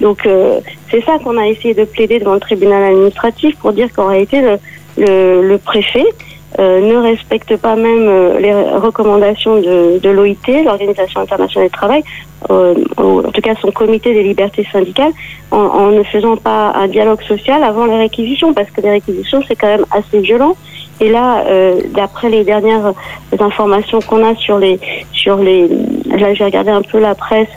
Donc 0.00 0.24
euh, 0.26 0.60
c'est 0.90 1.04
ça 1.04 1.18
qu'on 1.18 1.36
a 1.36 1.46
essayé 1.46 1.74
de 1.74 1.84
plaider 1.84 2.18
devant 2.18 2.34
le 2.34 2.40
tribunal 2.40 2.82
administratif 2.84 3.56
pour 3.58 3.72
dire 3.72 3.88
qu'en 3.94 4.06
réalité 4.06 4.40
le, 4.96 5.56
préfet 5.58 6.06
euh, 6.58 6.80
ne 6.80 6.96
respecte 6.96 7.56
pas 7.56 7.76
même 7.76 8.08
euh, 8.08 8.38
les 8.38 8.54
recommandations 8.54 9.60
de, 9.60 10.08
l'OIT, 10.08 10.62
l'Organisation 10.64 11.20
internationale 11.20 11.68
du 11.68 11.74
travail, 11.74 12.02
en 12.48 12.74
tout 13.32 13.40
cas 13.42 13.54
son 13.60 13.70
comité 13.72 14.14
des 14.14 14.22
libertés 14.22 14.66
syndicales, 14.72 15.12
en, 15.50 15.58
en 15.58 15.86
ne 15.90 16.02
faisant 16.04 16.36
pas 16.36 16.72
un 16.74 16.88
dialogue 16.88 17.22
social 17.22 17.62
avant 17.64 17.84
les 17.84 17.96
réquisitions, 17.96 18.54
parce 18.54 18.70
que 18.70 18.80
les 18.80 18.90
réquisitions 18.90 19.42
c'est 19.46 19.56
quand 19.56 19.66
même 19.66 19.86
assez 19.90 20.20
violent. 20.20 20.54
Et 21.00 21.10
là, 21.10 21.44
euh, 21.46 21.80
d'après 21.94 22.28
les 22.28 22.44
dernières 22.44 22.92
informations 23.38 24.00
qu'on 24.00 24.24
a 24.24 24.34
sur 24.34 24.58
les, 24.58 24.80
sur 25.12 25.36
les, 25.36 25.68
là 26.06 26.34
j'ai 26.34 26.44
regardé 26.44 26.70
un 26.70 26.82
peu 26.82 26.98
la 26.98 27.14
presse 27.14 27.56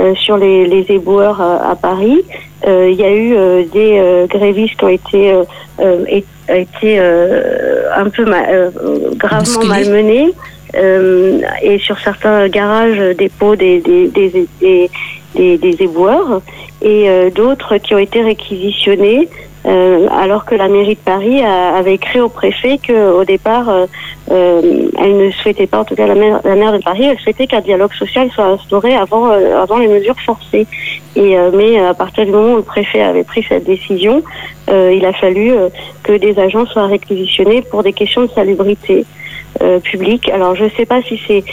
euh, 0.00 0.14
sur 0.14 0.36
les, 0.38 0.66
les 0.66 0.86
éboueurs 0.88 1.40
euh, 1.42 1.72
à 1.72 1.76
Paris, 1.76 2.22
euh, 2.66 2.88
il 2.90 2.96
y 2.98 3.04
a 3.04 3.10
eu 3.12 3.34
euh, 3.36 3.62
des 3.72 3.98
euh, 3.98 4.26
grévistes 4.26 4.76
qui 4.78 4.84
ont 4.84 4.88
été, 4.88 5.34
été 6.48 6.98
euh, 6.98 7.82
un 7.94 8.08
peu 8.08 8.24
ma- 8.24 8.48
euh, 8.48 8.70
gravement 9.16 9.64
malmenés. 9.68 10.32
Euh, 10.76 11.40
et 11.62 11.78
sur 11.78 11.98
certains 11.98 12.46
garages 12.48 13.16
dépôts 13.16 13.56
des, 13.56 13.80
des, 13.80 14.08
des, 14.08 14.46
des, 14.60 14.90
des, 15.34 15.56
des 15.56 15.82
éboueurs 15.82 16.42
et 16.82 17.08
euh, 17.08 17.30
d'autres 17.30 17.78
qui 17.78 17.94
ont 17.94 17.98
été 17.98 18.20
réquisitionnés 18.20 19.30
euh, 19.66 20.06
alors 20.10 20.44
que 20.44 20.54
la 20.54 20.68
mairie 20.68 20.94
de 20.94 21.00
Paris 21.00 21.42
a- 21.42 21.74
avait 21.76 21.94
écrit 21.94 22.20
au 22.20 22.28
préfet 22.28 22.78
qu'au 22.84 23.24
départ, 23.24 23.68
euh, 23.68 23.86
euh, 24.30 24.88
elle 24.98 25.16
ne 25.16 25.30
souhaitait 25.30 25.66
pas, 25.66 25.80
en 25.80 25.84
tout 25.84 25.94
cas 25.94 26.06
la 26.06 26.14
maire, 26.14 26.40
la 26.44 26.54
maire 26.54 26.72
de 26.72 26.78
Paris, 26.82 27.04
elle 27.04 27.18
souhaitait 27.18 27.46
qu'un 27.46 27.60
dialogue 27.60 27.92
social 27.94 28.30
soit 28.30 28.44
instauré 28.44 28.94
avant, 28.94 29.26
avant 29.30 29.78
les 29.78 29.88
mesures 29.88 30.18
forcées. 30.24 30.66
Et, 31.16 31.36
mais 31.54 31.78
à 31.80 31.94
partir 31.94 32.24
du 32.24 32.30
moment 32.30 32.52
où 32.52 32.56
le 32.56 32.62
préfet 32.62 33.02
avait 33.02 33.24
pris 33.24 33.44
cette 33.48 33.64
décision, 33.64 34.22
il 34.70 35.04
a 35.04 35.12
fallu 35.12 35.52
que 36.04 36.12
des 36.12 36.38
agents 36.38 36.66
soient 36.66 36.86
réquisitionnés 36.86 37.62
pour 37.62 37.82
des 37.82 37.92
questions 37.92 38.22
de 38.22 38.30
salubrité 38.30 39.04
euh, 39.62 39.78
publique. 39.80 40.28
Alors 40.30 40.54
je 40.54 40.64
ne 40.64 40.70
sais 40.70 40.86
pas 40.86 41.02
si 41.02 41.20
ces 41.26 41.44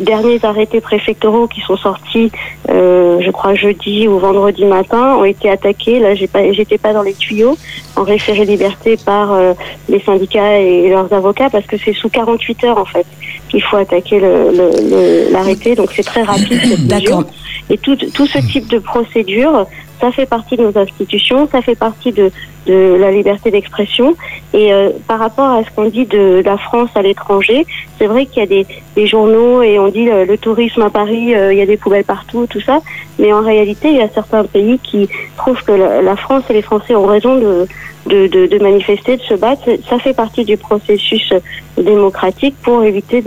derniers 0.00 0.38
arrêtés 0.44 0.80
préfectoraux 0.80 1.46
qui 1.48 1.60
sont 1.60 1.76
sortis, 1.76 2.30
euh, 2.70 3.18
je 3.20 3.30
crois 3.30 3.54
jeudi 3.54 4.06
ou 4.08 4.18
vendredi 4.18 4.64
matin, 4.64 5.16
ont 5.16 5.24
été 5.24 5.48
attaqués. 5.50 5.98
Là, 6.00 6.14
j'ai 6.14 6.26
pas, 6.26 6.50
j'étais 6.52 6.78
pas 6.78 6.92
dans 6.92 7.02
les 7.02 7.14
tuyaux 7.14 7.56
en 7.96 8.02
référé 8.02 8.44
liberté 8.44 8.96
par 9.04 9.32
euh, 9.32 9.52
les 9.88 10.00
syndicats 10.00 10.58
et 10.58 10.88
leurs 10.88 11.12
avocats 11.12 11.50
parce 11.50 11.66
que 11.66 11.76
c'est 11.76 11.92
sous 11.94 12.08
48 12.08 12.64
heures 12.64 12.78
en 12.78 12.84
fait 12.84 13.06
qu'il 13.48 13.62
faut 13.62 13.76
attaquer 13.76 14.18
le- 14.20 14.50
le- 14.50 14.90
le- 14.90 15.32
l'arrêté. 15.32 15.74
Donc 15.74 15.90
c'est 15.94 16.02
très 16.02 16.22
rapide. 16.22 16.60
cette 16.62 16.62
mesure. 16.80 16.86
D'accord. 16.88 17.24
Et 17.70 17.78
tout, 17.78 17.96
tout 17.96 18.26
ce 18.26 18.38
type 18.38 18.68
de 18.68 18.78
procédure, 18.78 19.66
ça 20.00 20.10
fait 20.12 20.26
partie 20.26 20.56
de 20.56 20.62
nos 20.64 20.76
institutions, 20.78 21.48
ça 21.50 21.62
fait 21.62 21.74
partie 21.76 22.12
de, 22.12 22.30
de 22.66 22.96
la 22.98 23.10
liberté 23.10 23.50
d'expression. 23.50 24.16
Et 24.52 24.72
euh, 24.72 24.90
par 25.06 25.18
rapport 25.18 25.50
à 25.50 25.64
ce 25.64 25.70
qu'on 25.74 25.88
dit 25.88 26.06
de 26.06 26.42
la 26.44 26.56
France 26.56 26.90
à 26.94 27.02
l'étranger, 27.02 27.66
c'est 27.98 28.06
vrai 28.06 28.26
qu'il 28.26 28.38
y 28.38 28.42
a 28.42 28.46
des, 28.46 28.66
des 28.96 29.06
journaux 29.06 29.62
et 29.62 29.78
on 29.78 29.88
dit 29.88 30.08
euh, 30.08 30.24
le 30.24 30.38
tourisme 30.38 30.82
à 30.82 30.90
Paris, 30.90 31.34
euh, 31.34 31.52
il 31.52 31.58
y 31.58 31.62
a 31.62 31.66
des 31.66 31.76
poubelles 31.76 32.04
partout, 32.04 32.46
tout 32.48 32.60
ça. 32.60 32.80
Mais 33.18 33.32
en 33.32 33.42
réalité, 33.42 33.88
il 33.88 33.96
y 33.96 34.02
a 34.02 34.08
certains 34.08 34.44
pays 34.44 34.78
qui 34.82 35.08
trouvent 35.36 35.62
que 35.62 35.72
la, 35.72 36.16
France 36.16 36.44
et 36.50 36.52
les 36.52 36.62
Français 36.62 36.94
ont 36.94 37.06
raison 37.06 37.36
de, 37.36 37.66
de, 38.06 38.26
de, 38.26 38.46
de 38.46 38.58
manifester, 38.58 39.16
de 39.16 39.22
se 39.22 39.34
battre. 39.34 39.62
Ça 39.88 39.98
fait 39.98 40.14
partie 40.14 40.44
du 40.44 40.56
processus 40.56 41.32
démocratique 41.76 42.56
pour 42.62 42.82
éviter 42.82 43.22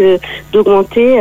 d'augmenter 0.51 1.19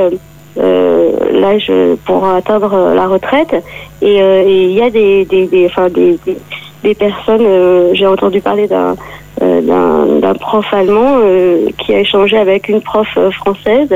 euh, 0.59 1.13
l'âge 1.33 1.71
pour 2.05 2.27
atteindre 2.27 2.93
la 2.95 3.07
retraite. 3.07 3.55
Et 4.03 4.17
et 4.17 4.65
il 4.65 4.73
y 4.73 4.83
a 4.83 4.91
des, 4.91 5.25
des, 5.27 5.47
des, 5.47 5.67
enfin, 5.67 5.89
des, 5.89 6.19
des, 6.27 6.37
des 6.83 6.95
personnes, 6.95 7.45
euh, 7.45 7.95
j'ai 7.95 8.07
entendu 8.07 8.41
parler 8.41 8.67
d'un 8.67 8.97
euh, 9.43 9.61
d'un 9.61 10.19
d'un 10.21 10.35
prof 10.35 10.65
allemand 10.73 11.19
euh, 11.23 11.69
qui 11.79 11.95
a 11.95 12.01
échangé 12.01 12.39
avec 12.39 12.71
une 12.71 12.81
prof 12.81 13.07
euh, 13.19 13.31
française, 13.31 13.91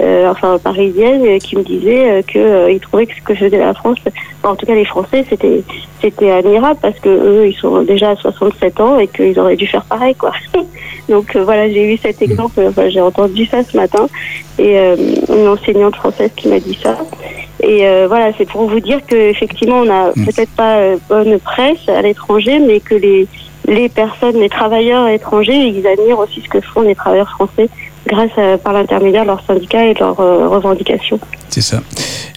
euh, 0.00 0.30
enfin 0.30 0.58
parisienne, 0.58 1.38
qui 1.40 1.56
me 1.56 1.62
disait 1.62 2.22
que 2.28 2.38
euh, 2.38 2.78
trouvait 2.78 3.06
que 3.06 3.14
ce 3.16 3.22
que 3.22 3.34
faisait 3.34 3.58
la 3.58 3.74
France, 3.74 3.98
en 4.44 4.54
tout 4.54 4.66
cas 4.66 4.74
les 4.74 4.84
Français, 4.84 5.24
c'était 5.28 5.62
c'était 6.00 6.30
admirable 6.30 6.78
parce 6.80 6.98
que 7.00 7.08
eux 7.08 7.48
ils 7.48 7.56
sont 7.56 7.82
déjà 7.82 8.10
à 8.10 8.16
67 8.16 8.80
ans 8.80 8.98
et 8.98 9.08
qu'ils 9.08 9.38
auraient 9.40 9.56
dû 9.56 9.66
faire 9.66 9.84
pareil 9.84 10.14
quoi. 10.14 10.32
Donc 11.08 11.36
voilà, 11.36 11.68
j'ai 11.68 11.92
eu 11.92 11.96
cet 11.98 12.22
exemple, 12.22 12.62
enfin, 12.66 12.88
j'ai 12.88 13.00
entendu 13.00 13.46
ça 13.46 13.62
ce 13.64 13.76
matin 13.76 14.06
et 14.58 14.78
une 15.28 15.48
enseignante 15.48 15.96
française 15.96 16.30
qui 16.34 16.48
m'a 16.48 16.58
dit 16.58 16.78
ça. 16.82 16.96
Et 17.64 17.86
euh, 17.86 18.06
voilà, 18.08 18.30
c'est 18.36 18.48
pour 18.48 18.68
vous 18.68 18.80
dire 18.80 19.00
que 19.06 19.16
effectivement, 19.16 19.78
on 19.78 19.84
n'a 19.86 20.10
Mm. 20.10 20.24
peut-être 20.26 20.50
pas 20.50 20.76
euh, 20.76 20.96
bonne 21.08 21.38
presse 21.40 21.88
à 21.88 22.02
l'étranger, 22.02 22.58
mais 22.58 22.80
que 22.80 22.94
les 22.94 23.26
les 23.66 23.88
personnes, 23.88 24.38
les 24.38 24.50
travailleurs 24.50 25.08
étrangers, 25.08 25.56
ils 25.56 25.86
admirent 25.86 26.18
aussi 26.18 26.42
ce 26.42 26.48
que 26.48 26.60
font 26.60 26.82
les 26.82 26.94
travailleurs 26.94 27.30
français 27.30 27.70
grâce 28.06 28.30
à, 28.36 28.58
par 28.58 28.72
l'intermédiaire 28.72 29.22
de 29.22 29.28
leurs 29.28 29.44
syndicats 29.46 29.84
et 29.86 29.94
de 29.94 30.00
leurs 30.00 30.20
euh, 30.20 30.48
revendications. 30.48 31.18
C'est 31.48 31.60
ça. 31.60 31.80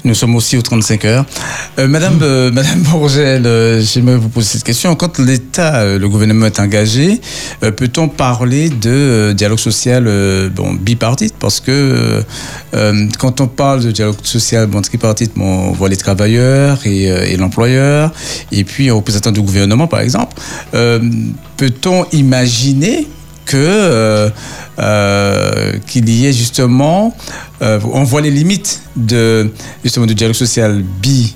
Nous 0.03 0.13
sommes 0.13 0.36
aussi 0.36 0.55
aux 0.57 0.61
35 0.61 1.05
heures. 1.05 1.26
Euh, 1.80 1.88
Madame, 1.88 2.20
euh, 2.22 2.51
Bourgel, 2.78 3.45
euh, 3.45 3.82
j'aimerais 3.82 4.15
vous 4.15 4.30
poser 4.30 4.47
cette 4.47 4.63
question. 4.63 4.95
Quand 4.95 5.20
l'État, 5.20 5.82
euh, 5.82 5.99
le 5.99 6.07
gouvernement 6.07 6.45
est 6.45 6.59
engagé, 6.59 7.20
euh, 7.63 7.72
peut-on 7.72 8.07
parler 8.07 8.70
de 8.70 8.89
euh, 8.89 9.34
dialogue 9.34 9.59
social 9.59 10.05
euh, 10.07 10.49
bipartite? 10.80 11.36
Parce 11.39 11.59
que 11.59 11.72
euh, 11.72 12.22
euh, 12.74 13.07
quand 13.20 13.41
on 13.41 13.47
parle 13.47 13.84
de 13.84 13.91
dialogue 13.91 14.15
social 14.24 14.68
bon, 14.68 14.82
tripartite, 14.82 15.34
on 15.38 15.72
voit 15.72 15.89
les 15.89 15.97
travailleurs 15.97 16.80
et, 16.86 17.11
euh, 17.11 17.38
l'employeur, 17.38 18.11
et 18.51 18.63
puis 18.63 18.89
un 18.89 18.93
représentant 18.93 19.32
du 19.32 19.41
gouvernement, 19.41 19.88
par 19.88 19.99
exemple. 19.99 20.36
Euh, 20.74 20.99
peut-on 21.57 22.05
imaginer 22.11 23.07
euh, 23.56 24.30
euh, 24.80 25.74
qu'il 25.88 26.10
y 26.10 26.28
ait 26.28 26.34
justement, 26.34 27.16
euh, 27.62 27.80
on 27.91 28.04
voit 28.04 28.22
les 28.22 28.32
limites 28.32 28.82
de 28.95 29.52
justement 29.84 30.06
du 30.06 30.16
dialogue 30.16 30.36
social 30.36 30.84
bi 31.02 31.36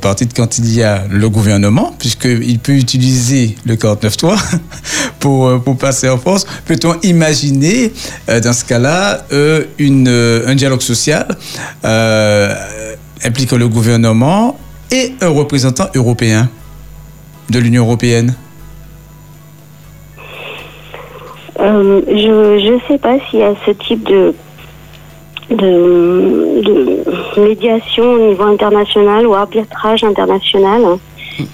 parti 0.00 0.26
quand 0.26 0.58
il 0.58 0.74
y 0.74 0.82
a 0.82 1.04
le 1.08 1.28
gouvernement, 1.28 1.94
puisqu'il 1.98 2.58
peut 2.58 2.72
utiliser 2.72 3.54
le 3.64 3.76
49.3 3.76 4.36
pour, 5.20 5.62
pour 5.62 5.78
passer 5.78 6.08
en 6.08 6.18
force. 6.18 6.46
Peut-on 6.64 6.96
imaginer, 7.02 7.92
dans 8.26 8.52
ce 8.52 8.64
cas-là, 8.64 9.24
un 9.30 10.54
dialogue 10.56 10.80
social 10.80 11.28
impliquant 13.24 13.56
le 13.56 13.68
gouvernement 13.68 14.58
et 14.90 15.14
un 15.20 15.28
représentant 15.28 15.88
européen 15.94 16.50
de 17.50 17.58
l'Union 17.60 17.84
européenne? 17.84 18.34
Euh, 21.60 22.00
je 22.08 22.72
ne 22.72 22.78
sais 22.88 22.98
pas 22.98 23.16
s'il 23.28 23.40
y 23.40 23.42
a 23.42 23.54
ce 23.66 23.70
type 23.72 24.02
de, 24.04 24.34
médiation 27.36 28.04
au 28.04 28.18
niveau 28.18 28.44
international 28.44 29.26
ou 29.26 29.34
arbitrage 29.34 30.04
international. 30.04 30.82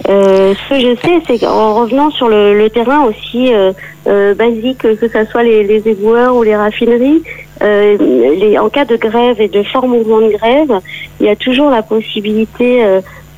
Euh, 0.09 0.55
ce 0.55 0.69
que 0.69 0.81
je 0.81 0.97
sais, 1.01 1.23
c'est 1.27 1.39
qu'en 1.39 1.75
revenant 1.75 2.11
sur 2.11 2.29
le, 2.29 2.69
terrain 2.69 3.05
aussi 3.05 3.53
euh, 3.53 4.35
basique, 4.35 4.79
que 4.79 5.09
ce 5.09 5.25
soit 5.31 5.43
les, 5.43 5.89
éboueurs 5.89 6.37
ou 6.37 6.43
les 6.43 6.55
raffineries, 6.55 7.23
en 7.61 8.69
cas 8.69 8.85
de 8.85 8.97
grève 8.97 9.41
et 9.41 9.49
de 9.49 9.63
fort 9.63 9.89
mouvement 9.89 10.21
de 10.21 10.33
grève, 10.33 10.81
il 11.21 11.27
y 11.27 11.31
a 11.31 11.37
toujours 11.37 11.71
la 11.71 11.83
possibilité, 11.83 12.85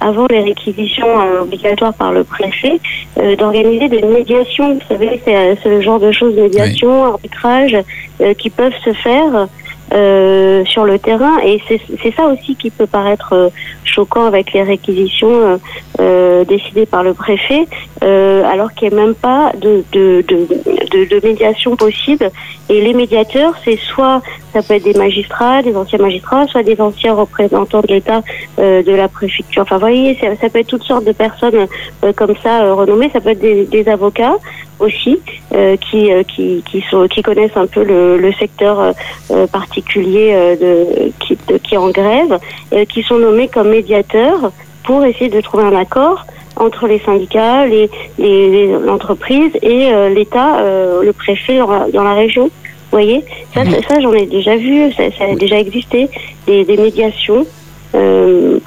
avant 0.01 0.27
les 0.31 0.41
réquisitions 0.41 1.21
euh, 1.21 1.43
obligatoires 1.43 1.95
par 1.95 2.13
le 2.13 2.25
préfet, 2.25 2.81
euh, 3.19 3.37
d'organiser 3.37 3.89
des 3.89 4.03
médiations. 4.03 4.75
Vous 4.75 4.81
savez, 4.89 5.21
c'est 5.25 5.37
euh, 5.37 5.55
le 5.65 5.81
genre 5.81 6.01
de 6.01 6.13
choses, 6.13 6.35
médiation, 6.35 7.05
arbitrage, 7.05 7.77
euh, 8.21 8.35
qui 8.35 8.51
peuvent 8.51 8.79
se 8.85 8.93
faire 8.93 9.49
euh, 9.93 10.65
sur 10.65 10.85
le 10.85 10.99
terrain. 10.99 11.39
Et 11.45 11.61
c'est 11.69 12.15
ça 12.15 12.27
aussi 12.27 12.55
qui 12.57 12.71
peut 12.71 12.87
paraître 12.87 13.33
euh, 13.33 13.49
choquant 13.85 14.27
avec 14.27 14.53
les 14.53 14.63
réquisitions 14.63 15.31
euh, 15.31 15.57
euh, 16.01 16.45
décidées 16.45 16.87
par 16.87 17.03
le 17.03 17.15
préfet, 17.15 17.67
euh, 18.05 18.43
alors 18.45 18.73
qu'il 18.73 18.89
n'y 18.89 18.99
a 18.99 19.05
même 19.05 19.15
pas 19.15 19.53
de, 19.57 19.85
de, 19.93 20.25
de, 20.29 20.47
de, 20.93 21.05
de 21.09 21.27
médiation 21.27 21.77
possible. 21.77 22.31
Et 22.69 22.81
les 22.83 22.93
médiateurs, 22.93 23.55
c'est 23.65 23.79
soit, 23.79 24.21
ça 24.53 24.63
peut 24.63 24.75
être 24.75 24.85
des 24.85 24.95
magistrats, 24.95 25.63
des 25.63 25.75
anciens 25.75 25.99
magistrats, 25.99 26.47
soit 26.49 26.63
des 26.63 26.81
anciens 26.81 27.15
représentants 27.15 27.81
de 27.81 27.87
l'État 27.89 28.23
euh, 28.59 28.83
de 28.83 28.93
la 28.93 29.09
préfecture. 29.09 29.63
Enfin, 29.63 29.77
vous 29.77 29.81
voyez, 29.81 30.19
ça, 30.21 30.27
ça 30.41 30.49
peut 30.51 30.59
être 30.59 30.69
toutes 30.69 30.85
sortes 30.85 31.05
de 31.05 31.13
personnes 31.13 31.67
euh, 32.05 32.13
comme 32.13 32.35
ça 32.43 32.63
euh, 32.63 32.75
renommées. 32.75 33.11
Ça 33.13 33.21
peut 33.21 33.31
être 33.31 33.41
des, 33.41 33.65
des 33.65 33.89
avocats 33.89 34.37
aussi 34.81 35.19
euh, 35.55 35.77
qui, 35.77 36.13
euh, 36.13 36.23
qui, 36.23 36.63
qui, 36.71 36.83
sont, 36.91 37.07
qui 37.09 37.23
connaissent 37.23 37.57
un 37.57 37.67
peu 37.67 37.83
le, 37.83 38.17
le 38.19 38.33
secteur 38.35 38.93
euh, 39.31 39.47
particulier 39.47 40.31
euh, 40.33 40.57
de, 40.57 41.13
qui, 41.21 41.37
de- 41.49 41.59
qui 41.59 41.75
est 41.75 41.79
en 41.79 41.91
grève, 41.91 42.39
euh, 42.73 42.85
qui 42.85 43.03
sont 43.03 43.19
nommés 43.19 43.49
comme 43.49 43.69
médiateurs 43.71 44.53
pour 44.85 45.05
essayer 45.05 45.29
de 45.31 45.41
trouver 45.41 45.65
un 45.65 45.75
accord 45.77 46.25
entre 46.57 46.87
les 46.89 46.99
syndicats, 47.01 47.67
les, 47.67 47.89
les, 48.19 48.51
les- 48.51 48.73
l'entreprise 48.73 49.53
et 49.63 49.93
euh, 49.93 50.09
l'État, 50.09 50.61
euh, 50.61 51.03
le 51.03 51.13
préfet 51.13 51.59
dans 51.59 51.71
la, 51.71 51.89
dans 51.91 52.03
la 52.03 52.15
région. 52.15 52.45
Vous 52.47 52.99
voyez, 52.99 53.23
ça, 53.55 53.65
ça, 53.67 53.77
ça, 53.87 54.01
j'en 54.01 54.13
ai 54.15 54.25
déjà 54.27 54.57
vu, 54.57 54.91
ça, 54.95 55.05
ça 55.19 55.25
a 55.31 55.35
déjà 55.35 55.59
existé, 55.59 56.09
des, 56.47 56.65
des 56.65 56.77
médiations. 56.79 57.47
Euh, 57.95 58.59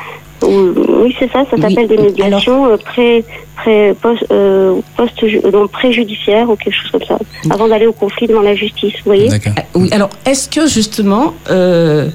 oui, 0.43 1.15
c'est 1.19 1.31
ça, 1.31 1.43
ça 1.49 1.55
Oui, 1.55 1.61
s'appelle 1.61 1.87
des 1.87 1.93
alors- 1.97 2.05
médiations 2.11 2.65
euh, 2.67 2.77
pré, 2.77 3.23
pré, 3.57 3.93
post, 4.01 4.25
euh, 4.31 4.75
post, 4.97 5.13
non, 5.53 5.67
préjudiciaires 5.67 6.49
ou 6.49 6.55
quelque 6.55 6.73
chose 6.75 6.91
comme 6.91 7.03
ça, 7.07 7.17
avant 7.49 7.67
d'aller 7.67 7.87
au 7.87 7.93
conflit 7.93 8.27
devant 8.27 8.41
la 8.41 8.55
justice, 8.55 8.93
vous 8.97 9.05
voyez. 9.13 9.27
D'accord. 9.29 9.53
Euh, 9.57 9.61
Oui, 9.79 9.89
alors 9.91 10.09
est-ce 10.25 10.49
que 10.49 10.67
justement, 10.67 11.33
euh, 11.49 12.09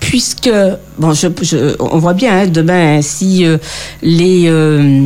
puisque, 0.00 0.50
bon, 0.98 1.12
je, 1.12 1.28
je- 1.42 1.76
on 1.80 1.98
voit 1.98 2.14
bien 2.14 2.40
hein, 2.40 2.46
demain, 2.46 2.96
hein, 2.98 3.02
si 3.02 3.44
euh, 3.44 3.58
les, 4.02 4.44
euh, 4.46 5.02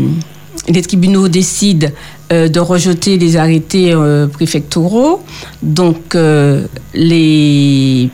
les 0.69 0.83
tribunaux 0.83 1.29
décident 1.29 1.89
euh, 2.33 2.49
de 2.49 2.61
rejeter 2.61 3.19
les 3.19 3.37
arrêtés 3.37 3.93
euh, 3.93 4.27
préfectoraux, 4.29 5.21
donc 5.63 6.15
euh, 6.15 6.65
les, 6.95 8.09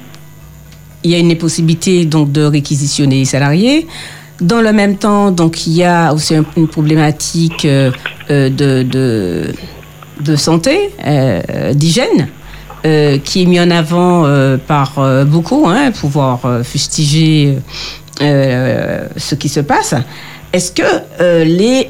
il 1.05 1.11
y 1.11 1.15
a 1.15 1.19
une 1.19 1.37
possibilité 1.37 2.05
donc 2.05 2.33
de 2.33 2.43
réquisitionner 2.43 3.17
les 3.21 3.25
salariés. 3.25 3.87
Dans 4.41 4.61
le 4.61 4.73
même 4.73 4.97
temps, 4.97 5.33
donc 5.33 5.67
il 5.67 5.73
y 5.73 5.85
a 5.85 6.13
aussi 6.15 6.35
un- 6.37 6.45
une 6.57 6.69
problématique 6.69 7.65
euh, 7.65 7.91
euh, 8.31 8.49
de, 10.21 10.37
santé, 10.37 10.91
euh, 11.05 11.73
d'hygiène, 11.75 12.29
qui 13.25 13.43
est 13.43 13.47
mis 13.47 13.61
en 13.61 13.71
avant 13.71 14.25
par 14.67 14.93
beaucoup, 15.27 15.67
hein, 15.69 15.91
pouvoir 15.91 16.41
fustiger 16.65 17.59
ce 18.21 19.35
qui 19.35 19.49
se 19.49 19.61
passe. 19.61 19.95
est-ce 20.53 20.73
que 20.73 20.83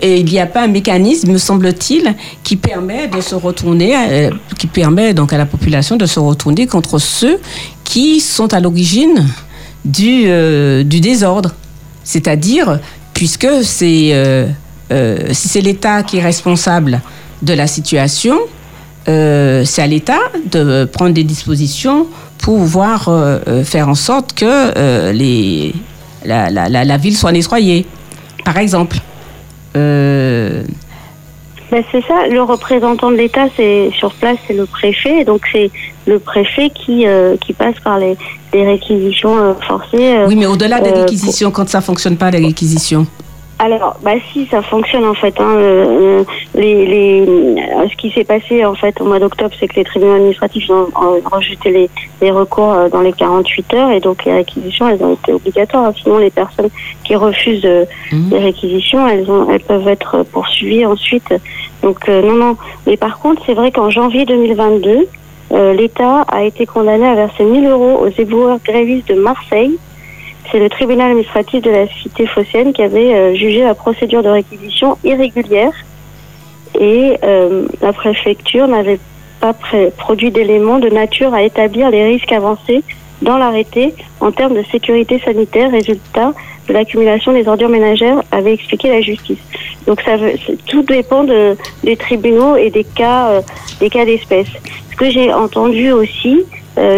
il 0.02 0.24
n'y 0.24 0.40
a 0.40 0.46
pas 0.46 0.64
un 0.64 0.68
mécanisme, 0.68 1.30
me 1.32 1.38
semble-t-il, 1.38 2.14
qui 2.42 2.56
permet 2.56 3.06
de 3.08 3.20
se 3.20 3.34
retourner, 3.34 4.30
qui 4.58 4.66
permet 4.66 5.12
donc 5.14 5.32
à 5.32 5.38
la 5.38 5.46
population 5.46 5.96
de 5.96 6.06
se 6.06 6.18
retourner 6.20 6.66
contre 6.66 6.98
ceux 6.98 7.38
qui 7.84 8.20
sont 8.20 8.52
à 8.54 8.60
l'origine 8.60 9.26
du 9.84 10.24
désordre? 11.00 11.52
C'est-à-dire, 12.08 12.80
puisque 13.12 13.44
euh, 13.44 14.46
euh, 14.90 15.18
si 15.32 15.48
c'est 15.48 15.60
l'État 15.60 16.02
qui 16.02 16.16
est 16.16 16.22
responsable 16.22 17.02
de 17.42 17.52
la 17.52 17.66
situation, 17.66 18.38
euh, 19.10 19.62
c'est 19.66 19.82
à 19.82 19.86
l'État 19.86 20.20
de 20.50 20.86
prendre 20.86 21.12
des 21.12 21.24
dispositions 21.24 22.06
pour 22.38 22.60
pouvoir 22.60 23.10
faire 23.64 23.90
en 23.90 23.94
sorte 23.94 24.32
que 24.32 25.12
la 26.24 26.96
ville 26.96 27.16
soit 27.16 27.32
nettoyée, 27.32 27.84
par 28.42 28.56
exemple. 28.56 28.96
Ben, 31.70 31.84
c'est 31.92 32.02
ça, 32.06 32.26
le 32.28 32.40
représentant 32.42 33.10
de 33.10 33.16
l'État, 33.16 33.46
c'est 33.56 33.90
sur 33.98 34.12
place, 34.14 34.38
c'est 34.46 34.54
le 34.54 34.64
préfet, 34.64 35.24
donc 35.24 35.42
c'est 35.52 35.70
le 36.06 36.18
préfet 36.18 36.70
qui 36.70 37.06
euh, 37.06 37.36
qui 37.36 37.52
passe 37.52 37.78
par 37.84 37.98
les, 37.98 38.16
les 38.54 38.64
réquisitions 38.64 39.36
euh, 39.36 39.52
forcées. 39.66 40.16
euh. 40.16 40.26
oui, 40.26 40.34
mais 40.36 40.46
au-delà 40.46 40.80
des 40.80 40.90
euh, 40.90 41.00
réquisitions, 41.02 41.50
quand 41.50 41.68
ça 41.68 41.82
fonctionne 41.82 42.16
pas, 42.16 42.30
les 42.30 42.44
réquisitions. 42.44 43.06
Alors, 43.60 43.96
bah 44.04 44.12
si, 44.32 44.46
ça 44.46 44.62
fonctionne 44.62 45.04
en 45.04 45.14
fait. 45.14 45.34
Hein, 45.40 45.54
euh, 45.56 46.22
les, 46.54 46.86
les, 46.86 47.20
euh, 47.26 47.88
ce 47.90 47.96
qui 47.96 48.10
s'est 48.12 48.22
passé 48.22 48.64
en 48.64 48.74
fait 48.74 49.00
au 49.00 49.04
mois 49.04 49.18
d'octobre, 49.18 49.50
c'est 49.58 49.66
que 49.66 49.74
les 49.74 49.84
tribunaux 49.84 50.14
administratifs 50.14 50.70
ont, 50.70 50.86
ont 50.94 51.20
rejeté 51.32 51.70
les, 51.70 51.90
les 52.20 52.30
recours 52.30 52.72
euh, 52.72 52.88
dans 52.88 53.00
les 53.00 53.12
48 53.12 53.74
heures 53.74 53.90
et 53.90 53.98
donc 53.98 54.24
les 54.24 54.32
réquisitions, 54.32 54.88
elles 54.88 55.02
ont 55.02 55.14
été 55.14 55.32
obligatoires. 55.32 55.86
hein. 55.86 55.92
Sinon, 56.00 56.18
les 56.18 56.30
personnes 56.30 56.68
qui 57.04 57.16
refusent 57.16 57.64
euh, 57.64 57.84
Mhm. 58.12 58.30
les 58.30 58.38
réquisitions, 58.38 59.06
elles, 59.08 59.28
ont, 59.30 59.50
elles 59.50 59.60
peuvent 59.60 59.88
être 59.88 60.22
poursuivies 60.32 60.86
ensuite. 60.86 61.34
Donc 61.82 62.08
euh, 62.08 62.22
non, 62.22 62.34
non. 62.34 62.56
Mais 62.86 62.96
par 62.96 63.18
contre, 63.18 63.42
c'est 63.44 63.54
vrai 63.54 63.70
qu'en 63.72 63.90
janvier 63.90 64.24
2022, 64.24 65.06
euh, 65.52 65.72
l'État 65.72 66.22
a 66.28 66.44
été 66.44 66.64
condamné 66.64 67.06
à 67.06 67.14
verser 67.14 67.42
1000 67.44 67.66
euros 67.66 68.00
aux 68.04 68.20
éboueurs 68.20 68.58
grévistes 68.64 69.08
de 69.08 69.14
Marseille 69.14 69.76
c'est 70.50 70.58
le 70.58 70.68
tribunal 70.68 71.10
administratif 71.10 71.62
de 71.62 71.70
la 71.70 71.86
cité 71.88 72.26
phocéenne 72.26 72.72
qui 72.72 72.82
avait 72.82 73.14
euh, 73.14 73.34
jugé 73.34 73.62
la 73.62 73.74
procédure 73.74 74.22
de 74.22 74.28
réquisition 74.28 74.96
irrégulière 75.04 75.72
et 76.78 77.18
euh, 77.22 77.66
la 77.80 77.92
préfecture 77.92 78.66
n'avait 78.68 79.00
pas 79.40 79.54
produit 79.96 80.30
d'éléments 80.30 80.78
de 80.78 80.88
nature 80.88 81.34
à 81.34 81.42
établir 81.42 81.90
les 81.90 82.04
risques 82.04 82.32
avancés 82.32 82.82
dans 83.22 83.36
l'arrêté 83.36 83.94
en 84.20 84.32
termes 84.32 84.54
de 84.54 84.62
sécurité 84.70 85.20
sanitaire, 85.20 85.70
résultat 85.70 86.32
de 86.68 86.72
l'accumulation 86.72 87.32
des 87.32 87.46
ordures 87.48 87.68
ménagères, 87.68 88.22
avait 88.30 88.54
expliqué 88.54 88.90
la 88.90 89.00
justice. 89.00 89.38
Donc 89.86 90.00
ça 90.02 90.16
tout 90.66 90.82
dépend 90.82 91.24
de, 91.24 91.56
des 91.84 91.96
tribunaux 91.96 92.56
et 92.56 92.70
des 92.70 92.84
cas, 92.84 93.28
euh, 93.28 93.40
des 93.80 93.90
cas 93.90 94.04
d'espèce. 94.04 94.48
Ce 94.90 94.96
que 94.96 95.10
j'ai 95.10 95.32
entendu 95.32 95.92
aussi 95.92 96.44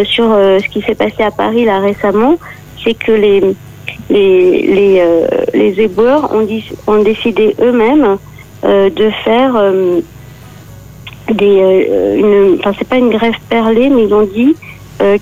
sur 0.05 0.24
ce 0.24 0.68
qui 0.68 0.82
s'est 0.82 0.94
passé 0.94 1.22
à 1.22 1.30
Paris 1.30 1.64
là 1.64 1.78
récemment, 1.80 2.36
c'est 2.85 2.95
que 2.95 3.12
les 3.12 3.41
les 4.09 4.62
les, 4.62 5.01
euh, 5.01 5.26
les 5.55 5.81
éboueurs 5.81 6.33
ont, 6.35 6.43
dis- 6.43 6.72
ont 6.87 7.03
décidé 7.03 7.55
eux-mêmes 7.61 8.16
euh, 8.64 8.91
de 8.91 9.11
faire 9.24 9.57
euh, 9.57 10.01
des 11.33 11.89
une 12.18 12.57
enfin 12.59 12.72
c'est 12.78 12.89
pas 12.89 12.97
une 12.99 13.11
grève 13.11 13.35
perlée 13.49 13.89
mais 13.89 14.05
ils 14.05 14.14
ont 14.14 14.26
dit 14.26 14.57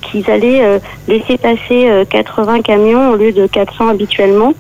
qu'ils 0.03 0.29
allaient 0.29 0.81
laisser 1.07 1.39
passer 1.39 1.89
euh, 1.89 2.05
80 2.05 2.63
camions 2.63 3.11
au 3.13 3.17
lieu 3.17 3.31
de 3.31 3.47
400 3.47 3.89
habituellement 3.89 4.53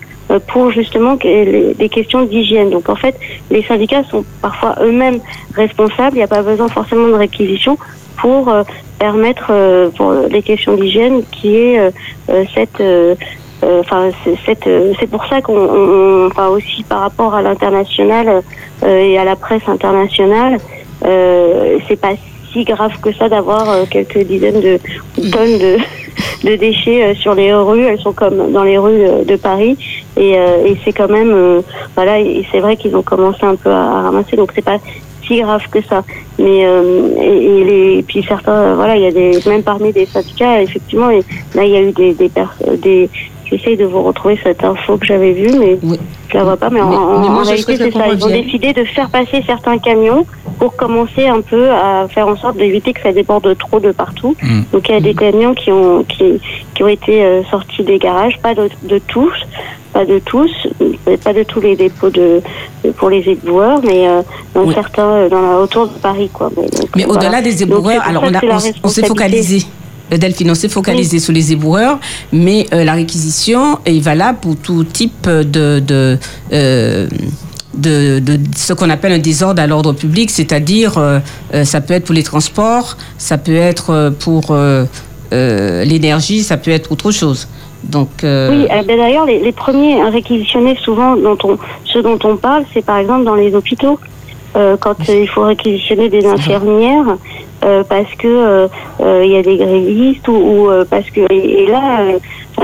pour 0.48 0.70
justement 0.70 1.14
des 1.14 1.88
questions 1.90 2.22
d'hygiène. 2.24 2.70
Donc 2.70 2.88
en 2.88 2.96
fait, 2.96 3.14
les 3.50 3.62
syndicats 3.62 4.04
sont 4.10 4.24
parfois 4.42 4.74
eux-mêmes 4.82 5.20
responsables. 5.54 6.12
Il 6.16 6.18
n'y 6.18 6.22
a 6.22 6.28
pas 6.28 6.42
besoin 6.42 6.68
forcément 6.68 7.08
de 7.08 7.14
réquisition 7.14 7.78
pour 8.18 8.48
euh, 8.48 8.62
permettre 8.98 9.48
euh, 9.50 9.90
pour 9.90 10.12
les 10.28 10.42
questions 10.42 10.74
d'hygiène 10.74 11.22
qui 11.30 11.56
est 11.56 11.78
euh, 11.78 11.90
euh, 12.30 12.44
cette 12.54 12.80
euh, 12.80 13.14
euh, 13.64 13.80
Enfin, 13.80 14.10
c'est 14.44 14.66
euh, 14.66 14.92
pour 15.10 15.24
ça 15.26 15.40
qu'on, 15.40 15.56
on- 15.56 16.26
enfin 16.28 16.48
aussi 16.48 16.84
par 16.84 17.00
rapport 17.00 17.34
à 17.34 17.42
l'international 17.42 18.42
euh, 18.84 19.00
et 19.00 19.18
à 19.18 19.24
la 19.24 19.34
presse 19.36 19.66
internationale, 19.68 20.58
euh, 21.04 21.78
c'est 21.88 22.00
pas 22.00 22.12
si 22.52 22.64
grave 22.64 22.92
que 23.00 23.12
ça 23.12 23.28
d'avoir 23.28 23.68
euh, 23.70 23.84
quelques 23.90 24.18
dizaines 24.18 24.60
de 24.60 24.78
tonnes 25.30 25.58
de, 26.44 26.56
déchets 26.56 27.04
euh, 27.04 27.14
sur 27.14 27.34
les 27.34 27.52
rues. 27.52 27.84
Elles 27.84 28.00
sont 28.00 28.12
comme 28.12 28.52
dans 28.52 28.64
les 28.64 28.78
rues 28.78 29.04
euh, 29.04 29.24
de 29.24 29.36
Paris 29.36 29.76
et, 30.16 30.36
c'est 30.84 30.92
quand 30.92 31.08
même, 31.08 31.62
voilà, 31.94 32.18
c'est 32.50 32.58
vrai 32.60 32.76
qu'ils 32.76 32.96
ont 32.96 33.02
commencé 33.02 33.44
un 33.44 33.54
peu 33.54 33.70
à, 33.70 34.02
ramasser, 34.02 34.36
donc 34.36 34.50
c'est 34.54 34.64
pas 34.64 34.78
si 35.24 35.40
grave 35.40 35.62
que 35.70 35.80
ça. 35.82 36.02
Mais 36.38 36.60
et, 36.60 37.64
les, 37.64 38.02
puis 38.02 38.24
certains, 38.26 38.74
voilà, 38.74 38.96
il 38.96 39.02
y 39.02 39.06
a 39.06 39.12
des 39.12 39.38
même 39.46 39.62
parmi 39.62 39.92
des 39.92 40.06
syndicats, 40.06 40.60
effectivement, 40.60 41.10
et 41.10 41.22
là 41.54 41.64
il 41.64 41.70
y 41.70 41.76
a 41.76 41.82
eu 41.82 41.92
des 41.92 42.14
des, 42.14 42.30
des 42.78 43.10
J'essaye 43.50 43.76
de 43.76 43.84
vous 43.86 44.02
retrouver 44.02 44.38
cette 44.42 44.62
info 44.62 44.98
que 44.98 45.06
j'avais 45.06 45.32
vue, 45.32 45.58
mais 45.58 45.78
Oui. 45.82 45.98
je 46.30 46.36
la 46.36 46.44
vois 46.44 46.56
pas. 46.58 46.68
Mais, 46.70 46.80
en, 46.82 46.90
Mais- 46.90 46.96
en- 46.96 47.20
mais 47.20 47.28
moi, 47.28 47.40
en 47.40 47.44
je 47.44 47.48
réalité, 47.48 47.76
souhaiterais 47.76 47.90
c'est 47.92 47.98
ça. 47.98 48.04
qu'on 48.04 48.12
Ils 48.16 48.24
ont 48.24 48.42
décidé 48.42 48.72
de 48.74 48.84
faire 48.84 49.08
passer 49.08 49.42
certains 49.46 49.78
camions 49.78 50.26
pour 50.58 50.76
commencer 50.76 51.26
un 51.28 51.40
peu 51.40 51.70
à 51.70 52.06
faire 52.08 52.28
en 52.28 52.36
sorte 52.36 52.56
d'éviter 52.58 52.92
que 52.92 53.00
ça 53.00 53.12
déborde 53.12 53.56
trop 53.56 53.80
de 53.80 53.90
partout. 53.92 54.36
Mm. 54.42 54.60
Donc 54.72 54.88
il 54.88 54.92
y 54.92 54.96
a 54.96 55.00
des 55.00 55.14
camions 55.14 55.54
qui 55.54 55.70
ont 55.72 56.04
qui, 56.04 56.40
qui 56.74 56.82
ont 56.82 56.88
été 56.88 57.24
euh, 57.24 57.42
sortis 57.50 57.82
des 57.84 57.98
garages, 57.98 58.38
pas 58.42 58.54
de, 58.54 58.68
de 58.82 58.98
tous, 59.06 59.32
pas 59.94 60.04
de 60.04 60.18
tous, 60.18 60.50
pas 61.24 61.32
de 61.32 61.42
tous 61.44 61.60
les 61.60 61.74
dépôts 61.76 62.10
de, 62.10 62.42
de- 62.84 62.90
pour 62.90 63.08
les 63.08 63.26
éboueurs, 63.26 63.80
mais 63.82 64.06
euh, 64.08 64.20
dans 64.54 64.64
Oui. 64.64 64.74
certains 64.74 65.04
euh, 65.08 65.28
dans 65.30 65.40
la 65.40 65.58
autour 65.58 65.86
de 65.88 65.94
Paris, 65.98 66.28
quoi. 66.32 66.50
Mais, 66.56 66.64
donc, 66.68 66.88
Mais 66.96 67.06
au-delà 67.06 67.40
des 67.40 67.62
éboueurs, 67.62 68.02
alors 68.06 68.24
on, 68.84 68.88
s'est 68.88 69.06
focalisé. 69.06 69.64
Delphine, 70.10 70.50
on 70.50 70.54
s'est 70.54 70.68
focalisé 70.68 71.18
sur 71.18 71.32
les 71.32 71.52
éboueurs, 71.52 71.98
mais 72.32 72.66
euh, 72.72 72.84
la 72.84 72.94
réquisition 72.94 73.78
est 73.84 74.00
valable 74.00 74.38
pour 74.40 74.56
tout 74.56 74.84
type 74.84 75.28
de, 75.28 75.80
de, 75.80 76.18
euh, 76.52 77.06
de, 77.74 78.18
de 78.18 78.38
ce 78.56 78.72
qu'on 78.72 78.90
appelle 78.90 79.12
un 79.12 79.18
désordre 79.18 79.60
à 79.60 79.66
l'ordre 79.66 79.92
public, 79.92 80.30
c'est-à-dire 80.30 80.96
euh, 80.98 81.20
ça 81.64 81.80
peut 81.80 81.94
être 81.94 82.04
pour 82.04 82.14
les 82.14 82.22
transports, 82.22 82.96
ça 83.18 83.38
peut 83.38 83.56
être 83.56 84.12
pour 84.18 84.56
l'énergie, 85.30 86.42
ça 86.42 86.56
peut 86.56 86.70
être 86.70 86.90
autre 86.92 87.10
chose. 87.10 87.48
Donc, 87.84 88.24
euh, 88.24 88.50
Oui, 88.50 88.66
euh, 88.70 88.82
ben 88.82 88.98
d'ailleurs, 88.98 89.26
les, 89.26 89.38
les 89.38 89.52
premiers 89.52 90.02
réquisitionnés, 90.04 90.76
souvent, 90.82 91.16
dont 91.16 91.38
on, 91.44 91.58
ceux 91.84 92.02
dont 92.02 92.18
on 92.24 92.36
parle, 92.36 92.64
c'est 92.74 92.84
par 92.84 92.98
exemple 92.98 93.24
dans 93.24 93.34
les 93.34 93.54
hôpitaux, 93.54 93.98
euh, 94.56 94.76
quand 94.78 95.08
euh, 95.08 95.20
il 95.20 95.28
faut 95.28 95.42
réquisitionner 95.42 96.08
des 96.08 96.26
infirmières, 96.26 97.16
euh, 97.64 97.82
parce 97.88 98.12
que 98.18 98.28
euh, 98.28 98.68
euh, 99.00 99.22
il 99.24 99.32
y 99.32 99.36
a 99.36 99.42
des 99.42 99.56
grévistes 99.56 100.26
ou, 100.28 100.32
ou, 100.32 100.70
euh, 100.70 100.84
parce 100.88 101.08
que 101.10 101.20
et, 101.30 101.62
et 101.62 101.66
là, 101.66 102.04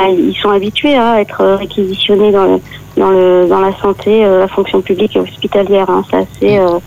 ils 0.09 0.37
sont 0.37 0.51
habitués 0.51 0.97
à 0.97 1.20
être 1.20 1.45
réquisitionnés 1.45 2.32
dans 2.32 2.45
le, 2.45 2.61
dans 2.97 3.11
le 3.11 3.47
dans 3.49 3.61
la 3.61 3.74
santé, 3.76 4.24
euh, 4.24 4.41
la 4.41 4.49
fonction 4.49 4.80
publique 4.80 5.16
et 5.16 5.20
hospitalière. 5.20 5.91
Hein, 5.91 6.05
c'est 6.41 6.59
euh, 6.59 6.78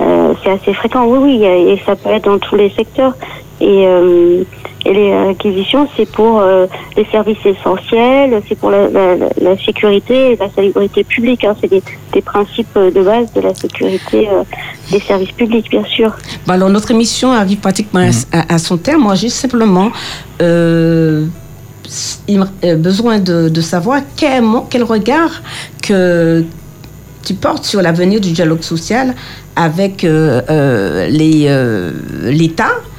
euh, 0.00 0.34
c'est 0.42 0.50
assez 0.50 0.74
fréquent. 0.74 1.06
Oui, 1.06 1.18
oui, 1.22 1.44
et 1.44 1.80
ça 1.86 1.96
peut 1.96 2.10
être 2.10 2.24
dans 2.24 2.38
tous 2.38 2.56
les 2.56 2.70
secteurs. 2.70 3.14
Et, 3.60 3.86
euh, 3.86 4.44
et 4.88 4.92
les 4.94 5.10
réquisitions, 5.30 5.88
c'est 5.96 6.10
pour 6.18 6.40
euh, 6.40 6.66
les 6.96 7.04
services 7.06 7.44
essentiels, 7.44 8.40
c'est 8.48 8.58
pour 8.58 8.70
la, 8.70 8.88
la, 8.88 9.16
la- 9.16 9.56
sécurité 9.58 10.32
et 10.32 10.36
la 10.36 10.48
salubrité 10.54 11.02
publique. 11.04 11.42
Hein. 11.44 11.54
C'est 11.60 11.70
des, 11.70 11.82
des 12.12 12.22
principes 12.22 12.74
de 12.78 13.02
base 13.02 13.32
de 13.34 13.40
la 13.40 13.54
sécurité 13.54 14.28
euh, 14.28 14.42
des 14.92 15.00
services 15.00 15.32
publics, 15.32 15.68
bien 15.70 15.84
sûr. 15.84 16.10
Bon, 16.46 16.52
alors, 16.54 16.70
notre 16.70 16.90
émission 16.90 17.32
arrive 17.32 17.58
pratiquement 17.58 18.00
à- 18.32 18.38
à, 18.38 18.54
à 18.54 18.58
son 18.58 18.76
terme. 18.76 19.02
Moi, 19.02 19.14
j'ai 19.16 19.28
simplement 19.28 19.90
euh, 20.42 21.26
euh, 22.64 22.76
besoin 22.76 23.18
de, 23.18 23.48
de 23.48 23.60
savoir 23.60 24.00
quel, 24.16 24.42
regard 24.82 25.42
que 25.82 26.44
tu 27.24 27.34
portes 27.34 27.64
sur 27.64 27.82
l'avenir 27.82 28.20
du 28.20 28.30
dialogue 28.32 28.62
social 28.62 29.14
avec 29.56 30.04
euh, 30.04 30.42
euh, 30.50 31.08
euh, 31.10 31.90
l'État 32.30 32.64
euh, 32.66 32.95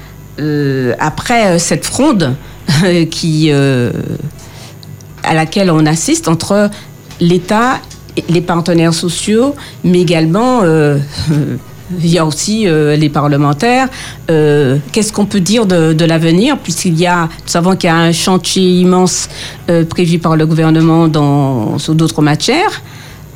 après 0.99 1.47
euh, 1.47 1.59
cette 1.59 1.85
fronde 1.85 2.35
euh, 2.83 3.05
euh, 3.25 3.91
à 5.23 5.33
laquelle 5.33 5.71
on 5.71 5.85
assiste 5.85 6.27
entre 6.27 6.69
l'État, 7.19 7.79
les 8.29 8.41
partenaires 8.41 8.93
sociaux, 8.93 9.55
mais 9.83 10.01
également 10.01 10.61
euh, 10.63 10.97
il 11.99 12.07
y 12.07 12.17
a 12.17 12.25
aussi 12.25 12.67
euh, 12.67 12.95
les 12.95 13.09
parlementaires. 13.09 13.87
Euh, 14.29 14.77
Qu'est-ce 14.91 15.13
qu'on 15.13 15.25
peut 15.25 15.39
dire 15.39 15.65
de, 15.65 16.05
l'avenir 16.05 16.57
Puisqu'il 16.57 16.97
y 16.99 17.07
a, 17.07 17.23
nous 17.23 17.47
savons 17.47 17.75
qu'il 17.75 17.89
y 17.89 17.91
a 17.91 17.95
un 17.95 18.11
chantier 18.11 18.63
immense 18.81 19.29
euh, 19.69 19.85
prévu 19.85 20.19
par 20.19 20.35
le 20.35 20.45
gouvernement 20.45 21.07
dans, 21.07 21.77
sur 21.77 21.95
d'autres 21.95 22.21
matières. 22.21 22.81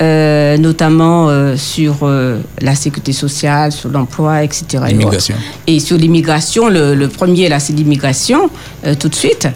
Euh, 0.02 0.58
notamment 0.58 1.30
euh, 1.30 1.56
sur 1.56 2.00
euh, 2.04 2.40
la 2.60 2.76
sécurité 2.76 3.14
sociale, 3.14 3.72
sur 3.72 3.90
l'emploi, 3.90 4.44
etc. 4.44 4.66
et 4.72 4.78
autres. 4.78 4.88
L'immigration. 4.88 5.36
Et 5.68 5.80
sur 5.80 5.98
l'immigration, 5.98 6.70
le, 6.70 6.96
le 6.96 7.08
premier, 7.08 7.50
là, 7.50 7.60
c'est 7.60 7.74
l'immigration, 7.74 8.50
euh, 8.86 8.96
tout 9.00 9.10
de 9.10 9.16
suite. 9.16 9.48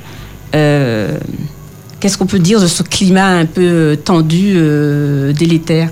Euh, 0.54 1.18
qu'est-ce 2.00 2.18
qu'on 2.18 2.28
peut 2.28 2.40
dire 2.40 2.62
de 2.62 2.68
ce 2.68 2.84
climat 2.84 3.28
un 3.28 3.46
peu 3.46 3.98
tendu, 4.04 4.54
euh, 4.56 5.34
délétère? 5.34 5.90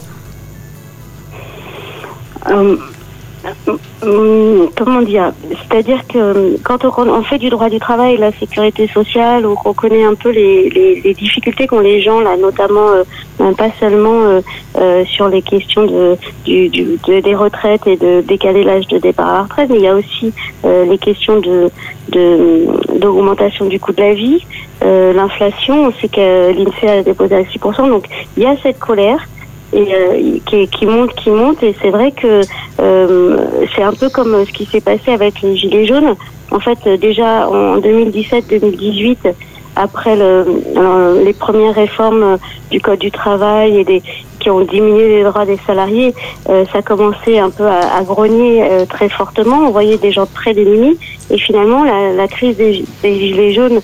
Comment 4.76 5.02
dire 5.02 5.32
C'est-à-dire 5.50 6.06
que 6.08 6.18
euh, 6.18 6.58
quand 6.64 6.86
on, 6.86 7.24
fait 7.24 7.38
du 7.38 7.50
droit 7.50 7.70
du 7.70 7.80
travail, 7.80 8.18
la 8.18 8.32
sécurité 8.32 8.88
sociale, 8.88 9.46
on, 9.46 9.56
on 9.66 9.74
connaît 9.74 10.04
un 10.04 10.16
peu 10.16 10.30
les, 10.30 11.14
difficultés 11.18 11.68
qu'ont 11.68 11.80
les 11.80 12.02
gens 12.02 12.20
là, 12.20 12.38
notamment 12.38 12.90
euh, 12.90 13.52
pas 13.54 13.70
seulement 13.80 14.22
euh, 14.22 14.42
euh, 14.78 15.06
sur 15.06 15.28
les 15.28 15.42
questions 15.42 15.86
de, 15.86 16.18
des 16.46 17.36
retraites 17.36 17.86
et 17.88 17.98
de 17.98 18.22
décaler 18.22 18.64
l'âge 18.64 18.88
de 18.88 18.98
départ 18.98 19.30
à 19.30 19.34
la 19.34 19.44
retraite, 19.44 19.70
mais 19.70 19.78
il 19.78 19.84
y 19.84 19.88
a 19.88 19.96
aussi 19.96 20.34
euh, 20.66 20.86
les 20.86 20.98
questions 20.98 21.40
de 21.40 21.70
de- 22.10 23.00
d'augmentation 23.00 23.66
du 23.66 23.80
coût 23.80 23.94
de 23.94 24.02
la 24.02 24.14
vie, 24.14 24.46
euh, 24.84 25.14
l'inflation. 25.14 25.86
On 25.88 25.94
sait 25.94 26.10
que 26.10 26.52
l'INSEE 26.52 27.00
a 27.00 27.04
déposé 27.04 27.36
à 27.36 27.42
6%, 27.44 27.90
donc 27.90 28.08
il 28.36 28.44
y 28.44 28.46
a 28.46 28.56
cette 28.62 28.80
colère 28.80 29.26
et 29.74 29.94
euh, 29.94 30.38
qui, 30.46 30.68
qui 30.68 30.86
monte, 30.86 31.14
qui 31.16 31.30
monte. 31.30 31.62
Et 31.64 31.76
c'est 31.82 31.90
vrai 31.90 32.12
que 32.12 32.42
euh, 32.80 33.38
c'est 33.76 33.84
un 33.84 33.94
peu 33.94 34.10
comme 34.10 34.46
ce 34.46 34.52
qui 34.52 34.66
s'est 34.66 34.82
passé 34.82 35.12
avec 35.12 35.42
les 35.42 35.56
Gilets 35.56 35.86
jaunes. 35.86 36.16
En 36.52 36.60
fait, 36.60 36.88
déjà 37.00 37.48
en 37.50 37.80
2017-2018, 37.80 39.34
après 39.76 40.16
le, 40.16 40.46
euh, 40.78 41.24
les 41.24 41.34
premières 41.34 41.74
réformes 41.74 42.38
du 42.70 42.80
Code 42.80 43.00
du 43.00 43.12
travail 43.12 43.80
et 43.80 43.84
des, 43.84 44.02
qui 44.40 44.50
ont 44.50 44.62
diminué 44.62 45.08
les 45.08 45.24
droits 45.24 45.46
des 45.46 45.58
salariés, 45.66 46.14
euh, 46.50 46.66
ça 46.72 46.82
commençait 46.82 47.40
un 47.40 47.50
peu 47.50 47.66
à, 47.66 47.96
à 47.98 48.04
grogner 48.04 48.64
euh, 48.64 48.86
très 48.86 49.10
fortement. 49.10 49.62
On 49.68 49.72
voyait 49.72 49.98
des 49.98 50.12
gens 50.12 50.28
très 50.28 50.54
démunis. 50.54 50.98
Et 51.32 51.38
finalement, 51.38 51.84
la, 51.84 52.14
la 52.14 52.28
crise 52.28 52.58
des 52.58 52.86
Gilets 53.04 53.54
jaunes 53.54 53.82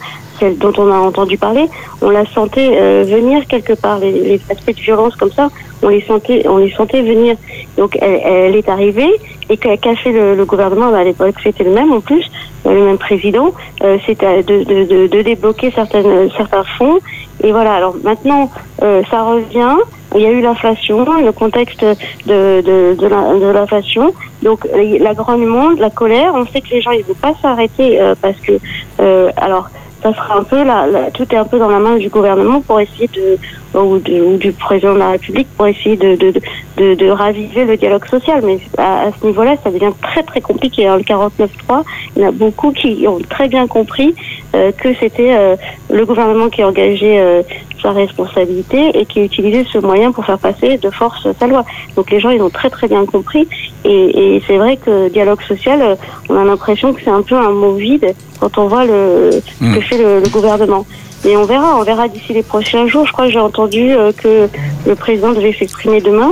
dont 0.57 0.73
on 0.77 0.91
a 0.91 0.97
entendu 0.97 1.37
parler, 1.37 1.65
on 2.01 2.09
la 2.09 2.25
sentait 2.25 2.71
euh, 2.73 3.03
venir 3.07 3.45
quelque 3.47 3.73
part. 3.73 3.99
Les, 3.99 4.11
les 4.11 4.41
aspects 4.49 4.75
de 4.75 4.81
violence 4.81 5.15
comme 5.15 5.31
ça, 5.31 5.49
on 5.83 5.89
les 5.89 6.01
sentait, 6.01 6.47
on 6.47 6.57
les 6.57 6.71
sentait 6.71 7.01
venir. 7.01 7.35
Donc 7.77 7.97
elle, 8.01 8.21
elle 8.25 8.55
est 8.55 8.69
arrivée 8.69 9.09
et 9.49 9.57
qu'a 9.57 9.77
qu'a 9.77 9.95
fait 9.95 10.11
le, 10.11 10.35
le 10.35 10.45
gouvernement 10.45 10.91
bah, 10.91 10.99
à 10.99 11.03
l'époque 11.03 11.35
c'était 11.43 11.63
le 11.63 11.71
même 11.71 11.91
en 11.91 12.01
plus, 12.01 12.29
euh, 12.65 12.73
le 12.73 12.85
même 12.85 12.97
président, 12.97 13.53
euh, 13.83 13.97
c'était 14.05 14.43
de, 14.43 14.63
de, 14.63 14.83
de, 14.83 15.07
de 15.07 15.21
débloquer 15.21 15.71
certaines, 15.71 16.29
certains 16.37 16.63
fonds. 16.77 16.99
Et 17.41 17.51
voilà. 17.53 17.73
Alors 17.75 17.95
maintenant, 18.03 18.51
euh, 18.83 19.01
ça 19.09 19.23
revient. 19.23 19.75
Il 20.15 20.21
y 20.21 20.25
a 20.25 20.31
eu 20.31 20.41
l'inflation, 20.41 21.05
le 21.21 21.31
contexte 21.31 21.85
de, 22.25 22.61
de, 22.61 22.95
de 22.99 23.51
l'inflation. 23.51 24.13
Donc 24.41 24.67
la 24.73 25.13
grande 25.13 25.45
monde, 25.45 25.79
la 25.79 25.89
colère. 25.89 26.33
On 26.35 26.45
sait 26.47 26.61
que 26.61 26.69
les 26.71 26.81
gens 26.81 26.91
ils 26.91 26.99
ne 26.99 27.03
vont 27.05 27.13
pas 27.21 27.33
s'arrêter 27.41 28.01
euh, 28.01 28.15
parce 28.21 28.37
que 28.37 28.53
euh, 28.99 29.29
alors 29.37 29.69
ça 30.01 30.13
sera 30.13 30.37
un 30.39 30.43
peu 30.43 30.63
la, 30.63 30.87
la- 30.87 31.11
tout 31.11 31.23
est 31.31 31.37
un 31.37 31.45
peu 31.45 31.59
dans 31.59 31.69
la 31.69 31.79
main 31.79 31.97
du 31.97 32.09
gouvernement 32.09 32.61
pour 32.61 32.79
essayer 32.79 33.07
de 33.07 33.37
ou, 33.77 33.99
de- 33.99 34.21
ou 34.21 34.37
du 34.37 34.51
président 34.51 34.93
de 34.93 34.99
la 34.99 35.11
République 35.11 35.47
pour 35.55 35.67
essayer 35.67 35.95
de 35.95 36.15
de, 36.15 36.33
de, 36.77 36.93
de 36.95 37.09
raviver 37.09 37.65
le 37.65 37.77
dialogue 37.77 38.05
social. 38.07 38.41
Mais 38.45 38.59
à, 38.77 39.07
à 39.07 39.11
ce 39.19 39.25
niveau-là, 39.25 39.55
ça 39.63 39.69
devient 39.71 39.91
très 40.01 40.23
très 40.23 40.41
compliqué. 40.41 40.87
hein. 40.87 40.97
Le 40.97 41.03
49.3, 41.03 41.83
il 42.15 42.21
y 42.21 42.25
en 42.25 42.29
a 42.29 42.31
beaucoup 42.31 42.71
qui 42.71 43.05
ont 43.07 43.19
très 43.29 43.47
bien 43.47 43.67
compris 43.67 44.15
euh, 44.55 44.71
que 44.71 44.93
c'était 44.99 45.33
euh, 45.35 45.55
le 45.91 46.05
gouvernement 46.05 46.49
qui 46.49 46.63
engageait 46.63 47.19
euh, 47.19 47.41
sa 47.81 47.91
responsabilité 47.91 48.91
et 48.99 49.05
qui 49.05 49.21
utilisait 49.21 49.65
ce 49.71 49.77
moyen 49.79 50.11
pour 50.11 50.25
faire 50.25 50.37
passer 50.39 50.77
de 50.77 50.89
force 50.89 51.27
sa 51.39 51.47
loi. 51.47 51.63
Donc 51.95 52.11
les 52.11 52.19
gens, 52.19 52.29
ils 52.29 52.41
ont 52.41 52.49
très 52.49 52.69
très 52.69 52.87
bien 52.87 53.05
compris. 53.05 53.47
Et, 53.85 54.35
et 54.35 54.43
c'est 54.47 54.57
vrai 54.57 54.77
que 54.77 55.09
dialogue 55.09 55.41
social, 55.47 55.97
on 56.29 56.35
a 56.35 56.43
l'impression 56.43 56.93
que 56.93 57.01
c'est 57.03 57.09
un 57.09 57.21
peu 57.21 57.35
un 57.35 57.51
mot 57.51 57.75
vide 57.75 58.13
quand 58.39 58.57
on 58.57 58.67
voit 58.67 58.85
le, 58.85 59.31
ce 59.31 59.59
que 59.59 59.79
Mm. 59.79 59.81
fait 59.81 59.97
le, 59.97 60.19
le 60.21 60.29
gouvernement. 60.29 60.85
Mais 61.25 61.35
on 61.35 61.43
verra, 61.45 61.77
on 61.77 61.83
verra 61.83 62.07
d'ici 62.07 62.33
les 62.33 62.43
prochains 62.43 62.87
jours. 62.87 63.05
Je 63.05 63.11
crois 63.11 63.25
que 63.25 63.31
j'ai 63.31 63.39
entendu 63.39 63.91
euh, 63.91 64.11
que 64.13 64.47
le 64.87 64.95
président 64.95 65.31
devait 65.33 65.53
s'exprimer 65.53 65.99
demain. 66.01 66.31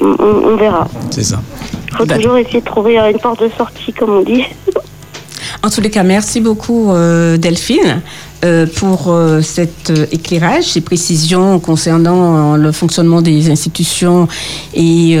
On, 0.00 0.14
on- 0.20 0.56
verra. 0.56 0.86
C'est 1.10 1.24
ça. 1.24 1.40
Il 1.90 1.96
faut 1.96 2.06
toujours 2.06 2.36
essayer 2.36 2.60
de 2.60 2.66
trouver 2.66 2.98
euh, 2.98 3.10
une 3.10 3.18
porte 3.18 3.42
de 3.42 3.48
sortie, 3.56 3.92
comme 3.92 4.10
on 4.10 4.22
dit. 4.22 4.44
En 5.64 5.70
tous 5.70 5.80
les 5.80 5.90
cas, 5.90 6.02
merci 6.04 6.40
beaucoup 6.40 6.92
euh, 6.92 7.36
Delphine 7.36 8.00
euh, 8.44 8.66
pour 8.66 9.06
euh, 9.08 9.42
cet 9.42 9.90
euh, 9.90 10.06
éclairage, 10.12 10.62
ces 10.62 10.80
précisions 10.80 11.58
concernant 11.58 12.54
le 12.54 12.70
fonctionnement 12.70 13.20
des 13.20 13.50
institutions 13.50 14.28
et 14.74 15.16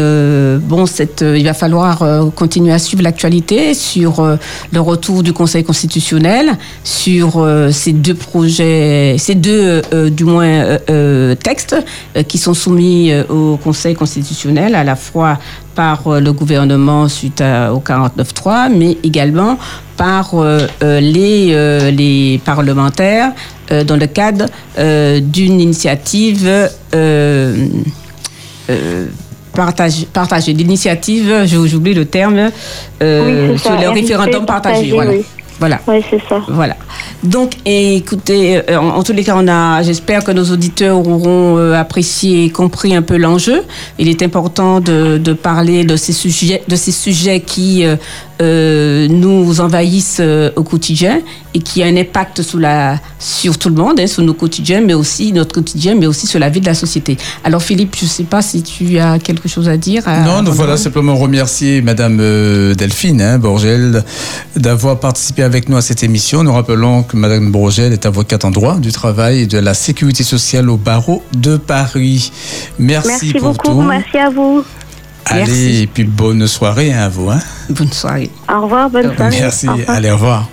bon, 0.62 0.86
cette, 0.86 1.24
il 1.26 1.44
va 1.44 1.54
falloir 1.54 2.04
continuer 2.34 2.72
à 2.72 2.78
suivre 2.78 3.02
l'actualité 3.02 3.74
sur 3.74 4.24
le 4.72 4.80
retour 4.80 5.22
du 5.22 5.32
Conseil 5.32 5.64
constitutionnel, 5.64 6.56
sur 6.84 7.46
ces 7.70 7.92
deux 7.92 8.14
projets, 8.14 9.16
ces 9.18 9.34
deux 9.34 9.82
du 10.10 10.24
moins 10.24 10.78
textes 11.42 11.76
qui 12.28 12.38
sont 12.38 12.54
soumis 12.54 13.12
au 13.28 13.56
Conseil 13.56 13.94
constitutionnel 13.94 14.74
à 14.74 14.84
la 14.84 14.96
fois 14.96 15.38
par 15.74 16.20
le 16.20 16.32
gouvernement 16.32 17.08
suite 17.08 17.40
au 17.40 17.78
49.3, 17.80 18.70
mais 18.74 18.96
également 19.02 19.58
par 19.96 20.34
les, 20.80 21.92
les 21.92 22.40
parlementaires 22.44 23.07
euh, 23.72 23.84
dans 23.84 23.96
le 23.96 24.06
cadre 24.06 24.46
euh, 24.78 25.20
d'une 25.20 25.60
initiative 25.60 26.46
euh, 26.94 27.66
euh, 28.70 29.06
partagée, 29.54 30.06
partagée 30.12 30.52
l'initiative, 30.52 31.42
j'ai- 31.46 31.66
j'oublie 31.68 31.94
le 31.94 32.04
terme, 32.04 32.50
euh, 33.02 33.52
Oui, 33.52 33.58
sur 33.58 33.72
le 33.72 33.88
référendum 33.88 34.44
partagé. 34.46 34.74
partagé, 34.74 34.92
Voilà. 34.92 35.10
oui. 35.12 35.24
Voilà. 35.58 35.80
Oui, 35.86 36.02
c'est 36.08 36.20
ça. 36.28 36.40
Voilà. 36.48 36.76
Donc, 37.24 37.52
écoutez, 37.66 38.58
euh, 38.70 38.78
en, 38.78 38.88
en 38.98 39.02
tous 39.02 39.12
les 39.12 39.24
cas, 39.24 39.34
on 39.36 39.48
a, 39.48 39.82
j'espère 39.82 40.22
que 40.24 40.30
nos 40.32 40.44
auditeurs 40.50 40.96
auront 40.98 41.56
euh, 41.58 41.74
apprécié 41.74 42.44
et 42.44 42.50
compris 42.50 42.94
un 42.94 43.02
peu 43.02 43.16
l'enjeu. 43.16 43.62
Il 43.98 44.08
est 44.08 44.22
important 44.22 44.80
de, 44.80 45.18
de 45.18 45.32
parler 45.32 45.84
de 45.84 45.96
ces 45.96 46.12
sujets, 46.12 46.62
de 46.68 46.76
ces 46.76 46.92
sujets 46.92 47.40
qui 47.40 47.84
euh, 47.84 47.96
euh, 48.40 49.08
nous 49.08 49.60
envahissent 49.60 50.18
euh, 50.20 50.50
au 50.56 50.62
quotidien 50.62 51.20
et 51.54 51.60
qui 51.60 51.82
ont 51.82 51.86
un 51.86 51.96
impact 51.96 52.42
sur 52.42 52.58
la, 52.60 52.98
sur 53.18 53.58
tout 53.58 53.68
le 53.68 53.74
monde, 53.74 53.98
hein, 53.98 54.06
sur 54.06 54.22
nos 54.22 54.34
quotidiens, 54.34 54.80
mais 54.80 54.94
aussi 54.94 55.32
notre 55.32 55.54
quotidien, 55.54 55.94
mais 55.96 56.06
aussi 56.06 56.26
sur 56.26 56.38
la 56.38 56.48
vie 56.50 56.60
de 56.60 56.66
la 56.66 56.74
société. 56.74 57.16
Alors, 57.42 57.62
Philippe, 57.62 57.96
je 57.98 58.04
ne 58.04 58.08
sais 58.10 58.24
pas 58.24 58.42
si 58.42 58.62
tu 58.62 58.98
as 58.98 59.18
quelque 59.18 59.48
chose 59.48 59.68
à 59.68 59.76
dire. 59.76 60.02
à- 60.06 60.20
Non, 60.20 60.42
nous 60.42 60.48
avant 60.48 60.52
voilà 60.52 60.76
simplement 60.76 61.16
remercier 61.16 61.80
Madame 61.82 62.18
Delphine 62.74 63.20
hein, 63.22 63.38
Borgel 63.38 64.04
d'avoir 64.54 65.00
participé 65.00 65.42
avec 65.48 65.70
nous 65.70 65.78
à 65.78 65.82
cette 65.82 66.02
émission. 66.02 66.44
Nous 66.44 66.52
rappelons 66.52 67.02
que 67.02 67.16
Madame 67.16 67.50
Borgel 67.50 67.94
est 67.94 68.04
avocate 68.04 68.44
en 68.44 68.50
droit 68.50 68.76
du 68.76 68.92
travail 68.92 69.40
et 69.40 69.46
de 69.46 69.56
la 69.58 69.72
sécurité 69.72 70.22
sociale 70.22 70.68
au 70.68 70.76
barreau 70.76 71.22
de 71.32 71.56
Paris. 71.56 72.30
Merci, 72.78 73.08
Merci 73.08 73.32
pour 73.32 73.52
beaucoup. 73.52 73.68
tout. 73.68 73.80
Merci 73.80 74.18
à 74.18 74.28
vous. 74.28 74.62
Allez, 75.24 75.40
Merci. 75.46 75.82
et 75.82 75.86
puis 75.86 76.04
bonne 76.04 76.46
soirée 76.46 76.92
à 76.92 77.08
vous. 77.08 77.30
Hein. 77.30 77.40
Bonne 77.70 77.92
soirée. 77.92 78.30
Au 78.54 78.60
revoir. 78.62 78.90
Bonne 78.90 79.16
soirée. 79.16 79.38
Merci, 79.40 79.68
Au 79.68 79.72
allez, 79.90 80.10
au 80.10 80.14
revoir. 80.16 80.48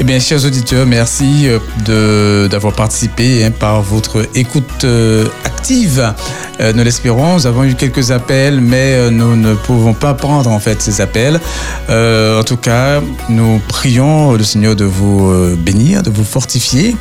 Eh 0.00 0.04
bien, 0.04 0.20
chers 0.20 0.44
auditeurs, 0.44 0.86
merci 0.86 1.48
euh, 1.88 2.46
d'avoir 2.46 2.72
participé 2.72 3.44
hein, 3.44 3.50
par 3.50 3.82
votre 3.82 4.26
écoute 4.36 4.84
euh, 4.84 5.26
active. 5.44 6.14
Euh, 6.60 6.72
nous 6.72 6.84
l'espérons. 6.84 7.34
Nous 7.34 7.46
avons 7.48 7.64
eu 7.64 7.74
quelques 7.74 8.12
appels, 8.12 8.60
mais 8.60 8.94
euh, 8.94 9.10
nous 9.10 9.34
ne 9.34 9.54
pouvons 9.54 9.94
pas 9.94 10.14
prendre 10.14 10.50
en 10.50 10.60
fait 10.60 10.80
ces 10.80 11.00
appels. 11.00 11.40
En 11.88 12.44
tout 12.44 12.56
cas, 12.56 13.00
nous 13.28 13.60
prions 13.66 14.34
le 14.34 14.44
Seigneur 14.44 14.76
de 14.76 14.84
vous 14.84 15.56
bénir, 15.56 16.04
de 16.04 16.10
vous 16.10 16.24
fortifier. 16.24 16.94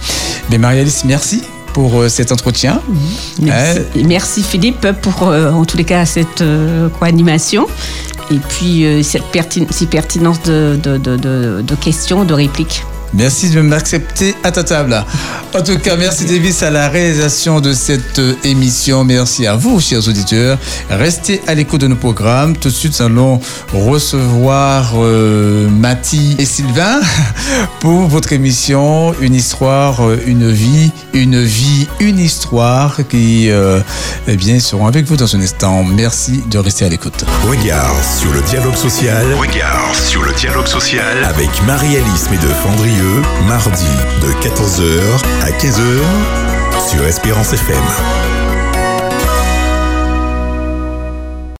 Mais 0.49 0.57
Marie-Alice, 0.57 1.03
merci 1.05 1.43
pour 1.77 2.09
cet 2.09 2.31
entretien. 2.31 2.81
Merci, 3.39 3.81
Et 3.95 4.03
merci 4.03 4.41
Philippe 4.41 4.87
pour, 5.03 5.27
euh, 5.27 5.51
en 5.51 5.63
tous 5.63 5.77
les 5.77 5.83
cas, 5.83 6.07
cette 6.07 6.41
euh, 6.41 6.89
co-animation 6.89 7.67
et 8.31 8.39
puis 8.39 8.85
euh, 8.85 9.03
cette 9.03 9.25
pertin- 9.31 9.65
de- 11.17 11.61
de 11.61 11.75
questions, 11.75 12.25
de 12.25 12.33
répliques. 12.33 12.83
Merci 13.13 13.49
de 13.49 13.61
m'accepter 13.61 14.35
à 14.43 14.51
ta 14.51 14.63
table. 14.63 15.03
En 15.55 15.63
tout 15.63 15.77
cas, 15.79 15.95
merci 15.95 16.25
Davis 16.25 16.61
à 16.61 16.69
la 16.69 16.89
réalisation 16.89 17.61
de 17.61 17.73
cette 17.73 18.19
euh, 18.19 18.35
émission. 18.43 19.03
Merci 19.03 19.47
à 19.47 19.55
vous, 19.55 19.79
chers 19.79 20.07
auditeurs. 20.07 20.57
Restez 20.89 21.41
à 21.47 21.55
l'écoute 21.55 21.81
de 21.81 21.87
nos 21.87 21.95
programmes. 21.95 22.55
Tout 22.57 22.69
de 22.69 22.73
suite, 22.73 22.99
nous 22.99 23.05
allons 23.05 23.39
recevoir 23.73 24.93
euh, 24.95 25.69
Mathie 25.69 26.35
et 26.37 26.45
Sylvain 26.45 26.99
pour 27.79 28.07
votre 28.07 28.33
émission 28.33 29.13
Une 29.21 29.33
histoire, 29.33 30.05
euh, 30.05 30.19
une 30.25 30.51
vie, 30.51 30.91
une 31.13 31.43
vie, 31.43 31.87
une 31.99 32.19
histoire 32.19 32.97
qui 33.09 33.49
euh, 33.49 33.79
eh 34.27 34.35
bien, 34.35 34.59
seront 34.59 34.87
avec 34.87 35.05
vous 35.05 35.15
dans 35.15 35.35
un 35.35 35.41
instant. 35.41 35.83
Merci 35.83 36.43
de 36.49 36.57
rester 36.57 36.85
à 36.85 36.89
l'écoute. 36.89 37.25
Regard 37.47 37.95
sur 38.19 38.31
le 38.33 38.41
dialogue 38.41 38.75
social. 38.75 39.25
Regard 39.33 39.95
sur 39.95 40.23
le 40.23 40.33
dialogue 40.33 40.67
social 40.67 41.23
avec 41.23 41.49
Marie-Alice 41.65 42.29
Mardi 43.47 43.85
de 44.21 44.31
14h 44.41 45.23
à 45.43 45.51
15h 45.51 46.89
sur 46.89 47.05
Espérance 47.05 47.53
FM. 47.53 48.56